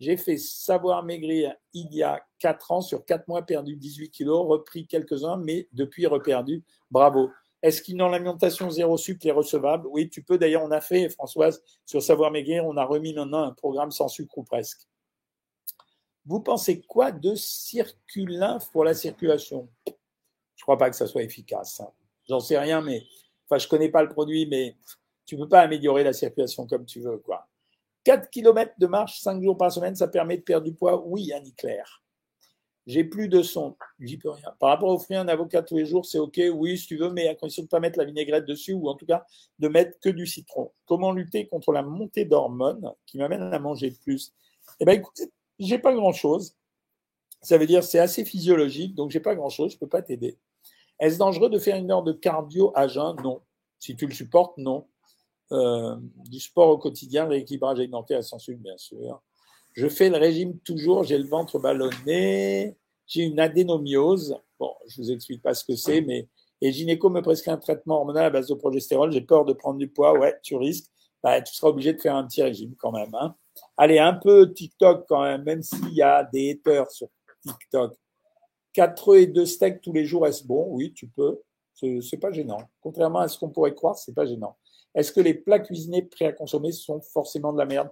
J'ai 0.00 0.16
fait 0.16 0.36
savoir 0.36 1.02
maigrir 1.04 1.54
il 1.72 1.92
y 1.94 2.02
a 2.02 2.24
4 2.40 2.72
ans, 2.72 2.80
sur 2.80 3.04
4 3.04 3.28
mois, 3.28 3.42
perdu 3.42 3.76
18 3.76 4.10
kilos, 4.10 4.46
repris 4.46 4.86
quelques-uns, 4.86 5.36
mais 5.36 5.68
depuis 5.72 6.06
reperdu. 6.06 6.64
Bravo. 6.90 7.30
Est-ce 7.62 7.80
qu'une 7.80 8.02
alimentation 8.02 8.70
zéro 8.70 8.98
sucre 8.98 9.26
est 9.26 9.30
recevable? 9.30 9.86
Oui, 9.86 10.10
tu 10.10 10.22
peux. 10.22 10.36
D'ailleurs, 10.36 10.62
on 10.62 10.70
a 10.70 10.82
fait, 10.82 11.08
Françoise, 11.08 11.62
sur 11.86 12.02
Savoir 12.02 12.30
Maigrir, 12.30 12.66
on 12.66 12.76
a 12.76 12.84
remis 12.84 13.14
maintenant 13.14 13.42
un 13.44 13.52
programme 13.52 13.90
sans 13.90 14.08
sucre 14.08 14.36
ou 14.36 14.42
presque. 14.42 14.82
Vous 16.26 16.40
pensez 16.40 16.82
quoi 16.82 17.12
de 17.12 17.34
circulin 17.34 18.58
pour 18.72 18.84
la 18.84 18.94
circulation? 18.94 19.68
Je 19.86 19.92
ne 19.92 20.62
crois 20.62 20.76
pas 20.76 20.90
que 20.90 20.96
ça 20.96 21.06
soit 21.06 21.22
efficace. 21.22 21.80
Hein. 21.80 21.88
J'en 22.28 22.40
sais 22.40 22.58
rien, 22.58 22.80
mais 22.80 23.02
enfin, 23.46 23.58
je 23.58 23.68
connais 23.68 23.88
pas 23.90 24.02
le 24.02 24.08
produit, 24.08 24.46
mais 24.46 24.76
tu 25.24 25.36
peux 25.36 25.48
pas 25.48 25.60
améliorer 25.60 26.04
la 26.04 26.12
circulation 26.12 26.66
comme 26.66 26.84
tu 26.84 27.00
veux, 27.00 27.18
quoi. 27.18 27.46
4 28.04 28.30
km 28.30 28.72
de 28.78 28.86
marche 28.86 29.20
5 29.20 29.42
jours 29.42 29.56
par 29.56 29.72
semaine, 29.72 29.96
ça 29.96 30.08
permet 30.08 30.36
de 30.36 30.42
perdre 30.42 30.66
du 30.66 30.74
poids 30.74 31.04
Oui, 31.06 31.32
Annie 31.32 31.54
Claire. 31.54 32.02
J'ai 32.86 33.02
plus 33.02 33.28
de 33.28 33.42
son, 33.42 33.76
j'y 33.98 34.18
peux 34.18 34.28
rien. 34.28 34.54
Par 34.60 34.68
rapport 34.68 34.90
au 34.90 34.98
fruit, 34.98 35.16
un 35.16 35.26
avocat 35.26 35.62
tous 35.62 35.78
les 35.78 35.86
jours, 35.86 36.04
c'est 36.04 36.18
OK, 36.18 36.38
oui, 36.52 36.76
si 36.76 36.86
tu 36.86 36.98
veux, 36.98 37.10
mais 37.10 37.28
à 37.28 37.34
condition 37.34 37.62
de 37.62 37.66
ne 37.66 37.70
pas 37.70 37.80
mettre 37.80 37.98
la 37.98 38.04
vinaigrette 38.04 38.44
dessus 38.44 38.74
ou 38.74 38.90
en 38.90 38.94
tout 38.94 39.06
cas 39.06 39.24
de 39.58 39.68
mettre 39.68 39.98
que 40.00 40.10
du 40.10 40.26
citron. 40.26 40.70
Comment 40.84 41.12
lutter 41.12 41.46
contre 41.46 41.72
la 41.72 41.82
montée 41.82 42.26
d'hormones 42.26 42.92
qui 43.06 43.16
m'amène 43.16 43.42
à 43.54 43.58
manger 43.58 43.90
plus? 44.02 44.34
Eh 44.80 44.84
bien, 44.84 44.94
écoute, 44.94 45.18
j'ai 45.58 45.78
pas 45.78 45.94
grand-chose. 45.94 46.56
Ça 47.40 47.56
veut 47.56 47.66
dire 47.66 47.82
c'est 47.84 47.98
assez 47.98 48.24
physiologique, 48.24 48.94
donc 48.94 49.10
j'ai 49.10 49.20
pas 49.20 49.34
grand-chose, 49.34 49.72
je 49.72 49.78
peux 49.78 49.88
pas 49.88 50.02
t'aider. 50.02 50.38
Est-ce 51.00 51.18
dangereux 51.18 51.48
de 51.48 51.58
faire 51.58 51.76
une 51.76 51.90
heure 51.90 52.02
de 52.02 52.12
cardio 52.12 52.70
à 52.74 52.86
jeun? 52.86 53.16
Non. 53.22 53.40
Si 53.78 53.96
tu 53.96 54.06
le 54.06 54.14
supportes, 54.14 54.56
non. 54.58 54.86
Euh, 55.54 55.96
du 56.28 56.40
sport 56.40 56.68
au 56.68 56.78
quotidien, 56.78 57.26
rééquilibrage 57.26 57.78
alimentaire 57.78 58.24
sucre, 58.24 58.60
bien 58.60 58.76
sûr. 58.76 59.22
Je 59.72 59.88
fais 59.88 60.10
le 60.10 60.16
régime 60.16 60.58
toujours, 60.60 61.04
j'ai 61.04 61.18
le 61.18 61.26
ventre 61.26 61.58
ballonné, 61.58 62.76
j'ai 63.06 63.22
une 63.22 63.38
adénomiose. 63.38 64.36
Bon, 64.58 64.72
je 64.88 65.00
vous 65.00 65.10
explique 65.12 65.42
pas 65.42 65.54
ce 65.54 65.64
que 65.64 65.76
c'est, 65.76 66.00
mais 66.00 66.28
et 66.60 66.72
gynéco 66.72 67.10
me 67.10 67.20
prescrit 67.20 67.50
un 67.50 67.58
traitement 67.58 67.96
hormonal 67.96 68.24
à 68.24 68.30
base 68.30 68.48
de 68.48 68.54
progestérone. 68.54 69.12
J'ai 69.12 69.20
peur 69.20 69.44
de 69.44 69.52
prendre 69.52 69.78
du 69.78 69.88
poids. 69.88 70.18
Ouais, 70.18 70.34
tu 70.42 70.56
risques. 70.56 70.90
Bah, 71.22 71.40
tu 71.42 71.54
seras 71.54 71.68
obligé 71.68 71.92
de 71.92 72.00
faire 72.00 72.16
un 72.16 72.26
petit 72.26 72.42
régime 72.42 72.74
quand 72.78 72.92
même. 72.92 73.14
Hein. 73.14 73.34
Allez, 73.76 73.98
un 73.98 74.14
peu 74.14 74.52
TikTok 74.52 75.04
quand 75.08 75.22
même, 75.22 75.42
même 75.42 75.62
s'il 75.62 75.92
y 75.92 76.02
a 76.02 76.24
des 76.24 76.52
haters 76.52 76.90
sur 76.90 77.08
TikTok. 77.46 77.94
4 78.72 79.08
œufs 79.08 79.22
et 79.22 79.26
2 79.26 79.46
steaks 79.46 79.82
tous 79.82 79.92
les 79.92 80.04
jours, 80.04 80.26
est-ce 80.26 80.44
bon? 80.46 80.66
Oui, 80.70 80.92
tu 80.94 81.06
peux. 81.08 81.40
C'est 81.74 82.18
pas 82.18 82.32
gênant. 82.32 82.60
Contrairement 82.80 83.18
à 83.20 83.28
ce 83.28 83.38
qu'on 83.38 83.50
pourrait 83.50 83.74
croire, 83.74 83.96
c'est 83.96 84.14
pas 84.14 84.24
gênant. 84.24 84.56
Est-ce 84.94 85.12
que 85.12 85.20
les 85.20 85.34
plats 85.34 85.58
cuisinés 85.58 86.02
prêts 86.02 86.26
à 86.26 86.32
consommer 86.32 86.72
sont 86.72 87.00
forcément 87.00 87.52
de 87.52 87.58
la 87.58 87.66
merde? 87.66 87.90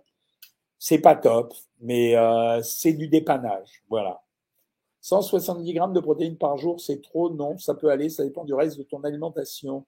C'est 0.78 0.98
pas 0.98 1.16
top, 1.16 1.54
mais 1.80 2.16
euh, 2.16 2.62
c'est 2.62 2.92
du 2.92 3.08
dépannage. 3.08 3.82
Voilà. 3.88 4.22
170 5.00 5.74
grammes 5.74 5.92
de 5.92 6.00
protéines 6.00 6.38
par 6.38 6.56
jour, 6.56 6.80
c'est 6.80 7.02
trop? 7.02 7.30
Non, 7.30 7.58
ça 7.58 7.74
peut 7.74 7.90
aller. 7.90 8.08
Ça 8.08 8.24
dépend 8.24 8.44
du 8.44 8.54
reste 8.54 8.78
de 8.78 8.84
ton 8.84 9.02
alimentation. 9.02 9.84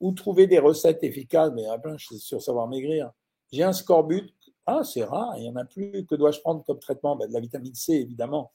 Ou 0.00 0.12
trouver 0.12 0.46
des 0.46 0.58
recettes 0.58 1.02
efficaces. 1.04 1.52
Mais 1.54 1.66
ah 1.66 1.78
ben, 1.78 1.96
je 1.96 2.06
suis 2.06 2.18
sûr 2.18 2.42
savoir 2.42 2.66
maigrir. 2.66 3.12
J'ai 3.52 3.62
un 3.62 3.72
scorbut. 3.72 4.28
Ah, 4.66 4.82
c'est 4.82 5.04
rare. 5.04 5.34
Il 5.38 5.44
y 5.44 5.48
en 5.48 5.56
a 5.56 5.64
plus. 5.64 6.04
Que 6.04 6.16
dois-je 6.16 6.40
prendre 6.40 6.64
comme 6.64 6.80
traitement? 6.80 7.16
Ben, 7.16 7.28
De 7.28 7.32
la 7.32 7.40
vitamine 7.40 7.74
C, 7.74 7.94
évidemment. 7.94 8.50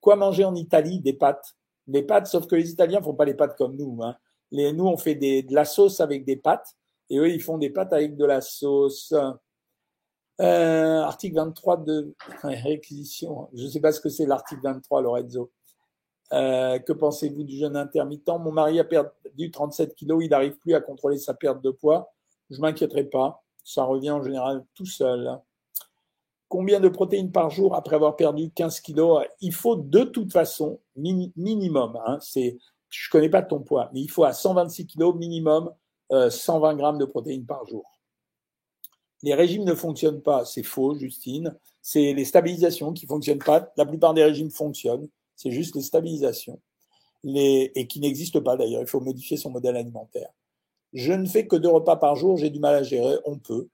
Quoi 0.00 0.16
manger 0.16 0.44
en 0.44 0.54
Italie? 0.54 1.00
Des 1.00 1.14
pâtes. 1.14 1.56
Des 1.86 2.02
pâtes, 2.02 2.26
sauf 2.26 2.46
que 2.46 2.56
les 2.56 2.70
Italiens 2.70 3.02
font 3.02 3.14
pas 3.14 3.24
les 3.24 3.34
pâtes 3.34 3.56
comme 3.56 3.76
nous. 3.76 4.02
Hein. 4.02 4.16
Nous, 4.52 4.86
on 4.86 4.96
fait 4.96 5.14
de 5.14 5.54
la 5.54 5.64
sauce 5.64 6.00
avec 6.00 6.24
des 6.24 6.36
pâtes 6.36 6.76
et 7.10 7.18
eux, 7.18 7.28
ils 7.28 7.42
font 7.42 7.58
des 7.58 7.70
pâtes 7.70 7.92
avec 7.92 8.16
de 8.16 8.24
la 8.24 8.40
sauce. 8.40 9.14
Euh, 10.40 11.00
article 11.02 11.36
23 11.36 11.76
de 11.78 12.14
réquisition. 12.42 13.48
Je 13.54 13.64
ne 13.64 13.68
sais 13.68 13.80
pas 13.80 13.92
ce 13.92 14.00
que 14.00 14.08
c'est 14.08 14.26
l'article 14.26 14.62
23, 14.62 15.02
Lorenzo. 15.02 15.52
Euh, 16.32 16.78
que 16.80 16.92
pensez-vous 16.92 17.44
du 17.44 17.56
jeûne 17.56 17.76
intermittent? 17.76 18.28
Mon 18.28 18.50
mari 18.50 18.80
a 18.80 18.84
perdu 18.84 19.50
37 19.50 19.94
kilos, 19.94 20.24
il 20.24 20.30
n'arrive 20.30 20.56
plus 20.58 20.74
à 20.74 20.80
contrôler 20.80 21.18
sa 21.18 21.34
perte 21.34 21.62
de 21.62 21.70
poids. 21.70 22.12
Je 22.50 22.60
m'inquiéterai 22.60 23.04
pas, 23.04 23.44
ça 23.62 23.84
revient 23.84 24.10
en 24.10 24.22
général 24.22 24.64
tout 24.74 24.86
seul. 24.86 25.38
Combien 26.48 26.80
de 26.80 26.88
protéines 26.88 27.30
par 27.30 27.50
jour 27.50 27.74
après 27.74 27.96
avoir 27.96 28.16
perdu 28.16 28.50
15 28.50 28.80
kilos? 28.80 29.24
Il 29.40 29.52
faut 29.52 29.76
de 29.76 30.02
toute 30.02 30.32
façon, 30.32 30.80
minimum, 30.96 32.00
hein, 32.06 32.18
je 32.34 32.40
ne 32.40 33.10
connais 33.10 33.30
pas 33.30 33.42
ton 33.42 33.60
poids, 33.60 33.90
mais 33.92 34.00
il 34.00 34.10
faut 34.10 34.24
à 34.24 34.32
126 34.32 34.86
kilos 34.86 35.14
minimum 35.14 35.72
120 36.10 36.72
euh, 36.72 36.74
grammes 36.74 36.98
de 36.98 37.04
protéines 37.04 37.46
par 37.46 37.66
jour. 37.66 37.84
Les 39.22 39.34
régimes 39.34 39.64
ne 39.64 39.74
fonctionnent 39.74 40.22
pas, 40.22 40.44
c'est 40.44 40.62
faux, 40.62 40.94
Justine. 40.98 41.56
C'est 41.80 42.12
les 42.12 42.24
stabilisations 42.24 42.92
qui 42.92 43.06
ne 43.06 43.08
fonctionnent 43.08 43.38
pas. 43.38 43.72
La 43.76 43.86
plupart 43.86 44.14
des 44.14 44.24
régimes 44.24 44.50
fonctionnent, 44.50 45.08
c'est 45.36 45.50
juste 45.50 45.74
les 45.74 45.82
stabilisations. 45.82 46.60
Et 47.24 47.86
qui 47.88 48.00
n'existent 48.00 48.42
pas 48.42 48.56
d'ailleurs. 48.56 48.82
Il 48.82 48.86
faut 48.86 49.00
modifier 49.00 49.38
son 49.38 49.50
modèle 49.50 49.76
alimentaire. 49.76 50.28
Je 50.92 51.12
ne 51.12 51.26
fais 51.26 51.46
que 51.46 51.56
deux 51.56 51.70
repas 51.70 51.96
par 51.96 52.16
jour, 52.16 52.36
j'ai 52.36 52.50
du 52.50 52.60
mal 52.60 52.74
à 52.74 52.82
gérer, 52.82 53.16
on 53.24 53.38
peut. 53.38 53.68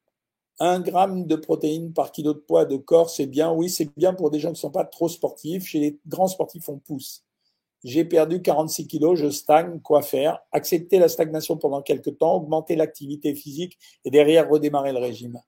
Un 0.61 0.81
gramme 0.81 1.27
de 1.27 1.37
protéines 1.37 1.93
par 1.93 2.13
kilo 2.13 2.35
de 2.35 2.39
poids 2.39 2.65
de 2.65 2.77
corps, 2.77 3.11
c'est 3.11 3.27
bien. 3.27 3.51
Oui, 3.51 3.71
c'est 3.71 3.93
bien 3.97 4.15
pour 4.15 4.31
des 4.31 4.39
gens 4.39 4.51
qui 4.51 4.55
ne 4.55 4.59
sont 4.59 4.71
pas 4.71 4.85
trop 4.85 5.09
sportifs. 5.09 5.67
Chez 5.67 5.81
les 5.81 5.99
grands 6.07 6.29
sportifs, 6.29 6.69
on 6.69 6.79
pousse. 6.79 7.25
J'ai 7.83 8.05
perdu 8.05 8.43
46 8.43 8.87
kilos, 8.87 9.19
je 9.19 9.31
stagne, 9.31 9.81
quoi 9.81 10.03
faire? 10.03 10.41
Accepter 10.53 10.99
la 10.99 11.09
stagnation 11.09 11.57
pendant 11.57 11.81
quelques 11.81 12.19
temps, 12.19 12.35
augmenter 12.35 12.77
l'activité 12.77 13.35
physique 13.35 13.79
et 14.05 14.11
derrière 14.11 14.51
redémarrer 14.51 14.93
le 14.93 14.99
régime. 14.99 15.41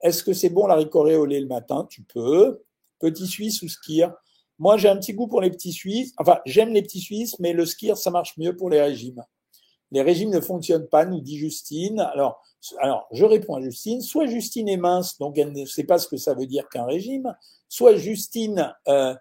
Est-ce 0.00 0.22
que 0.22 0.32
c'est 0.32 0.48
bon 0.48 0.66
la 0.66 0.76
ricorée 0.76 1.16
au 1.16 1.26
lait 1.26 1.40
le 1.40 1.46
matin? 1.46 1.86
Tu 1.90 2.02
peux. 2.02 2.62
Petit 2.98 3.26
suisse 3.26 3.60
ou 3.62 3.68
skier 3.68 4.08
Moi, 4.58 4.78
j'ai 4.78 4.88
un 4.88 4.96
petit 4.96 5.12
goût 5.12 5.26
pour 5.26 5.42
les 5.42 5.50
petits 5.50 5.72
suisses. 5.72 6.14
Enfin, 6.16 6.40
j'aime 6.46 6.72
les 6.72 6.82
petits 6.82 7.00
suisses, 7.00 7.38
mais 7.38 7.52
le 7.52 7.66
skier, 7.66 7.94
ça 7.96 8.10
marche 8.10 8.36
mieux 8.38 8.56
pour 8.56 8.70
les 8.70 8.80
régimes. 8.80 9.22
Les 9.90 10.02
régimes 10.02 10.30
ne 10.30 10.40
fonctionnent 10.40 10.88
pas, 10.88 11.04
nous 11.04 11.20
dit 11.20 11.38
Justine. 11.38 12.00
Alors, 12.00 12.42
alors, 12.78 13.06
je 13.12 13.24
réponds 13.24 13.56
à 13.56 13.60
Justine. 13.60 14.00
Soit 14.00 14.26
Justine 14.26 14.68
est 14.68 14.78
mince, 14.78 15.18
donc 15.18 15.38
elle 15.38 15.52
ne 15.52 15.66
sait 15.66 15.84
pas 15.84 15.98
ce 15.98 16.08
que 16.08 16.16
ça 16.16 16.34
veut 16.34 16.46
dire 16.46 16.68
qu'un 16.68 16.84
régime. 16.84 17.34
Soit 17.68 17.96
Justine 17.96 18.74
euh, 18.88 19.14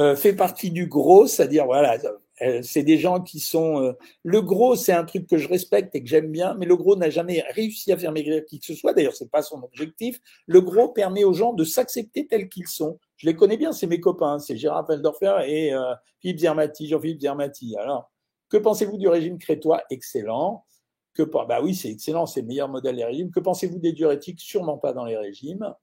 euh, 0.00 0.16
fait 0.16 0.34
partie 0.34 0.70
du 0.70 0.86
gros, 0.86 1.26
c'est-à-dire, 1.26 1.66
voilà, 1.66 1.98
euh, 2.42 2.62
c'est 2.62 2.82
des 2.82 2.98
gens 2.98 3.20
qui 3.20 3.40
sont. 3.40 3.94
le 4.22 4.42
gros, 4.42 4.74
c'est 4.74 4.92
un 4.92 5.04
truc 5.04 5.26
que 5.26 5.36
je 5.36 5.48
respecte 5.48 5.94
et 5.94 6.02
que 6.02 6.08
j'aime 6.08 6.30
bien, 6.30 6.54
mais 6.54 6.66
le 6.66 6.76
gros 6.76 6.96
n'a 6.96 7.10
jamais 7.10 7.44
réussi 7.50 7.92
à 7.92 7.96
faire 7.98 8.12
maigrir 8.12 8.44
qui 8.44 8.58
que 8.58 8.66
ce 8.66 8.74
soit. 8.74 8.94
D'ailleurs, 8.94 9.14
c'est 9.14 9.30
pas 9.30 9.42
son 9.42 9.62
objectif. 9.62 10.20
Le 10.46 10.60
gros 10.60 10.88
permet 10.88 11.24
aux 11.24 11.34
gens 11.34 11.52
de 11.52 11.64
s'accepter 11.64 12.26
tels 12.26 12.48
qu'ils 12.48 12.68
sont. 12.68 12.98
Je 13.16 13.26
les 13.26 13.36
connais 13.36 13.56
bien, 13.56 13.72
c'est 13.72 13.86
mes 13.86 14.00
copains, 14.00 14.38
c'est 14.38 14.56
Gérard 14.56 14.86
Feldorfer 14.86 15.44
et 15.46 15.72
Philippe 16.20 16.40
Zermati, 16.40 16.88
Jean-Philippe 16.88 17.20
Zermati. 17.20 17.76
Alors, 17.76 18.10
que 18.52 18.58
pensez-vous 18.58 18.98
du 18.98 19.08
régime 19.08 19.38
crétois? 19.38 19.82
Excellent. 19.88 20.66
Que, 21.14 21.22
bah 21.22 21.60
oui, 21.62 21.74
c'est 21.74 21.88
excellent, 21.90 22.26
c'est 22.26 22.42
le 22.42 22.46
meilleur 22.46 22.68
modèle 22.68 22.96
des 22.96 23.04
régimes. 23.04 23.30
Que 23.30 23.40
pensez-vous 23.40 23.78
des 23.78 23.92
diurétiques? 23.92 24.40
Sûrement 24.40 24.76
pas 24.76 24.92
dans 24.92 25.06
les 25.06 25.16
régimes. 25.16 25.74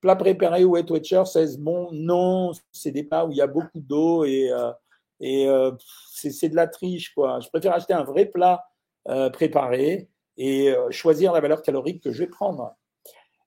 Plat 0.00 0.16
préparé 0.16 0.64
ou 0.64 0.72
Wet 0.72 0.90
Watcher, 0.90 1.22
16 1.26 1.58
bon, 1.58 1.90
non, 1.92 2.52
c'est 2.72 2.90
des 2.90 3.04
plats 3.04 3.26
où 3.26 3.32
il 3.32 3.36
y 3.36 3.42
a 3.42 3.46
beaucoup 3.46 3.80
d'eau 3.80 4.24
et, 4.24 4.50
euh, 4.50 4.72
et 5.20 5.46
euh, 5.46 5.72
c'est 6.10 6.48
de 6.48 6.56
la 6.56 6.66
triche. 6.66 7.14
quoi. 7.14 7.40
Je 7.40 7.48
préfère 7.48 7.74
acheter 7.74 7.92
un 7.92 8.04
vrai 8.04 8.26
plat 8.26 8.64
euh, 9.08 9.28
préparé 9.28 10.08
et 10.38 10.74
choisir 10.90 11.32
la 11.32 11.40
valeur 11.40 11.60
calorique 11.60 12.02
que 12.02 12.12
je 12.12 12.20
vais 12.20 12.26
prendre. 12.26 12.74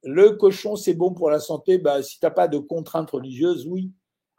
Le 0.04 0.32
cochon, 0.32 0.76
c'est 0.76 0.94
bon 0.94 1.14
pour 1.14 1.32
la 1.32 1.40
santé. 1.40 1.80
Bah, 1.80 2.04
si 2.04 2.20
tu 2.20 2.26
n'as 2.26 2.32
pas 2.32 2.48
de 2.48 2.60
contraintes 2.60 3.10
religieuses, 3.10 3.66
oui. 3.66 3.92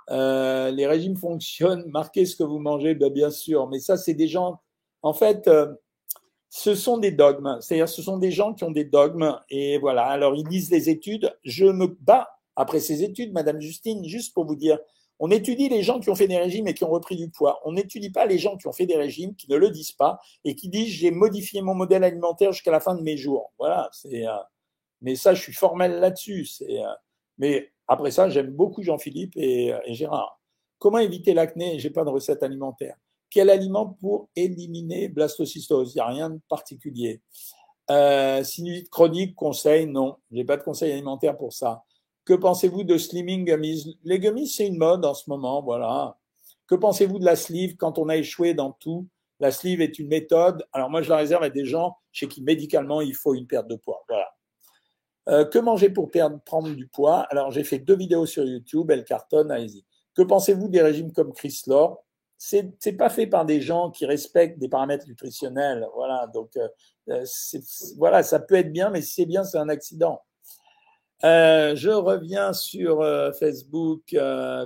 les 0.08 0.86
régimes 0.86 1.16
fonctionnent. 1.16 1.84
Marquez 1.88 2.26
ce 2.26 2.36
que 2.36 2.44
vous 2.44 2.60
mangez, 2.60 2.94
bah, 2.94 3.10
bien 3.10 3.30
sûr. 3.30 3.68
Mais 3.68 3.80
ça, 3.80 3.96
c'est 3.96 4.14
des 4.14 4.28
gens. 4.28 4.60
En 5.02 5.14
fait, 5.14 5.50
ce 6.56 6.76
sont 6.76 6.98
des 6.98 7.10
dogmes. 7.10 7.58
C'est-à-dire, 7.60 7.88
ce 7.88 8.00
sont 8.00 8.16
des 8.16 8.30
gens 8.30 8.54
qui 8.54 8.62
ont 8.62 8.70
des 8.70 8.84
dogmes. 8.84 9.36
Et 9.50 9.76
voilà. 9.78 10.06
Alors, 10.06 10.36
ils 10.36 10.46
lisent 10.46 10.70
les 10.70 10.88
études. 10.88 11.36
Je 11.42 11.64
me 11.64 11.88
bats 11.88 12.28
après 12.54 12.78
ces 12.78 13.02
études, 13.02 13.32
Madame 13.32 13.60
Justine, 13.60 14.04
juste 14.04 14.32
pour 14.32 14.46
vous 14.46 14.54
dire, 14.54 14.78
on 15.18 15.32
étudie 15.32 15.68
les 15.68 15.82
gens 15.82 15.98
qui 15.98 16.10
ont 16.10 16.14
fait 16.14 16.28
des 16.28 16.38
régimes 16.38 16.68
et 16.68 16.74
qui 16.74 16.84
ont 16.84 16.90
repris 16.90 17.16
du 17.16 17.28
poids. 17.28 17.60
On 17.64 17.72
n'étudie 17.72 18.10
pas 18.10 18.24
les 18.24 18.38
gens 18.38 18.56
qui 18.56 18.68
ont 18.68 18.72
fait 18.72 18.86
des 18.86 18.96
régimes, 18.96 19.34
qui 19.34 19.50
ne 19.50 19.56
le 19.56 19.68
disent 19.68 19.90
pas 19.90 20.20
et 20.44 20.54
qui 20.54 20.68
disent 20.68 20.92
j'ai 20.92 21.10
modifié 21.10 21.60
mon 21.60 21.74
modèle 21.74 22.04
alimentaire 22.04 22.52
jusqu'à 22.52 22.70
la 22.70 22.78
fin 22.78 22.94
de 22.94 23.02
mes 23.02 23.16
jours. 23.16 23.52
Voilà. 23.58 23.88
C'est. 23.90 24.24
Euh, 24.24 24.36
mais 25.00 25.16
ça, 25.16 25.34
je 25.34 25.42
suis 25.42 25.52
formel 25.52 25.98
là-dessus. 25.98 26.44
C'est. 26.44 26.78
Euh, 26.78 26.94
mais 27.36 27.72
Après 27.88 28.12
ça, 28.12 28.28
j'aime 28.28 28.50
beaucoup 28.50 28.84
Jean-Philippe 28.84 29.32
et, 29.36 29.74
et, 29.86 29.94
Gérard. 29.94 30.40
Comment 30.78 30.98
éviter 30.98 31.34
l'acné? 31.34 31.80
J'ai 31.80 31.90
pas 31.90 32.04
de 32.04 32.10
recette 32.10 32.44
alimentaire. 32.44 32.94
Quel 33.34 33.50
aliment 33.50 33.86
pour 34.00 34.28
éliminer 34.36 35.08
blastocystose? 35.08 35.92
Il 35.92 35.96
n'y 35.96 36.00
a 36.02 36.06
rien 36.06 36.30
de 36.30 36.38
particulier. 36.48 37.20
Euh, 37.90 38.44
sinusite 38.44 38.88
chronique, 38.90 39.34
conseil, 39.34 39.88
non. 39.88 40.18
J'ai 40.30 40.44
pas 40.44 40.56
de 40.56 40.62
conseil 40.62 40.92
alimentaire 40.92 41.36
pour 41.36 41.52
ça. 41.52 41.82
Que 42.24 42.34
pensez-vous 42.34 42.84
de 42.84 42.96
slimming 42.96 43.44
gummies? 43.44 43.98
Les 44.04 44.20
gummies, 44.20 44.46
c'est 44.46 44.68
une 44.68 44.78
mode 44.78 45.04
en 45.04 45.14
ce 45.14 45.28
moment, 45.28 45.64
voilà. 45.64 46.16
Que 46.68 46.76
pensez-vous 46.76 47.18
de 47.18 47.24
la 47.24 47.34
sleeve? 47.34 47.74
Quand 47.76 47.98
on 47.98 48.08
a 48.08 48.16
échoué 48.16 48.54
dans 48.54 48.70
tout 48.70 49.08
La 49.40 49.50
sleeve 49.50 49.80
est 49.80 49.98
une 49.98 50.06
méthode. 50.06 50.64
Alors 50.72 50.88
moi, 50.88 51.02
je 51.02 51.10
la 51.10 51.16
réserve 51.16 51.42
à 51.42 51.50
des 51.50 51.64
gens 51.64 51.96
chez 52.12 52.28
qui 52.28 52.40
médicalement 52.40 53.00
il 53.00 53.16
faut 53.16 53.34
une 53.34 53.48
perte 53.48 53.66
de 53.66 53.74
poids. 53.74 54.04
Voilà. 54.08 54.28
Euh, 55.28 55.44
que 55.44 55.58
manger 55.58 55.90
pour 55.90 56.08
perdre, 56.08 56.38
prendre 56.44 56.70
du 56.70 56.86
poids? 56.86 57.26
Alors 57.30 57.50
j'ai 57.50 57.64
fait 57.64 57.80
deux 57.80 57.96
vidéos 57.96 58.26
sur 58.26 58.44
YouTube, 58.44 58.92
elles 58.92 59.04
cartonnent, 59.04 59.50
allez-y. 59.50 59.84
Que 60.14 60.22
pensez-vous 60.22 60.68
des 60.68 60.82
régimes 60.82 61.12
comme 61.12 61.32
Chris 61.32 61.62
c'est 62.38 62.96
pas 62.96 63.10
fait 63.10 63.26
par 63.26 63.44
des 63.44 63.60
gens 63.60 63.90
qui 63.90 64.06
respectent 64.06 64.58
des 64.58 64.68
paramètres 64.68 65.06
nutritionnels. 65.06 65.86
Voilà, 65.94 66.26
donc 66.32 66.56
euh, 66.56 66.68
euh, 67.10 67.24
voilà, 67.96 68.22
ça 68.22 68.40
peut 68.40 68.56
être 68.56 68.72
bien, 68.72 68.90
mais 68.90 69.02
si 69.02 69.14
c'est 69.14 69.26
bien, 69.26 69.44
c'est 69.44 69.58
un 69.58 69.68
accident. 69.68 70.20
Euh, 71.22 71.74
je 71.74 71.90
reviens 71.90 72.52
sur 72.52 73.02
Facebook. 73.38 74.14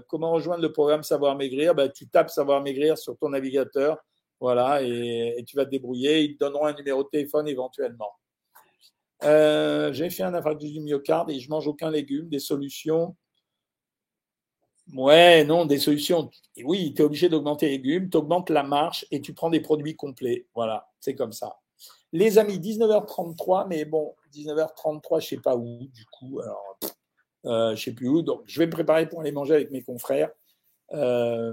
Comment 0.09 0.33
rejoindre 0.33 0.63
le 0.63 0.73
programme 0.73 1.03
Savoir 1.03 1.37
Maigrir? 1.37 1.75
Ben, 1.75 1.91
Tu 1.91 2.09
tapes 2.09 2.31
Savoir 2.31 2.63
Maigrir 2.63 2.99
sur 2.99 3.17
ton 3.17 3.29
navigateur, 3.29 3.99
voilà, 4.41 4.83
et, 4.83 5.35
et, 5.39 5.45
tu 5.45 5.57
vas 5.57 5.65
te 5.65 5.71
débrouiller. 5.71 6.23
Ils 6.23 6.37
te 6.37 6.45
donneront 6.45 6.67
un 6.67 6.75
numéro 6.75 7.05
de 7.05 7.09
téléphone 7.09 7.49
éventuellement. 7.49 8.11
J'ai 9.23 10.11
fait 10.11 10.23
un 10.23 10.35
infarctus 10.35 10.73
du 10.73 10.81
myocarde 10.81 11.31
et 11.31 11.39
je 11.39 11.49
mange 11.51 11.67
aucun 11.69 11.91
légume. 11.91 12.29
Des 12.29 12.39
solutions 12.39 13.15
Ouais, 14.95 15.45
non, 15.45 15.67
des 15.67 15.79
solutions. 15.79 16.31
Oui, 16.65 16.95
tu 16.95 17.03
es 17.03 17.05
obligé 17.05 17.29
d'augmenter 17.29 17.67
les 17.67 17.73
légumes, 17.73 18.09
tu 18.09 18.17
augmentes 18.17 18.51
la 18.51 18.63
marche 18.63 19.07
et 19.11 19.21
tu 19.21 19.35
prends 19.35 19.51
des 19.51 19.61
produits 19.61 19.97
complets. 19.97 20.47
Voilà, 20.55 20.89
c'est 21.01 21.15
comme 21.15 21.33
ça. 21.33 21.59
Les 22.13 22.39
amis, 22.39 22.59
19h33, 22.59 23.67
mais 23.69 23.85
bon, 23.85 24.15
19h33, 24.33 25.21
je 25.21 25.27
sais 25.27 25.37
pas 25.37 25.57
où, 25.57 25.87
du 25.93 26.07
coup, 26.07 26.41
alors, 26.41 26.79
euh, 27.45 27.77
je 27.77 27.85
sais 27.85 27.93
plus 27.93 28.09
où. 28.09 28.23
Donc, 28.23 28.43
je 28.47 28.59
vais 28.59 28.67
me 28.67 28.73
préparer 28.73 29.07
pour 29.07 29.21
aller 29.21 29.33
manger 29.33 29.55
avec 29.55 29.71
mes 29.71 29.83
confrères. 29.83 30.31
Euh, 30.95 31.53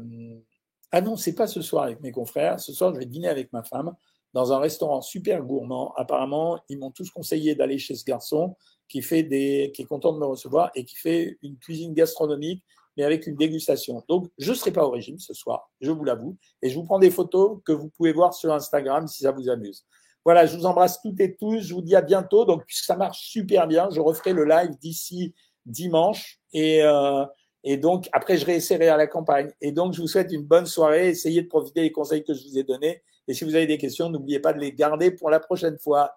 ah 0.91 1.01
non, 1.01 1.17
c'est 1.17 1.35
pas 1.35 1.47
ce 1.47 1.61
soir 1.61 1.83
avec 1.83 1.99
mes 1.99 2.13
confrères. 2.13 2.59
Ce 2.61 2.71
soir, 2.71 2.93
je 2.93 2.99
vais 2.99 3.05
dîner 3.05 3.27
avec 3.27 3.51
ma 3.51 3.63
femme 3.63 3.93
dans 4.33 4.53
un 4.53 4.59
restaurant 4.59 5.01
super 5.01 5.43
gourmand. 5.43 5.93
Apparemment, 5.95 6.57
ils 6.69 6.79
m'ont 6.79 6.91
tous 6.91 7.09
conseillé 7.09 7.53
d'aller 7.55 7.77
chez 7.77 7.95
ce 7.95 8.05
garçon 8.05 8.55
qui 8.87 9.01
fait 9.01 9.23
des, 9.23 9.71
qui 9.75 9.81
est 9.81 9.85
content 9.85 10.13
de 10.13 10.19
me 10.19 10.25
recevoir 10.25 10.71
et 10.75 10.85
qui 10.85 10.95
fait 10.95 11.37
une 11.41 11.57
cuisine 11.57 11.93
gastronomique 11.93 12.63
mais 12.97 13.03
avec 13.03 13.27
une 13.27 13.35
dégustation. 13.35 14.03
Donc, 14.07 14.29
je 14.37 14.51
ne 14.51 14.55
serai 14.55 14.71
pas 14.71 14.85
au 14.85 14.91
régime 14.91 15.19
ce 15.19 15.33
soir, 15.33 15.69
je 15.81 15.91
vous 15.91 16.03
l'avoue, 16.03 16.37
et 16.61 16.69
je 16.69 16.75
vous 16.75 16.83
prends 16.83 16.99
des 16.99 17.11
photos 17.11 17.59
que 17.65 17.71
vous 17.71 17.89
pouvez 17.89 18.13
voir 18.13 18.33
sur 18.33 18.53
Instagram 18.53 19.07
si 19.07 19.23
ça 19.23 19.31
vous 19.31 19.49
amuse. 19.49 19.85
Voilà, 20.23 20.45
je 20.47 20.57
vous 20.57 20.65
embrasse 20.65 21.01
toutes 21.01 21.19
et 21.19 21.35
tous, 21.35 21.59
je 21.61 21.73
vous 21.73 21.83
dis 21.83 21.95
à 21.95 22.01
bientôt. 22.01 22.45
Donc, 22.45 22.65
puisque 22.65 22.85
ça 22.85 22.95
marche 22.95 23.19
super 23.19 23.67
bien, 23.67 23.89
je 23.91 23.99
referai 23.99 24.33
le 24.33 24.43
live 24.45 24.71
d'ici 24.79 25.35
dimanche, 25.65 26.39
et, 26.53 26.83
euh, 26.83 27.25
et 27.63 27.77
donc 27.77 28.09
après, 28.11 28.37
je 28.37 28.45
réessayerai 28.45 28.87
à 28.87 28.97
la 28.97 29.07
campagne. 29.07 29.51
Et 29.61 29.71
donc, 29.71 29.93
je 29.93 30.01
vous 30.01 30.07
souhaite 30.07 30.31
une 30.31 30.43
bonne 30.43 30.65
soirée, 30.65 31.09
essayez 31.09 31.43
de 31.43 31.47
profiter 31.47 31.81
des 31.81 31.91
conseils 31.91 32.23
que 32.23 32.33
je 32.33 32.43
vous 32.47 32.57
ai 32.57 32.63
donnés, 32.63 33.03
et 33.27 33.33
si 33.33 33.43
vous 33.43 33.55
avez 33.55 33.67
des 33.67 33.77
questions, 33.77 34.09
n'oubliez 34.09 34.39
pas 34.39 34.53
de 34.53 34.59
les 34.59 34.71
garder 34.71 35.11
pour 35.11 35.29
la 35.29 35.39
prochaine 35.39 35.77
fois. 35.79 36.11